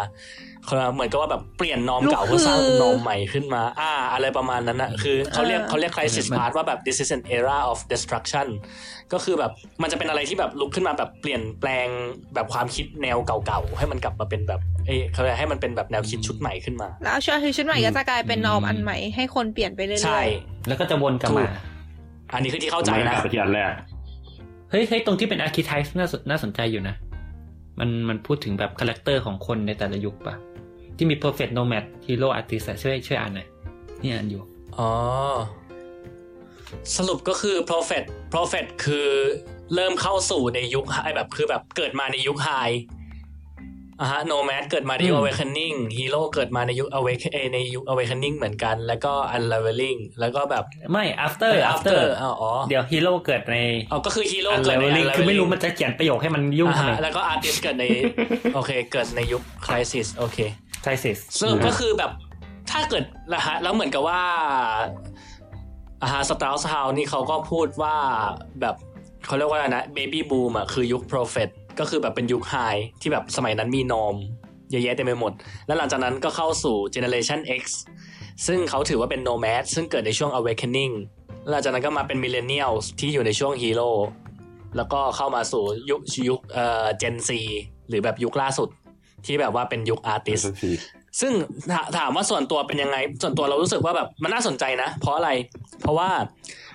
[0.65, 7.57] เขาเรียกว่าเหมือนกับว่าแบบเปลี่ยน norm เก่าลุกฮือเพื่อสร้าง norm ใหม่ขึ้นมา อ่า อะไรประมาณนั้นอะคือเขาเรียกอ่าเขาเรียก crisis มัน part ว่าแบบ this is an era
[7.71, 8.47] of destruction
[9.13, 9.51] ก็คือแบบ
[9.81, 11.87] มันจะเป็นอะไรที่แบบลุกขึ้นมาแบบเปลี่ยนแปลง
[12.33, 20.21] แบบความคิดแนวเก่าๆให้มันกลับมาเป็นแบบเอ้ยเขาเรียกให้มันเป็นแบบแนวคิดชุดใหม่ขึ้นมา แล้วช่วงคือชุดใหม่ก็จะกลายเป็น norm อืมอันใหม่ให้คนเปลี่ยนไปเรื่อยๆใช่
[20.67, 21.51] แล้วก็จะวนกลับมาถูก
[22.33, 23.71] อันนี้คือที่เข้าใจมันก็นะกลับไปที่อันแรก
[24.69, 26.95] เฮ้ยเฮ้ยตรงที่เป็น archetype น่าสนน่าสนใจอยู่นะ
[27.79, 30.35] มันมันพูดถึงแบบ character ของคนในแต่ละยุคปะ
[30.97, 33.47] ที่มี prophet nomad hero artist อะช่วยช่วยอ่านหน่อย
[34.01, 34.41] นี่อ่านอยู่
[34.77, 34.89] อ๋อ
[36.95, 38.03] สรุปก็คือ prophet
[38.33, 39.09] prophet คือ
[39.75, 42.49] เริ่มเข้าสู่ในยุค high แบบคือแบบเกิดมาในยุค high
[44.01, 51.71] อะฮะ nomad เกิดมาในยุคอืม awakening hero เกิดมาในยุค awake เอ่อในยุค awakening เหมือนกัน แล้วก็ unraveling แล้วก็แบบไม่ after เออ
[51.73, 53.57] after อ๋ออ๋อเดี๋ยว hero เกิดใน
[53.89, 57.85] เอาก็คือ hero เกิดใน unraveling คือไม่รู้ unraveling มันจะเขียนประโยคให้มันยุ่งอะทำไมฮะแล้วก็ artist เกิดใน
[58.55, 60.37] โอเคเกิดในยุค crisis โอเค
[60.83, 62.11] crisis สรุปก็คือแบบ
[62.71, 64.21] ถ้าเกิดนะฮะแล้วเหมือนกับว่า
[66.01, 67.95] อาฮาสตาร์สฮาวนี่เขาก็พูดว่า
[68.61, 68.75] แบบ
[69.25, 71.49] เขาเรียกว่าอะไรนะเบบี้บูมอะคือยุค prophet
[71.79, 72.55] ก็คือแบบเป็นยุคไฮ
[73.01, 74.15] ที่แบบสมัยนั้นมีนอม
[74.71, 75.31] เยอะแยะเต็มไปหมด
[75.67, 77.63] แล้วหลังจากนั้นก็เข้าสู่ generation X
[78.47, 80.93] ซึ่งเขาถือว่าเป็น nomad ซึ่งเกิดในช่วง awakening
[81.41, 83.89] แล้วหลังจากนั้นก็มาเป็น millennials ที่อยู่ในช่วง hero
[84.77, 87.29] แล้วก็เข้ามาสู่ยุคยุคเอ่อ Gen Z
[87.89, 88.69] หรือแบบยุคล่าสุด
[89.25, 90.45] ที่แบบว่าเป็นยุค artist
[91.21, 91.33] ซึ่ง
[91.71, 95.29] ถาถามว่าส่วนตัวเป็นยังไง ส่วนตัวเรารู้สึกว่าแบบมันน่าสนใจนะ เพราะอะไร
[95.81, 96.09] เพราะว่า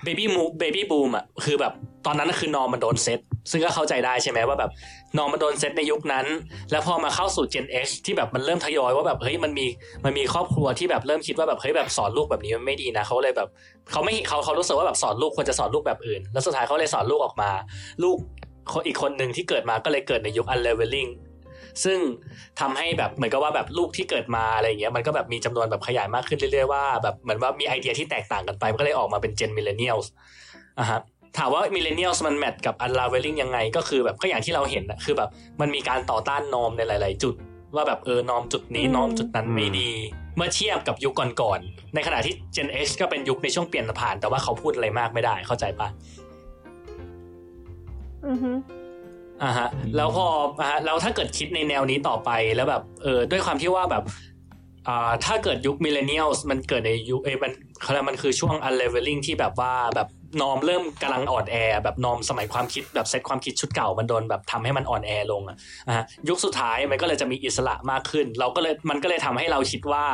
[0.03, 1.73] เบบี้มูเบบี้บูมอะคือแบบ
[2.05, 3.19] ตอนนั้นนะคือ นอมมันโดนเซต
[3.51, 4.71] ซึ่งก็เข้าใจได้ใช่ไหมว่าแบบ
[5.17, 6.25] นอมมันโดนเซตในยุคนั้น
[6.71, 9.67] แล้วพอมาเข้าสู่ Gen X ที่แบบมันเริ่มทยอยว่าแบบเฮ้ยมันมี
[10.05, 13.49] มันมีครอบครัวที่แบบเริ่มคิดว่าแบบเฮ้ยแบบสอนลูกแบบนี้มันไม่ดีนะเขาเลยแบบ
[13.91, 17.51] เขาไม่เขาเขารู้สึกว่าแบบสอนลูกควรจะสอนลูกแบบอื่น แล้วสุดท้ายเขาเลยสอนลูกออกมา
[18.03, 18.17] ลูก
[18.71, 21.11] คนอีกคนหนึ่งที่เกิดมาก็เลยเกิดในยุค unleveling
[21.83, 21.99] ซึ่ง
[22.59, 30.07] ทำให้แบบเหมือนกับว่าแบบลูกที่เกิดมาอะไรอย่างเงี้ยมันก็แบบมีจำนวนแบบขยายมากขึ้นเรื่อยๆว่าแบบเหมือนว่ามีไอเดียที่แตกต่างกันไปมันก็เลยออกมาเป็น gen millennials
[30.79, 30.99] อะฮะ
[31.37, 35.29] ถามว่า millennials มันแมทกับ unleveling ยังไง ก็คือแบบก็อย่างที่เราเห็นนะคือแบบ
[35.61, 37.35] มันมีการต่อต้าน norm ในหลาย ๆ จุด
[37.75, 39.91] ว่าแบบเออ norm จุดนี้อืม norm จุดนั้นไม่ดี
[40.35, 45.87] เมื่อเทียบกับยุคก่อนๆในขณะที่ Gen X ก็เป็นยุคในช่วงเปลี่ยนผ่าน แต่ว่าเขาพูดอะไรมากไม่ได้เข้าใจปะ
[48.27, 48.51] อือฮึ
[49.43, 50.25] อ่าฮะแล้วพอ
[50.59, 54.03] อ่าฮะแล้วถ้าเกิดคิดในแนวนี้ต่อไปแล้วแบบเออด้วยความที่ว่าแบบ
[54.87, 60.07] อ่าถ้าเกิดยุค millennial มันเกิดในยุคเอยมันเขาเรียกมันคือช่วง unraveling ที่แบบว่าแบบ
[60.41, 65.57] norm เริ่มกำลังอ่อนแอแบบนอมสมัยความคิดแบบเซตความคิดชุดเก่ามันโดนแบบทำให้มันอ่อนแอลงอะ
[65.87, 70.05] อะฮะยุคสุดท้ายมันก็เลยจะมีอิสระมากขึ้น เราก็เลยมันก็เลยทำให้เราคิดว่า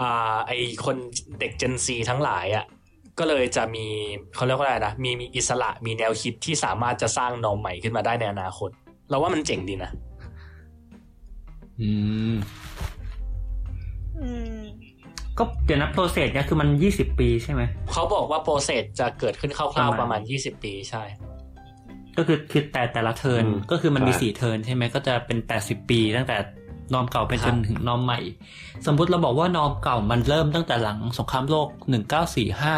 [0.00, 0.52] อ่าไอ
[0.84, 0.96] คน
[1.40, 2.64] เด็ก Gen Z ทั้งหลายอะ
[3.18, 3.86] ก็เลยจะมี
[4.34, 8.70] เขาเรียกว่าอะไรนะมีมีอิสระมีแนวคิดที่สามารถจะสร้างนอมใหม่ขึ้นมาได้ในอนาคต
[9.10, 9.90] เราว่ามันเจ๋งดีนะ
[11.80, 11.90] อื
[12.32, 12.34] ม
[14.18, 14.28] อื
[14.60, 14.62] ม
[15.38, 17.62] ก็เดี๋ยวนะโปรเซสเนี่ยคือมันยี่สิบปีใช่ไหม
[17.92, 21.02] เขาบอกว่าโปรเซสจะเกิดขึ้นคร่าวๆปประระมามาณณ20ปีใช่
[22.16, 26.36] ก็คือคือแต่แต่ละเทิร์นอืมก็คือมันมีใช่สี่เทิร์นใช่ไหมก็จะเป็นแปดสิบปี ตั้งแต่
[26.94, 28.20] นอมเก่าไปคจรับนถึงนอมใหม่
[28.86, 32.76] สมมติเราบอกว่านอมเก่ามันเริ่มตั้งแต่หลังสงครามโลกหนึ่งเก้าสี่ห้า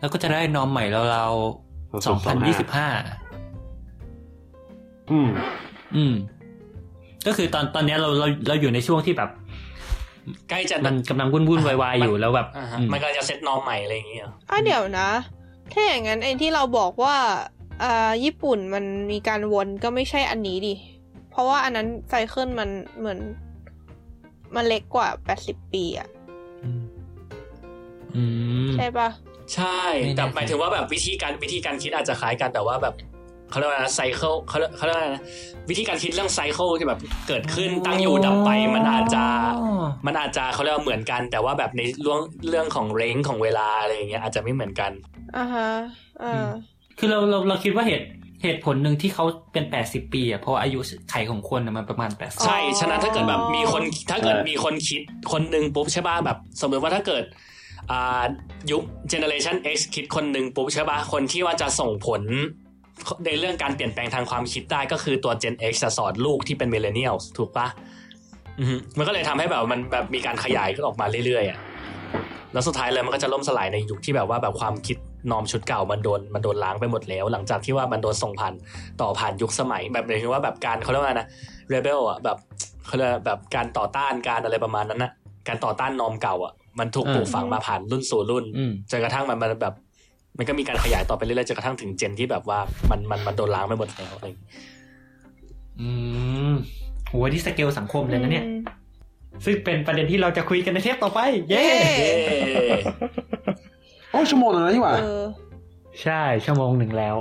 [0.00, 2.88] แล้วก็จะได้นอมใหม่ราวๆสองพันยี่สิบห้า
[5.10, 5.30] อืม
[5.96, 6.14] อืม
[7.26, 9.30] ก็คือตอนตอนเนี้ยเราเราเราอยู่ในช่วงที่แบบ
[10.50, 15.08] ใกล้จะมันกำลังวุ่นวุ่นวายๆอยู่แล้วแบบอ่าฮะอืมมันก็จะเซตนอมใหม่อะไรอย่างเงี้ยอะเดี๋ยวนะ
[15.72, 17.16] ถ้าอย่างนั้นไอ้ที่เราบอกว่า
[17.82, 20.74] อ่าญี่ปุ่นมันมีการวนก็ไม่ใช่อันนี้ดิ
[21.30, 22.68] เพราะว่าอันนั้นไซเคิลมัน
[22.98, 23.18] เหมือน
[24.54, 26.08] มันเล็กกว่าแปดสิบปีอะ
[26.64, 26.84] อืม
[28.16, 28.24] อื
[28.68, 29.08] มใช่ปะ
[29.54, 32.94] ใช่ไม่แน่แต่ใจหมายถึงว่าแบบวิธีการวิธีการคิดอาจจะคล้ายกันแต่ว่าแบบ
[33.50, 35.22] เขาเรียกว่าไซเคิลเขาเรียกเขาเรียกว่าอะไรนะ
[35.70, 39.24] วิธีการคิดเรื่องไซเคิลที่แบบเกิดขึ้นตั้งอยู่ดับไป มันอาจจะ
[40.06, 44.92] มันอาจจะเขาเรียกว่าเหมือนกัน แต่ว่าแบบในเรื่องเรื่องของเรนจ์ของเวลาอะไรอย่างเงี้ยอาจจะไม่เหมือนกัน
[45.36, 45.68] อ่าฮะ
[46.22, 46.48] อ่า
[46.98, 48.06] คือเราเราเราคิดว่าเหตุ
[48.42, 50.78] เหตุผลหนึ่งที่เขาเป็นแปดสิบปีอะเพราะว่าอายุ
[51.10, 55.00] ไขของคนน่ะมันประมาณแปดสิบใช่ ฉะนั้นถ้าเกิดแบบมีคนถ้าเกิดมีคนคิด
[55.32, 57.24] คนหนึ่งปุ๊บใช่ป่ะแบบ สมมติว่าถ้าเกิด
[57.90, 58.22] อ่า
[58.70, 58.82] ยุค
[59.12, 62.22] generation X คิดคนหนึ่งปุ๊บใช่ป่ะคนที่ว่าจะส่งผล
[63.26, 67.66] ในเรื่องการเปลี่ยนแปลงทางความคิดได้ก็คือตัว Gen X จะสอนลูกที่เป็น millennials ถูกปะ
[68.58, 71.58] อือฮึมันก็เลยทำให้แบบมันแบบมีการขยายออกมาเรื่อยๆอะ
[72.52, 74.96] แล้วสุดท้ายเลยมันก็จะล่มสลายในยุคที่แบบว่าแบบความคิด
[75.30, 78.54] นอมชุดเก่ามันโดนมันโดนล้างไปหมดแล้ว หลังจากที่ว่ามันโดนส่งผ่าน
[79.00, 81.28] ต่อผ่านยุคสมัย แบบหมายถึงว่าแบบการเขาเรียกว่าไงนะ
[81.72, 82.36] rebel อะแบบ
[82.86, 85.12] เขาเรียกว่าแบบการต่อต้านการอะไรประมาณนั้นนะ
[85.48, 89.74] การต่อต้านนอมเก่าอะมันถูกอืมปลูกฝังมาผ่านรุ่นสู่รุ่นอืมจนกระทั่งมันมันแบบ
[90.38, 92.58] มันก็มีการขยายต่อไปเรื่อยๆจนกระทั่งถึง gen ที่แบบว่า
[92.90, 94.52] มันมันมันโดนล้างไปหมดแล้วอะไรอย่างเงี้ย
[95.80, 95.88] อื
[96.50, 96.52] ม
[97.08, 98.60] โหที่สเกลสังคมเลยนะเนี่ยอืม
[99.44, 102.10] ซึ่งเป็นประเด็นที่เราจะคุยกันในเทปต่อไป เย้เย้เย้
[104.10, 105.22] โอ้ชั่วโมงนึงแล้วนี่หว่าเออ
[106.02, 107.16] ใช่ชั่วโมงหนึ่งแล้ว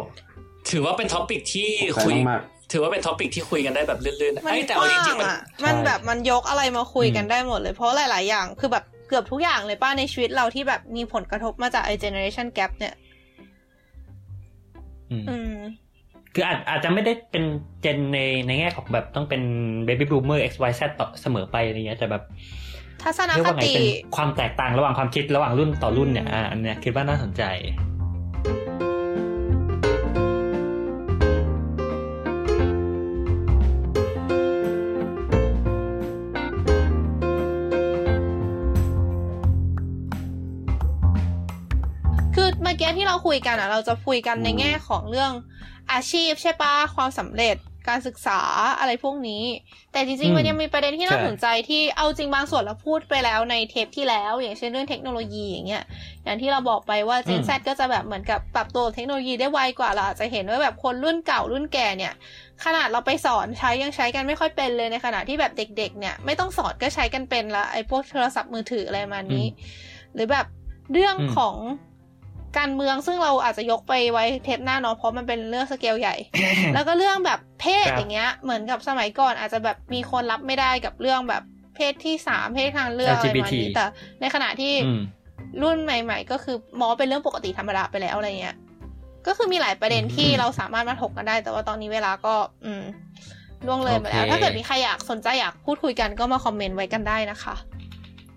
[0.70, 2.41] ถือว่าเป็น topic ที่ตกใจคุยมาก
[2.72, 13.05] ถือว่าเป็น topic ที่คุยกันได้แบบลื่นๆมันไอ้ยแต่ก็เอาว่าจริงๆมันอะมันใช่แบบมันยกอะไรมาคุยกันอืมได้หมดเลย เพราะหลาย ๆ อย่างคือแบบเกือบทุกอย่างเลยปะในชีวิตเราที่แบบมีผลกระทบมาจากไอ้ generation gap เนี่ยอืมอืม
[16.34, 17.43] คืออาจอาจจะไม่ได้เป็น
[17.82, 19.41] เจนในในแง่ของแบบต้องเป็น
[19.88, 22.24] baby boomer x y z ต่อเสมอไปอะไรเงี้ยแต่แบบ
[23.01, 23.86] ทัศนเรียกคว่าไงติเป็น
[24.16, 27.43] ความแตกต่างระหว่างความคิดระหว่างรุ่นต่อรุ่นเนี่ยอ่าอันเนี้ยคิดว่าน่าสนใจ
[42.76, 45.32] อเมื่อกี้ที่เราคุยกันอะ เราจะคุยกันในแง่ของเรื่อง
[45.91, 47.57] อาชีพใช่ปะความสำเร็จ
[47.88, 48.41] การศึกษา
[48.80, 49.43] อะไรพวกนี้
[49.91, 55.84] แต่จริงอืๆมมันยังมีประเด็นที่น่าใช่สนใจที่เอาจริงบางส่วนเราพูดไปแล้วในเทปที่แล้ว อย่างเช่นเรื่องเทคโนโลยีอย่างเงี้ย
[56.23, 62.13] อย่างที่เราบอกไปว่า Gen Z ก็จะแบบเหมือนกับปรับตัวกับเทคโนโลยีได้ไวกว่าเราอาจจะเห็นว่าแบบคนรุ่นเก่ารุ่นแก่เนี่ย
[62.63, 69.45] ขนาดเราไปสอนใช้ยังใช้กันไม่ค่อยเป็นเลยในขณะที่แบบเด็ก ๆ เนี่ย ไม่ต้องสอนก็ใช้กันเป็นละไอ้พวกโทรศัพท์มือถืออะไรประมาณนี้
[70.13, 70.45] หรือแบบ
[70.93, 71.55] เรื่องอืมของ
[72.58, 76.16] การเมืองซึ่งเราอาจจะยกไปไว้เทปหน้าเนาะเพราะมันเป็นเรื่องสเกลใหญ่
[76.74, 81.43] แล้วก็เรื่องแบบเพศครับอย่างเงี้ย เหมือนกับสมัยก่อนอาจจะแบบมีคนรับไม่ได้กับเรื่องแบบ
[81.76, 83.86] เพศที่สามเพศทางเลือกอะไรประมาณ LGBT นี้แต่
[84.22, 85.01] ในขณะที่อืม
[85.62, 88.56] รุ่นใหม่ ๆ ก็คือมองว่าเป็นเรื่องปกติธรรมดาไปแล้วอะไรเงี้ย
[89.28, 92.34] ก็คือมีหลายประเด็นที่อืมเราสามารถมาถกกันได้ แต่ว่าตอนนี้เวลาก็
[92.66, 92.84] อืม
[93.68, 97.56] ล่วงเลยมาแล้วโอเคถ้าเกิดมีใครอยากสนใจอยากพูดคุยกันก็มาคอมเมนต์ไว้กันได้นะคะ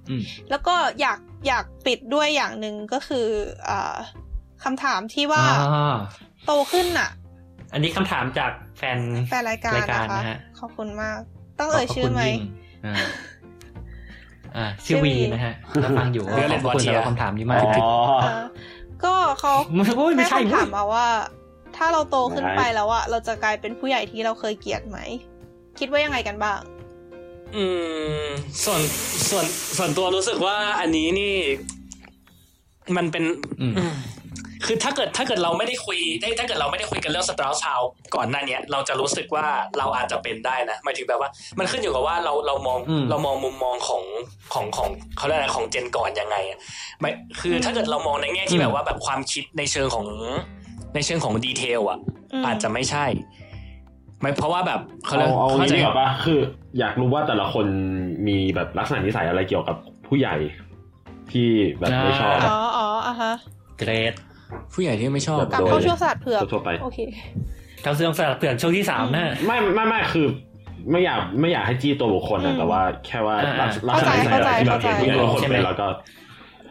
[0.08, 3.26] อืมแล้วก็อยาก อยากปิดด้วยอย่างหนึ่งก็คือ
[3.68, 3.96] อ่า
[4.64, 5.96] คำถามที่ว่าอ่า
[6.46, 7.10] โตขึ้นน่ะ
[7.72, 11.18] อันนี้คำถามจากแฟนแฟนรายการรายการนะคะนะฮะขอบคุณมาก
[11.58, 12.94] ต้องเอ่ยชื่อไหมขบคุณยิ่งอ่า
[14.56, 18.42] อ่าชื่อชื่อวีวีนะฮะถ้าฟังอยู่เออขอบคุณสำหรับคำถามนี้มากอ๋อเออ
[19.04, 19.52] ก็เขา
[19.96, 21.06] โอ้ยไม่ให้ใช่คำเว้ถายมมาว่า
[21.76, 24.98] ถ้าเราโตขึ้นไม่ไปแล้วอะเราจะกลายเป็นผู้ใหญ่ที่เราเคยเกลียดไหม
[25.78, 26.58] คิดว่ายังไงกันบ้าง
[27.56, 27.64] อื
[28.24, 28.26] ม
[28.64, 28.80] ส่วน
[29.30, 29.44] ส่วน
[29.76, 31.34] ส่วนตัวรู้สึกว่าอันนี้นี่
[32.96, 33.24] มันเป็น
[33.60, 33.94] อืมอืม
[34.66, 37.80] คือถ้าเกิดถ้าเกิดเราไม่ได้คุยได้ถ้าเกิดเราไม่ได้คุยกันเรื่องสตราชาว
[38.14, 39.46] ก่อนหน้าเนี้ยเราจะรู้สึกว่า
[39.78, 44.02] เราอาจจะเป็นได้นะหมายถึงแบบว่า มันขึ้นอยู่กับว่าเราเรามองอืมเรามองมุมมองของ
[44.54, 46.58] ของของเขาเรียกอะไรของเจนก่อนยังไงอะ
[47.00, 50.06] ไม่คือถ้าเกิดเรามองในแง่ที่แบบว่าแบบความคิดในเชิงของ
[50.94, 51.98] ในเชิงของดีเทลอะ
[52.32, 53.06] อืมอาจจะไม่ใช่
[54.20, 56.38] ไม่เพราะว่าแบบเขาเรียเอากเอาเข้างี้ใจดีกว่าปะคือ
[56.78, 57.66] อยากรู้ว่าแต่ละคน
[58.26, 60.36] มีแบบลักษณะนิสัยอะไรเกี่ยวกับผู้ใหญ่
[61.30, 61.48] ที่
[61.78, 63.32] แบบไม่ชอบอ๋ออ๋ออะฮะ
[63.78, 64.14] เกรด
[64.72, 66.98] ผู้ใหญ่ที่ไม่ชอบแบบกลับเข้าช่วงศาสตร์เผือกทั่วๆไปโอเค
[67.82, 70.26] เขาเสื่อมสลับเปลี่ยนช่วงที่สามนะไม่ไม่ไม่คือ
[70.90, 75.88] ไม่อยากไม่อยากให้จี้ตัวบุคคลอืนะมแต่ว่าแค่ว่าอ่าลักลักษณะนิสัยอะไรที่เราเห็นผู้ใหญ่ทุกคนเข้าใจเป็นแล้วก็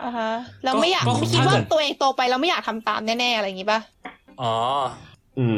[0.03, 0.31] อะฮะ
[0.63, 3.79] เราไม่อยากก็ไม่คิดถ้าว่าเกิดตัวเองโตไปเราไม่อยากทำตามแน่ๆอะไรอย่างงี้ป่ะ
[4.41, 4.53] อ๋อ
[5.37, 5.57] อืม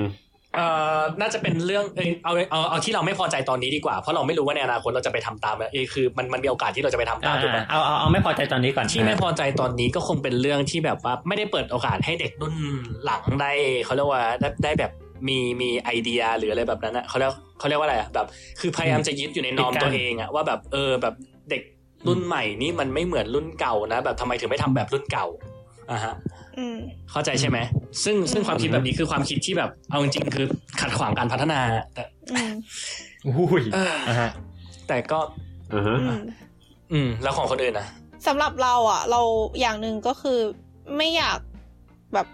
[0.56, 0.66] เอ่
[0.98, 12.54] อน่าจะเป็นเรื่องเอยเอาเอาเอาที่เราไม่พอใจตอนนี้ดีกว่าเพราะเราไม่รู้ว่าในอนาคตเราจะไปทำตามเอยคือมันมันมีโอกาสที่เราจะไปทำตามถูกไหมเอาเอาเอาไม่พอใจตอนนี้ก่อนที่ไม่พอใจตอนนี้ก็คงเป็นเรื่องที่แบบว่าไม่ได้เปิดโอกาสให้เด็กรุ่น
[13.06, 13.52] หลังได้
[13.86, 14.92] เขาเรียกว่าได้ได้แบบ
[15.28, 18.28] มีมีไอเดียหรืออะไรแบบนั้นอะเขาเรียกเขาเรียกว่าอะไรอะแบบ
[18.60, 21.14] คือพยายามจะยึดอยู่ในนอมตัวเองอะว่าแบบเออแบบ
[21.50, 21.62] เด็ก
[22.08, 25.28] รุ่นใหม่นี่มันไม่เหมือนรุ่นเก่านะ แบบทำไมถึงไม่ทำแบบรุ่นเก่า
[25.92, 26.49] อะฮะอืม
[27.12, 27.58] เข้าใจใช่ไหม
[28.04, 30.46] ซึ่งซึ่งความคิดแบบนี้คือความคิดที่แบบ เอาจริงๆคือ
[30.82, 31.60] ขัดขวางการพัฒนา
[31.94, 32.54] แต่อืม
[33.26, 34.32] อุ้ยเอออ่าฮะ
[34.88, 35.20] แต่ก็
[35.74, 36.20] อือฮะอืม
[36.92, 37.88] อืม แล้วของคนอื่นนะ
[38.28, 39.22] สำหรับเราอะ เรา
[39.60, 40.40] อย่างหนึ่งก็คือ
[40.98, 41.40] ไม่อยาก
[42.14, 42.28] แบบ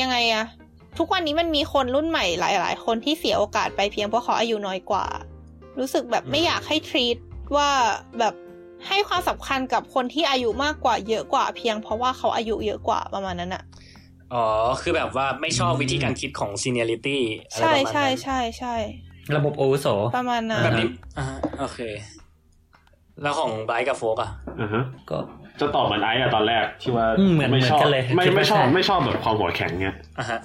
[0.00, 0.44] ยังไงอะ
[0.98, 5.06] ทุกวันนี้มันมีคนรุ่นใหม่หลาย ๆ คนที่เสียโอกาสไปเพียงเพราะเขาอายุน้อยกว่า
[5.78, 7.16] รู้สึกแบบไม่อยากให้ทรีต
[7.56, 7.70] ว่า
[8.18, 8.34] แบบ
[8.86, 13.62] ให้ความสำคัญกับคนที่อายุมากกว่าเยอะกว่าเพียง เพราะว่าเขาอายุเยอะกว่าประมาณนั้นอะ
[14.34, 14.44] อ๋อ
[14.82, 17.18] คือแบบว่าไม่ชอบวิธีการคิดของ seniority
[17.48, 18.74] อะไรใช่ประมาณนั้นใช่ใช่ใช่
[19.36, 21.80] ระบบโอวุโสประมาณนั้นแบบนี้อ่าฮะโอเค
[23.22, 25.18] แล้วของไบร์ทกับโฟกอะอือฮะก็
[25.60, 30.40] จะตอบเหมือนไอ้อะตอนแรกที่ว่าอืมเหมือนไม่ชอบเหมือนกันเลยไม่คิดว่าไม่ชอบใช่ไม่ชอบแบบความหัวแข็งเนี่ยอะฮะ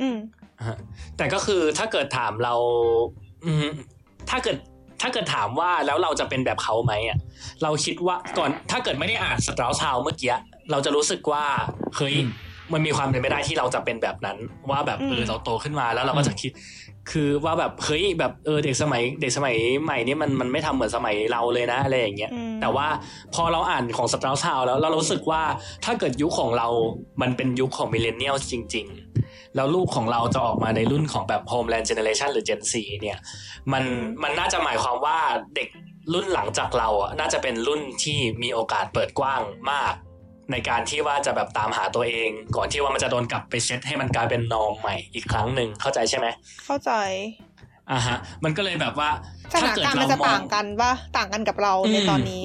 [0.00, 0.16] อืม
[0.58, 0.76] อะฮะ
[1.16, 2.54] แต่ก็คือถ้าเกิดถามเรา
[3.46, 3.66] อืม
[4.30, 4.56] ถ้าเกิด
[5.00, 7.18] ถ้าเกิดถามว่าแล้วเราจะเป็นแบบเขาไหมอะ
[7.62, 10.34] เราคิดว่าก่อนถ้าเกิดไม่ได้อ่านสตราชาวเมื่อกี้
[10.70, 11.44] เราจะรู้สึกว่า
[11.96, 12.16] เฮ้ย
[12.72, 14.38] มันมีความเป็นไปได้ที่เราจะเป็นแบบนั้น
[14.70, 16.50] ว่าแบบเอออืมเราโตขึ้นมาแล้วเราก็จะคิด
[17.10, 22.86] คือว่าแบบเฮ้ยแบบเออเด็กสมัย เด็กสมัยใหม่นี่มันมันไม่ทำเหมือนสมัยเราเลยนะอะไรอย่างเงี้ยอืมแต่ว่า
[23.34, 25.42] พอเราอ่านของสตราชาวแล้วเรารู้สึกว่า
[25.84, 26.68] ถ้าเกิดยุคของเรา
[27.22, 28.86] มันเป็นยุคของมิเลเนียลจริง
[29.20, 33.18] ๆ แล้วลูกของเราจะออกมาในรุ่นของแบบ Homeland Generation หรือ Gen 4เนี่ย
[33.72, 33.84] มัน
[34.22, 35.18] มันน่าจะหมายความว่า
[35.56, 35.68] เด็ก
[36.12, 39.94] รุ่นหลังจากเราอะน่าจะเป็นรุ่นที่มีโอกาสเปิดกว้างมาก
[40.52, 46.26] ในการที่ว่าจะแบบตามหาตัวเอง ก่อนที่ว่ามันจะโดนกลับไปเซตให้มันกลายเป็นนอมใหม่อีกครั้งหนึ่งเข้าใจใช่ไหม
[46.64, 46.92] เข้าใจ
[47.90, 49.10] อ่าฮะ มันก็เลยแบบว่า
[49.52, 52.44] สถานการณ์มันจะต่างกันปะต่างกันกับเราในตอนนี้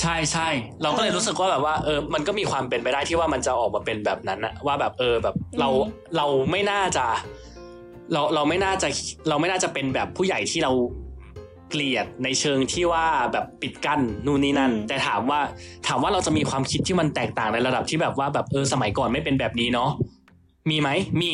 [0.00, 0.48] ใช่ใช่
[0.82, 7.06] เราก็เลยรู้สึกว่าแบบว่าเออมันก็มีความเป็นไปได้ที่ว่ามันจะออกมาเป็นแบบนั้นอะว่าแบบเออแบบเราอืมเราไม่น่าจะ
[8.12, 8.88] เราเราไม่น่าจะ
[9.28, 10.72] เราไม่น่าจะเป็นแบบผู้ใหญ่ที่เรา
[11.68, 15.40] เกลียดในเชิงที่ว่าแบบปิดกั้นนู่นนี่นั่น แต่ถามว่า
[15.86, 19.90] ถามว่าเราจะมีความคิดที่มันแตกต่างในระดับที่แบบว่าแบบเออสมัยก่อนไม่เป็นแบบนี้เนาะ
[20.70, 20.88] มีไหม
[21.22, 21.32] มี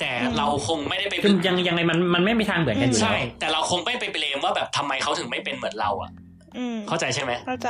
[0.00, 6.10] แต่เราคงไม่ได้ไปคือยังยังไงมันมันไม่มีทางเหมือนกันอยู่แล้ใช่วแต่เราคงไม่ไปเบลมว่าแบบทำไมเขาถึงไม่เป็นเหมือนเราอะ
[6.56, 7.68] อืมเข้าใจใช่ไหมเข้าใจ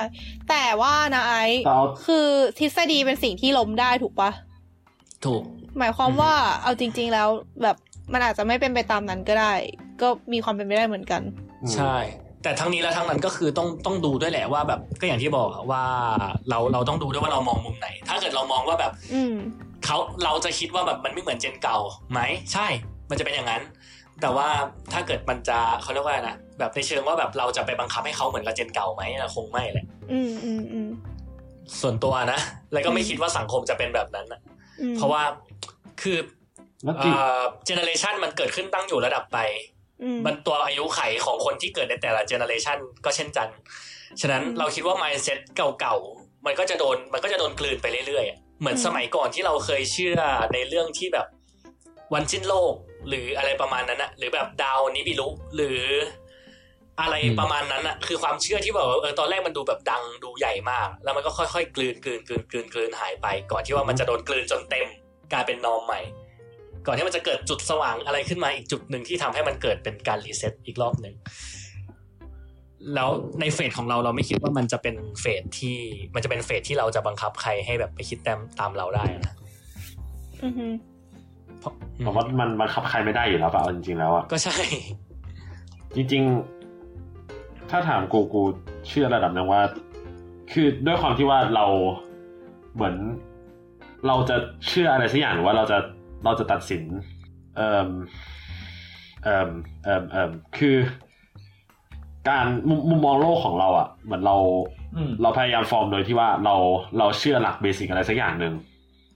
[0.51, 2.27] แต่ว่านะไอซ์แต่เอาคือ
[2.59, 4.31] ทฤษฎีเป็นสิ่งที่ล้มได้ถูกปะ
[5.25, 5.43] ถูก
[5.79, 6.33] หมายความว่า
[6.63, 7.29] เอาจริง ๆ แล้ว
[7.63, 7.77] แบบ
[8.13, 9.53] มันอาจจะไม่เป็นไปตามนั้นก็ได้
[10.01, 11.23] ก็มีความเป็นไปได้เหมือนกัน
[11.75, 11.97] ใช่
[12.43, 15.85] แต่ทั้งนี้และทั้งนั้นก็คือต้องต้องดูด้วยแหละว่าแบบก็อย่างที่บอกอะว่า
[16.51, 19.35] เราเราต้องดูด้วยว่าเรามองมุมไหน ถ้าเกิดเรามองว่าแบบ อืม
[19.85, 21.79] เขาเราจะคิดว่าแบบมันไม่เหมือนเจนเก่า
[22.13, 22.21] ไหม
[22.53, 22.67] ใช่
[23.11, 23.63] มันจะเป็นอย่างนั้น
[24.21, 24.49] แต่ว่า
[24.93, 30.89] ถ้าเกิดมันจะเขาเรียกว่าอะไรนะแบบในเชิงว่าแบบเราจะไปบังคับให้เขาเหมือนกับเจนเก่าไหมอะคงไม่แหละ อืมอืมอืม
[31.81, 32.41] ส่วนตัวนะ
[32.73, 34.41] แล้วก็ไม่อืมคิดว่าสังคมจะเป็นแบบนั้นนะ
[34.81, 35.23] อืมเพราะว่า
[36.03, 36.40] คือแล้วจริง
[37.65, 39.39] เจเนอเรชันมันเกิดขึ้นตั้งอยู่ระดับไป
[40.03, 43.49] อืมมันตัวอายุไขของคนที่เกิดในแต่ละเจเนอเรชันก็เช่นกัน
[44.21, 50.21] ฉะนั้นอืมเราคิดว่า mindset เก่าๆ มันก็จะโดนมันก็จะโดนกลืนไปเรื่อยๆอะเหมือนอืมสมัยก่อนที่เราเคยเชื่อ
[50.55, 51.27] ในเรื่องที่แบบ
[52.15, 52.75] วันสิ้นโลก
[53.09, 55.83] หรืออะไรประมาณนั้นอะหรือแบบดาวนิบิรุหรือ
[57.01, 64.87] อะไรอืมประมาณนั้นอะคือความเชื่อที่แบบว่าเออตอนแรกมันดูแบบดังดูใหญ่มาก แล้วมันก็ค่อยๆ กลืนกลืนกลืนกลืนกลืนหายไป ก่อนที่ว่ามันจะโดนกลืนจนเต็ม
[65.33, 66.01] กลายเป็น norm ใหม่
[66.87, 71.15] ก่อนที่มันจะเกิดจุดสว่างอะไรขึ้นมาอีกจุดหนึ่งที่ทำให้มันเกิดเป็นการรีเซ็ตอีกรอบหนึ่ง
[72.95, 73.11] แล้ว
[73.41, 75.77] ในเฟสของเราเราไม่คิดว่ามันจะเป็นเฟสที่
[76.15, 79.35] มันจะเป็นเฟสที่เราจะบังคับใครให้แบบไปคิดตามตามเราได้นะ
[80.45, 80.67] อือฮึ
[81.61, 81.73] เพราะ
[82.05, 84.57] ผมว่ามันบังคับใครไม่ได้อยู่แล้วป่ะเอาจริงๆแล้วอะก็ใช่
[85.95, 86.23] จริง
[86.97, 88.43] ๆ ถ้าถามกูกู
[88.89, 89.63] เชื่อระดับหนึงว่า
[90.53, 91.67] คือด้วยความที่ว่าเรา
[92.75, 92.95] เหมือน
[94.07, 94.37] เราจะ
[94.69, 95.79] เชื่ออะไรสักอย่างหรือว่าเราจะ
[96.25, 96.85] เราจะตัดสิน
[97.57, 97.91] เอ่อ
[99.25, 99.51] เอ่อ
[99.85, 100.77] เอ่อเอ่อคือ
[102.29, 104.37] การมุมมุมมองโลกของเราอะเหมือนเรา
[104.97, 106.55] อืมเราพยายามฟอร์มโดยที่ว่าเรา
[106.99, 108.55] เราเชื่อหลัก basic อะไรสักอย่างหนึ่ง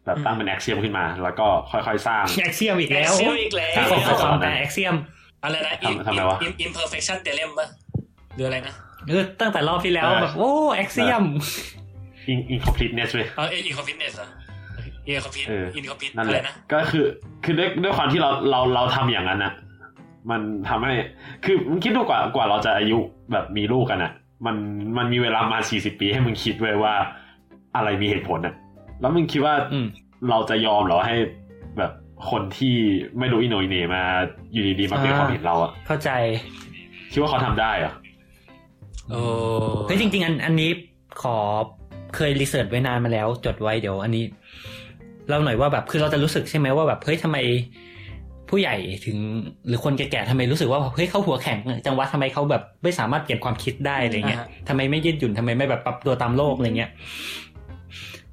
[0.05, 4.95] แบบตั้งเป็น axiom ขึ้นมา แล้วก็ค่อยๆสร้าง axiom อีกแล้ว Axiom อีกแล้วขอขอความแปล axiom
[5.43, 7.67] อะไรนะทำทำไมวะ Im- imperfection theorem ปะ
[8.35, 8.75] หรืออะไรนะ
[9.09, 11.25] เออตั้งแต่รอบที่แล้วเออแบบโอ้ axiom
[12.33, 14.29] in incompleteness เว้ยเออ incompleteness เหรอ
[15.11, 17.05] incomplete เออ incomplete นั่นแหละ อะแหไรละนะก็คือ
[17.45, 19.53] คือด้วยด้วยความที่เราเราเราทำอย่างนั้นนะ
[20.31, 20.93] มันทำให้
[21.45, 22.99] คือมึงคิดดูกว่ากว่าเราจะอายุ
[23.33, 24.13] แบบมีลูกกันอะ
[24.47, 24.57] มัน
[24.97, 26.95] มันมีเวลามาสี่สิบปีให้มึงคิดไว้ว่า
[27.77, 28.55] อะไรมีเหตุผลอะ
[29.01, 29.87] แล้วมึงคิดว่าอืม
[30.31, 31.15] เราจะยอมเหรอให้
[31.79, 31.93] แบบ
[32.31, 32.75] คนที่
[33.19, 34.03] ไม่รู้อินโนอิเหนมา
[34.53, 36.11] อยู่ดีๆมาเปลี่ยนความเห็นเราอะเข้าใจ
[37.13, 37.93] คิดว่าเขาทำได้เหรอ
[39.11, 39.21] โอ้
[39.87, 40.71] เฮ้ยจริงๆอันอันนี้
[41.23, 41.37] ขอ
[42.17, 44.25] เคยรีเสิร์ชไว้นานมาแล้ว จดไว้เดี๋ยว อันนี้
[45.29, 47.39] เล่าหน่อยว่าแบบคือเราจะรู้สึกใช่ไหมว่าแบบเฮ้ยทำไม
[48.51, 48.75] ผู้ใหญ่
[49.07, 49.19] ถึง
[49.69, 56.91] หรือคนแก่ๆทำไมรู้สึกว่าเฮ้ยเขาหัวแข็งจังวะทำไมเขาแบบไม่สามารถเปลี่ยนความคิดได้อะไรเงี้ยทำไมไม่ยืดหยุ่นทำไมไม่แบบปรับตัวตามโลกอะไรเงี้ย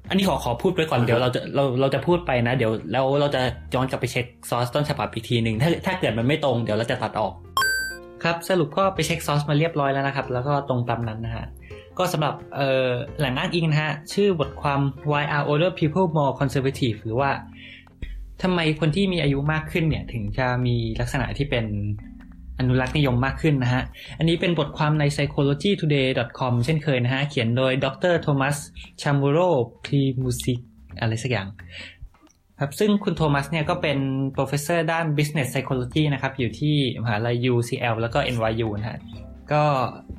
[0.08, 3.40] อันนี้ขอขอพูดไปก่อนเดี๋ยวเราจะเราเราจะพูดไปนะเดี๋ยวแล้วเราจะ
[3.74, 7.32] ย้อนกลับไปเช็คซอสต้นฉบับอีกทีหนึ่งถ้าถ้าเกิดมันไม่ตรงเดี๋ยวเราจะตัดออก
[8.22, 11.46] ครับสรุปก็ไปเช็คซอสมาเรียบร้อยแล้วนะครับ แล้วก็ตรงตามนั้นนะฮะ
[11.98, 12.34] ก็สำหรับ
[13.18, 14.80] แหล่งอ้างอิงนะฮะ ชื่อบทความ
[15.10, 17.30] Why are older people more conservative หรือว่า
[18.42, 21.66] ทำไมคนที่มีอายุมากขึ้นเนี่ย ถึงจะมีลักษณะที่เป็น
[22.58, 23.82] อนุรักษ์นิยมมากขึ้นนะฮะ
[24.18, 28.56] อันนี้เป็นบทความใน psychologytoday.com เช่นเคยนะฮะ เขียนโดยดรโทมัส
[29.02, 29.38] ชามอร์โร
[29.84, 30.58] พรีมูซิก
[31.00, 31.48] อะไรสักอย่าง
[32.60, 33.98] ครับซึ่งคุณโทมัสเนี่ยก็เป็น
[34.36, 38.98] professor ด้าน business psychology นะครับ อยู่ที่มหาลัย UCL แล้วก็ NYU นะฮะ
[39.52, 39.62] ก็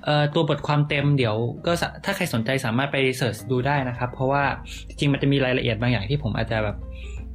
[0.06, 4.44] เอ่อตัวบทความเต็มเดี๋ยว ก็สะถ้าใครสนใจสามารถไป search ดูได้นะครับ เพราะว่า
[4.88, 6.78] จริงๆมันจะมีรายละเอียดบางอย่างที่ผมอาจจะแบบ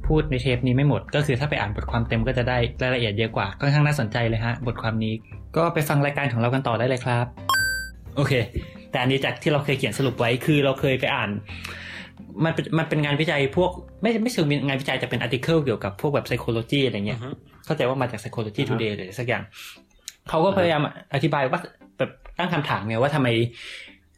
[0.07, 5.13] พูดในเทปนี้ไม่หมด ก็คือถ้าไปอ่านบทความเต็มก็จะได้รายละเอียดเยอะกว่าก็ค่อนข้างน่าสนใจเลยฮะ บทความนี้
[5.57, 7.25] ก็ไปฟังรายการของเรากันต่อได้เลยครับ
[8.15, 8.33] โอเค
[8.91, 11.29] แต่อันนี้จากที่เราเคยเขียนสรุปไว้คือเราเคยไปอ่าน
[12.45, 13.71] มันเป็นมันเป็นงานวิจัยพวก
[14.01, 17.19] ไม่ไม่เชิงงานวิจัยแต่เป็นอาร์ติเคิลเกี่ยวกับพวกแบบ psychology อะไรเงี้ย
[17.65, 19.43] เข้าใจว่ามาจาก psychology อือฮะ today เลยสักอย่าง
[20.29, 20.81] เขาก็พยายาม
[21.13, 21.73] อธิบายว่าแบบ
[22.39, 23.27] ตั้งคำถามไงว่าทำไม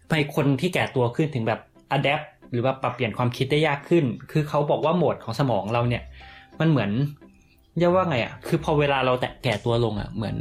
[0.08, 1.60] ทำไมคนที่แก่ตัวขึ้นถึงแบบ
[1.96, 6.04] adapt หรือว่าปรับเปลี่ยนความคิดได้ยากขึ้น คือเขาบอกว่าโหมดของสมองเราเนี่ย
[6.60, 6.92] มันเหมือน
[7.78, 10.38] เรียกว่าไงอะ คือพอเวลาเราแตะแก่ตัวลงอะ เหมือน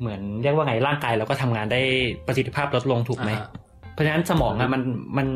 [0.00, 1.80] เหมือนเรียกว่าไงร่างกายเราก็ทำงานได้
[2.26, 3.48] ประสิทธิภาพลดลงถูกไหมอ่า
[3.92, 4.82] เพราะฉะนั้นสมองอะมัน
[5.16, 5.26] มัน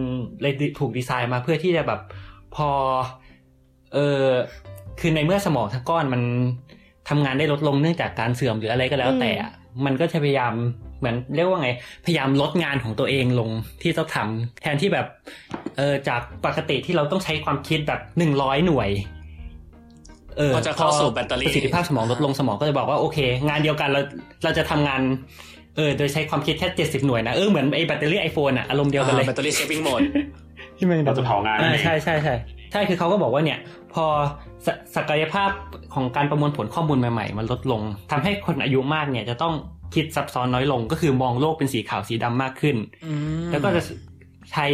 [0.43, 2.01] เลยถูกดีไซน์มาเพื่อที่จะแบบ
[2.57, 2.69] พอ
[3.93, 4.25] เออ
[5.01, 6.23] คือในเมื่อสมองทั้งก้อนมัน
[7.09, 9.51] ทำงานได้ลดลงเนื่องจากการเสื่อมหรืออะไรก็แล้วแต่อะ
[9.85, 10.55] มันก็จะพยายาม
[11.05, 11.71] เหมือนเรียกว่าไง
[12.07, 13.51] พยายามลดงานของตัวเองลง
[13.83, 15.07] ที่ต้องทำแทนที่แบบ
[15.77, 18.91] เออจากปกติที่เราต้องใช้ความคิดแบบหนึ่งร้อยหน่วย
[20.39, 23.19] เออก็จะเข้าสู่แบตเตอรี่ประสิทธิภาพสมองลดลงสมองก็จะบอกว่าโอเค
[23.49, 24.01] งานเดียวกันเรา
[24.45, 25.01] เราจะทำงาน
[25.77, 30.01] เออโดยใช้ความคิดแค่เจ็ดสิบหน่วยนะเออเหมือนไอ้แบตเตอรี่ iPhone อะอารมณ์เดียวกันเลย battery saving mode
[30.77, 32.35] ที่มันเราจะเผางานนั่นอ่าเองใช่ใช่ใช่
[32.73, 33.59] ใช่คือเขาก็บอกว่าเนี่ย
[33.95, 34.05] พอ
[34.67, 35.51] ศศักยภาพ
[35.95, 39.55] ของการประมวลผลข้อมูลใหม่ ๆ มันลดลงทำให้คนอายุมากเนี่ยจะต้อง
[39.95, 42.77] คิดซับซ้อนน้อยลง ก็คือมองโลกเป็นสีขาวสีดำมากขึ้น
[43.51, 43.83] แล้วก็จะ
[44.53, 44.67] ใช้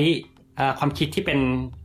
[0.57, 1.39] เอ่อความคิดที่เป็น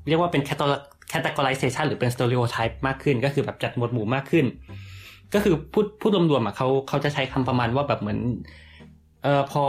[0.08, 4.46] เรียกว่าเป็น catalog- categorization หรือเป็น stereotype มากขึ้น ก็คือแบบจัดหมวดหมู่มากขึ้น
[5.34, 8.20] ก็คือพูดพูดรวมๆอะเขาเขาจะใช้คำประมาณว่าแบบเหมือน
[9.24, 9.64] เอ่อพอ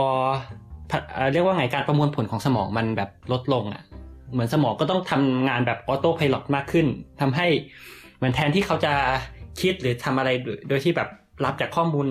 [0.89, 3.83] พะเอ่อเรียกว่าไงการประมวลผลของสมองมันแบบลดลงอะ
[4.33, 6.87] เหมือนสมองก็ต้องทำงานแบบออโต้พ l o t มากขึ้น
[7.21, 7.47] ทำให้
[8.17, 8.93] เหมือนแทนที่เขาจะ
[9.61, 11.09] คิดหรือทำอะไรโดยโดยที่แบบ
[11.45, 12.07] รับจากข้อมูล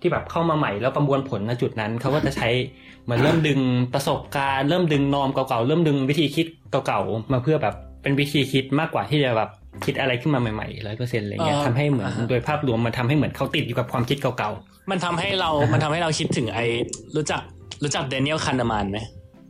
[0.00, 2.48] ที่แบบเข้ามาใหม่แล้วประมวลผลณจุดนั้นเขาก็จะใช้
[3.04, 3.60] เหมือนเริ่มดึง
[3.94, 9.50] ประสบการณ์เริ่มดึงนอมเก่าๆเริ่มดึงวิธีคิดเก่าๆมาเพื่อแบบเป็นวิธีคิดมากกว่าที่จะแบบ
[9.84, 14.50] คิดอะไรขึ้นมาใหม่ๆร้อยเปอร์เซ็นต์อะไรเงี้ยอ่าทำให้เหมือนอ่าฮะโดยภาพรวมมันทำให้เหมือนเขาติดอยู่กับความคิดเก่า
[14.90, 16.64] มันทำให้เรามันทำให้เราคิดถึงไอ้
[17.16, 17.40] รู้จัก
[17.82, 18.98] รู้จัก Daniel Kahneman ไหม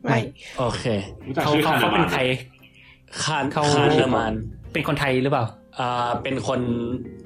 [0.04, 0.18] ไม่
[0.58, 0.84] โอเค
[1.26, 2.22] รู้ๆจักเขาชื่อเขาคาเขานาเป็นมาใคร
[3.24, 4.32] คานเขาคานเดอร์มัน
[4.72, 5.68] เป็นคนไทยหรือเปล่าอ่า
[6.22, 6.60] เป็นคน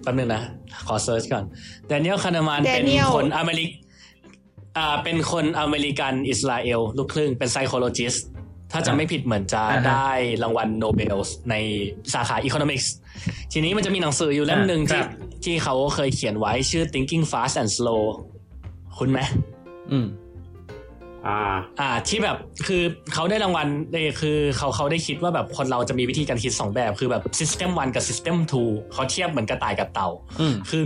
[0.03, 0.43] แป๊บนึงนะ
[0.87, 1.45] ขอ search ก่อน
[1.87, 3.71] Daniel Kahneman เป็น Daniel คนอเมริก
[4.77, 8.25] อ่าเป็นคนอเมริกันอิสราเอลลูกครึ่งเป็น psychologist
[8.73, 10.11] ถ้าจะไม่ผิดเหมือนจะอ่าฮะได้
[10.43, 11.17] รางวัลโนเบล
[11.51, 11.55] ใน
[12.15, 12.87] สาขา Economics
[13.53, 15.07] ทีนี้มันจะมีหนังสืออยู่เล่มหนึ่งครัที่บ
[15.45, 18.03] ที่เขาเคยเขียนไว้ชื่อ Thinking Fast and Slow
[18.99, 19.19] คุณไหม
[19.91, 20.07] อืม
[21.27, 21.39] อ่า
[21.81, 22.37] อ่าที่แบบ
[22.67, 22.83] คือ
[23.15, 28.37] เขาได้รางวัลเอยคือเขาเขาได้คิดว่าแบบคนเราจะมีวิธีการคิดสองแบบ คือแบบ System 1 กับ System
[28.67, 30.09] 2เขาเทียบเหมือนกระต่ายกับเต่า
[30.41, 30.85] อืมคือ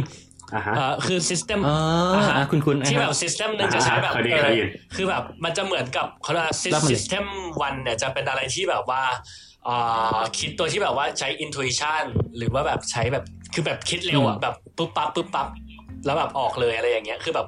[0.55, 1.77] อ่าฮะเอ่อคือ System อ๋อ
[2.15, 9.03] อ่าอะฮะคุณคุณที่แบบอ่าฮะ System หนึ่งจะใช้แบบเคยได้เออเคยได้ยินคือแบบมันจะเหมือนกับเขาเรียกว่าแล้วมัน System 1เนี่ยจะเป็นอะไรที่แบบว่า
[9.69, 12.03] อ่าคิดตัวที่แบบว่าใช้ intuition
[12.37, 15.49] หรือว่าแบบใช้แบบคือแบบคิดเร็วอะแบบปุ๊บปั๊บปุ๊บปั๊บ
[16.07, 17.47] แล้วแบบออกเลยอะไรอย่างเงี้ยคือแบบ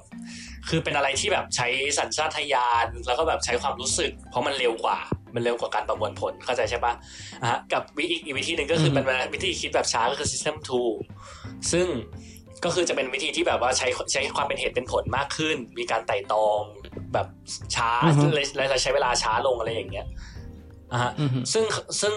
[0.69, 1.69] คือเป็นอะไรที่แบบใช้
[1.99, 4.99] สัญชาตญาณแล้วก็แบบใช้ความรู้สึก เพราะมันเร็วกว่า
[5.35, 6.93] มันเร็วกว่าการประมวลผลเข้าใจใช่ปะ
[7.43, 9.05] อะฮะกับวิธีอีกวิธีหนึ่งก็คือเป็น
[9.35, 10.57] วิธีคิดแบบช้าก็คือ system
[11.15, 11.87] 2 ซึ่ง
[12.65, 16.63] ก็คือจะเป็นวิธีที่แบบว่าใช้ใช้ความเป็นเหตุเป็นผลมากขึ้น มีการไต่ตรอง
[17.13, 17.27] แบบ
[17.75, 20.07] ช้าอือฮึและและใช้เวลาช้าลงอะไรอย่างเงี้ย
[20.93, 21.65] อะฮะอืมซึ่ง
[22.01, 22.15] ซึ่ง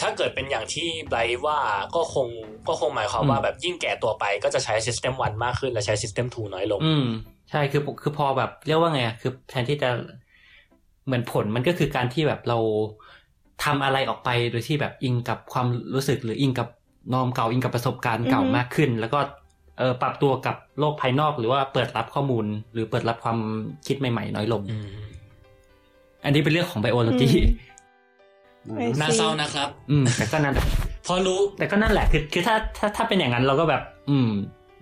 [0.00, 1.58] ถ้าเกิดเป็นอย่างที่ไบรท์ว่า
[1.96, 2.28] ก็คง
[2.68, 7.06] ก็คงหมายความว่าอืมแบบยิ่งแก่ตัวไปก็จะใช้ system 1 มากขึ้นและใช้ system 2 น้อยลงอืม
[7.50, 9.90] ใช่คือคือพอแบบเรียกว่าไงอะคือแทนที่จะ
[11.06, 12.58] เหมือนผลมันก็คือการที่แบบเรา
[13.64, 16.68] ทำอะไรออกไปโดยที่แบบอิงกับความรู้สึกหรืออิงกับ
[17.12, 19.18] นอมเก่าอิงกับประสบการณ์เก่าอือฮึมากขึ้น แล้วก็
[19.78, 23.38] เออปรับตัวกับโลกภายนอกหรือว่าเปิดรับข้อมูล หรือเปิดรับความ
[23.86, 24.88] คิดใหม่ ๆ น้อยลงอืม
[26.24, 27.28] อันนี้เป็นเรื่องของไบโอโลจี
[28.66, 30.66] อืมน่าเศร้านะครับ อืมแต่ก็นั่นแหละ
[31.06, 34.30] พอรู้ แต่ก็นั่นแหละคือคือถ้าถ้าถ้าเป็นอย่างนั้นเราก็แบบ อืม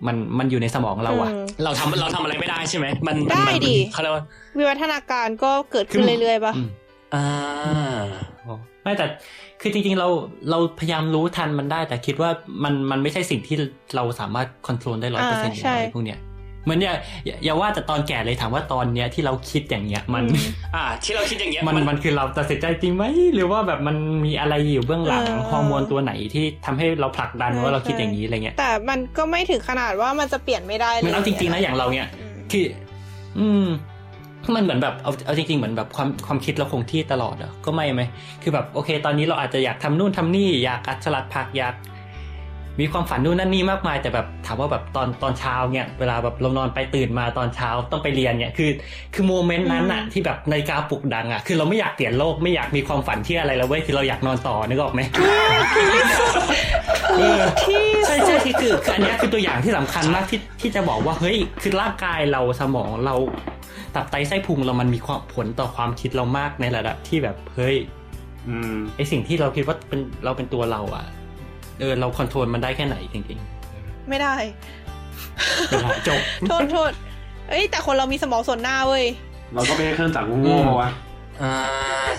[0.07, 4.23] มันมันอยู่ในสมองเราอะอืมเราทำเราทำอะไรไม่ได้ใช่ไหมมันมันได้มันดิเขาเรียกว่า
[4.57, 6.67] วิวัฒนาการก็เกิดขึ้นเรื่อยๆปะอืม
[7.15, 8.03] อ่า
[8.83, 9.05] ไม่แต่
[9.61, 10.07] คือจริงๆเรา
[10.51, 12.29] เราพยายามรู้ทันมันได้ แต่คิดว่า
[12.63, 13.55] มันมันไม่ใช่สิ่งที่
[13.95, 16.19] เราสามารถควบคุมได้ร้อยเปอร์เซ็นต์อะไรพวกเนี้ย
[16.65, 16.93] เหมือนอย่า
[17.25, 32.65] อย่าอย่าว่าแต่ตอนแก่เลยถามว่าตอนเนี้ยที่เราคิดอย่างเงี้ยมันอืมอ่า ที่เราคิดอย่างเงี้ยมันมันคือเราตัดสินใจจริงไหมหรือว่าแบบมันมีอะไรอยู่เบื้องหลังเออฮอร์โมนตัวไหนที่ทำให้เราผลักดันว่าเราคิดอย่างนี้อะไรเงี้ยแต่มันก็ไม่ถึงขนาดว่ามันจะเปลี่ยนไม่ได้เลยมันเอาจริงๆนะอย่างเราเนี่ยอืมคือ
[33.39, 33.67] อืม
[34.55, 38.01] มันเหมือนแบบเอาเอาจริงๆเหมือนแบบความความคิดเราคงที่ตลอดอะก็ไม่ไหม
[38.41, 41.75] คือแบบโอเค ตอนนี้เราอาจจะอยากทำนู่นทำนี่อยากอัดสลัดผักอยาก
[42.79, 48.69] มีความฝันนู่นนั่นนี่มากมายแต่แบบถามว่าแบบตอนตอนเช้าเนี่ยเวลาแบบเรานอนไปตื่นมาตอนเช้าต้องไปเรียนเนี่ยคือ
[49.13, 55.01] คือโมเมนต์นั้นอะที่แบบนาฬิกาปลุกดังอะคือเราไม่อยากเปลี่ยนโลกไม่อยากมีความฝันที่อะไรแล้วเว้ยคือเราอยากนอนต่อนึกออกไหม
[57.17, 63.15] เออที่ใช่ใช่ที่คือคืออันเนี้ยคือตัวอย่างที่สำคัญมากที่ที่จะบอกว่าเฮ้ยคือร่างกายเราสมองเรา
[63.95, 67.75] ตับไตไส้พุงเรามันมีความผลต่อความคิดเรามากในระดับที่แบบเฮ้ย
[68.47, 71.05] อืมไอสิ่งที่เราคิดว่าเป็นเราเป็นตัวเราอะ
[71.79, 73.39] เออเรา control มันได้แค่ไหนจริง
[74.09, 76.91] ไม่ได้ๆไม่ได้จบ โทษโทษ
[77.49, 79.05] เอ้ยแต่คนเรามีสมองส่วนหน้าเว้ย
[79.53, 80.91] เราก็ไม่ใช่เครื่องจักรโง่ๆวะ
[81.43, 81.55] อ่า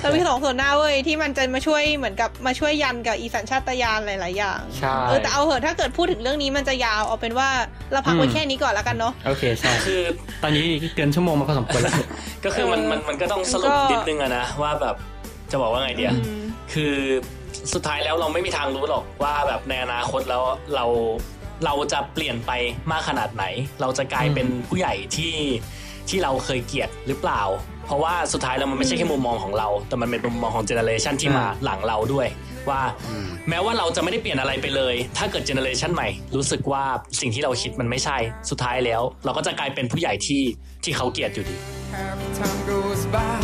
[0.00, 7.48] เรามีสมองส่วนหน้าเว้ยที่มันจะมาช่วยเหมือนกับมาช่วยยันกับอีสัญชาตญาณหลาย ๆ อย่างใช่เออแต่เอาเหอะถ้าเกิดพูดถึงเรื่องนี้มันจะยาวเอาเป็นว่า
[7.92, 10.00] เราพักไว้แค่นี้ก่อนแล้วกันเนาะโอเคใช่คือ
[10.42, 10.64] ตอนนี้
[10.94, 11.92] เกินชั่วโมงมาพอสมควรแล้ว
[12.44, 14.96] ก็คือมันเออมันมันก็ต้องสรุปก็นิดนึงอะนะว่าแบบ
[15.50, 16.42] จะบอกว่าไงเดียอืม
[16.72, 16.94] คือ
[17.74, 20.42] สุดท้ายแล้วเราไม่มีทางรู้หรอกว่าแบบในอนาคตแล้ว
[20.74, 20.84] เรา
[21.64, 22.52] เราจะเปลี่ยนไป
[22.90, 23.44] มากขนาดไหน
[23.80, 25.34] เราจะกลายเป็นผู้ใหญ่ที่
[26.08, 27.42] ที่เราเคยเกลียดหรือเปล่า
[27.86, 32.26] เพราะว่าสุดท้ายแล้วมันไม่ใช่แค่มุมมองของเรา แต่มันเป็นมุมมองของเจเนอเรชันที่มาอืมหลังเราด้วย
[32.70, 36.84] ว่าอืมแม้ว่าเราจะไม่ได้เปลี่ยนอะไรไปเลย ถ้าเกิดเจเนอเรชันใหม่ รู้สึกว่า
[37.20, 38.16] สิ่งที่เราคิดมันไม่ใช่
[38.50, 40.42] สุดท้ายแล้ว เราก็จะกลายเป็นผู้ใหญ่ที่
[40.84, 41.56] ที่เขาเกลียดอยู่ดี
[41.96, 43.40] Half time goes by,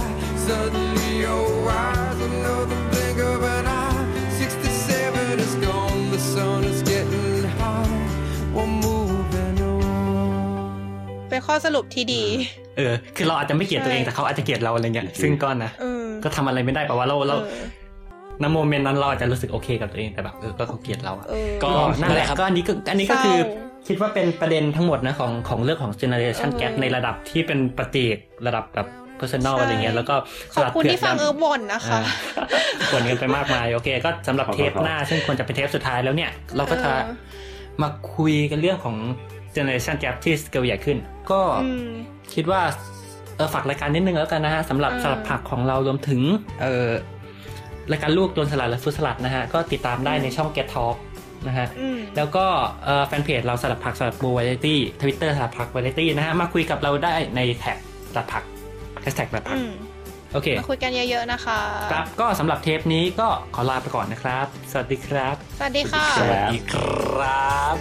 [0.47, 2.21] suddenly you're wise.
[2.29, 3.72] Another blink of an eye.
[6.35, 8.01] Sun is getting high.
[8.57, 9.81] We're moving on.
[11.31, 12.23] เป็นข้อสรุปที่ดี
[12.77, 17.65] เออ คือเราอาจจะไม่เกลียดตัวเองใช่แต่เขาอาจจะเกลียดเราอะไรเงี้ยซึ่งก็นะเออก็ทำอะไรไม่ได้แปลว่าเราเราเออ
[18.43, 28.87] ณโมเมนต์นั้นเราอาจจะรู้สึกโอเคกับตัวเองแต่แบบเออก็เขาเกลียดเราอะเออก็ก็นั่นแหละครับก็อันนี้ก็อันนี้ก็คือเศร้าคิดว่าเป็นประเด็นทั้งหมดนะของของเรื่องของ generation เออ gap ในระดับที่เป็นปฏิเอกระดับแบบ
[29.23, 30.15] personal ใช่อะไรเงี้ยแล้วก็
[30.55, 32.01] ขอบคุณสลัที่ฟังผืเอดอบ่นนะคะ
[32.39, 38.97] อ่าควรกันไปมากมาย โอเค ก็สำหรับเทปหน้า ซึ่งควรจะเป็นเทปสุดท้ายแล้วเนี่ย เราก็จะเออมาคุยกันเรื่องของ
[39.57, 40.99] generation gap ที่สเกลใหญ่ขึ้น
[41.31, 41.91] ก็อืม
[42.35, 42.61] คิดว่า
[43.37, 46.21] เออฝากรายการนิดนึงแล้วกันนะฮะสำหรับเออสลัดผักของเรารวมถึง
[46.63, 46.89] เออ
[47.91, 50.97] รายการลูกโดนสลัดและฟุตสลัดนะฮะ ก็ติดตามได้ในช่อง Get Talk
[51.49, 52.47] นะฮะอืมแล้วก็
[52.85, 57.77] เอ่อแฟนเพจเราสลัดผักสลัดบูวาไรตี้ทวิตเตอร์สลัดผักวาไรตี้นะฮะ มาคุยกับเราได้ในแท็ก
[58.11, 58.43] สลัดผัก
[59.03, 59.59] แฮชแท็กแบบพัก
[60.33, 61.61] โอเคมาคุยกันเยอะๆนะคะ
[61.93, 66.75] ครับก็สำหรับเทปนี้ก็ขอลาไปก่อนนะครับ สวัสดีครับ สวัสดีค่ะ สวัสดีค
[67.19, 67.77] รับ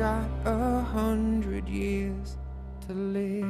[0.00, 2.38] got a hundred years
[2.86, 3.49] to live.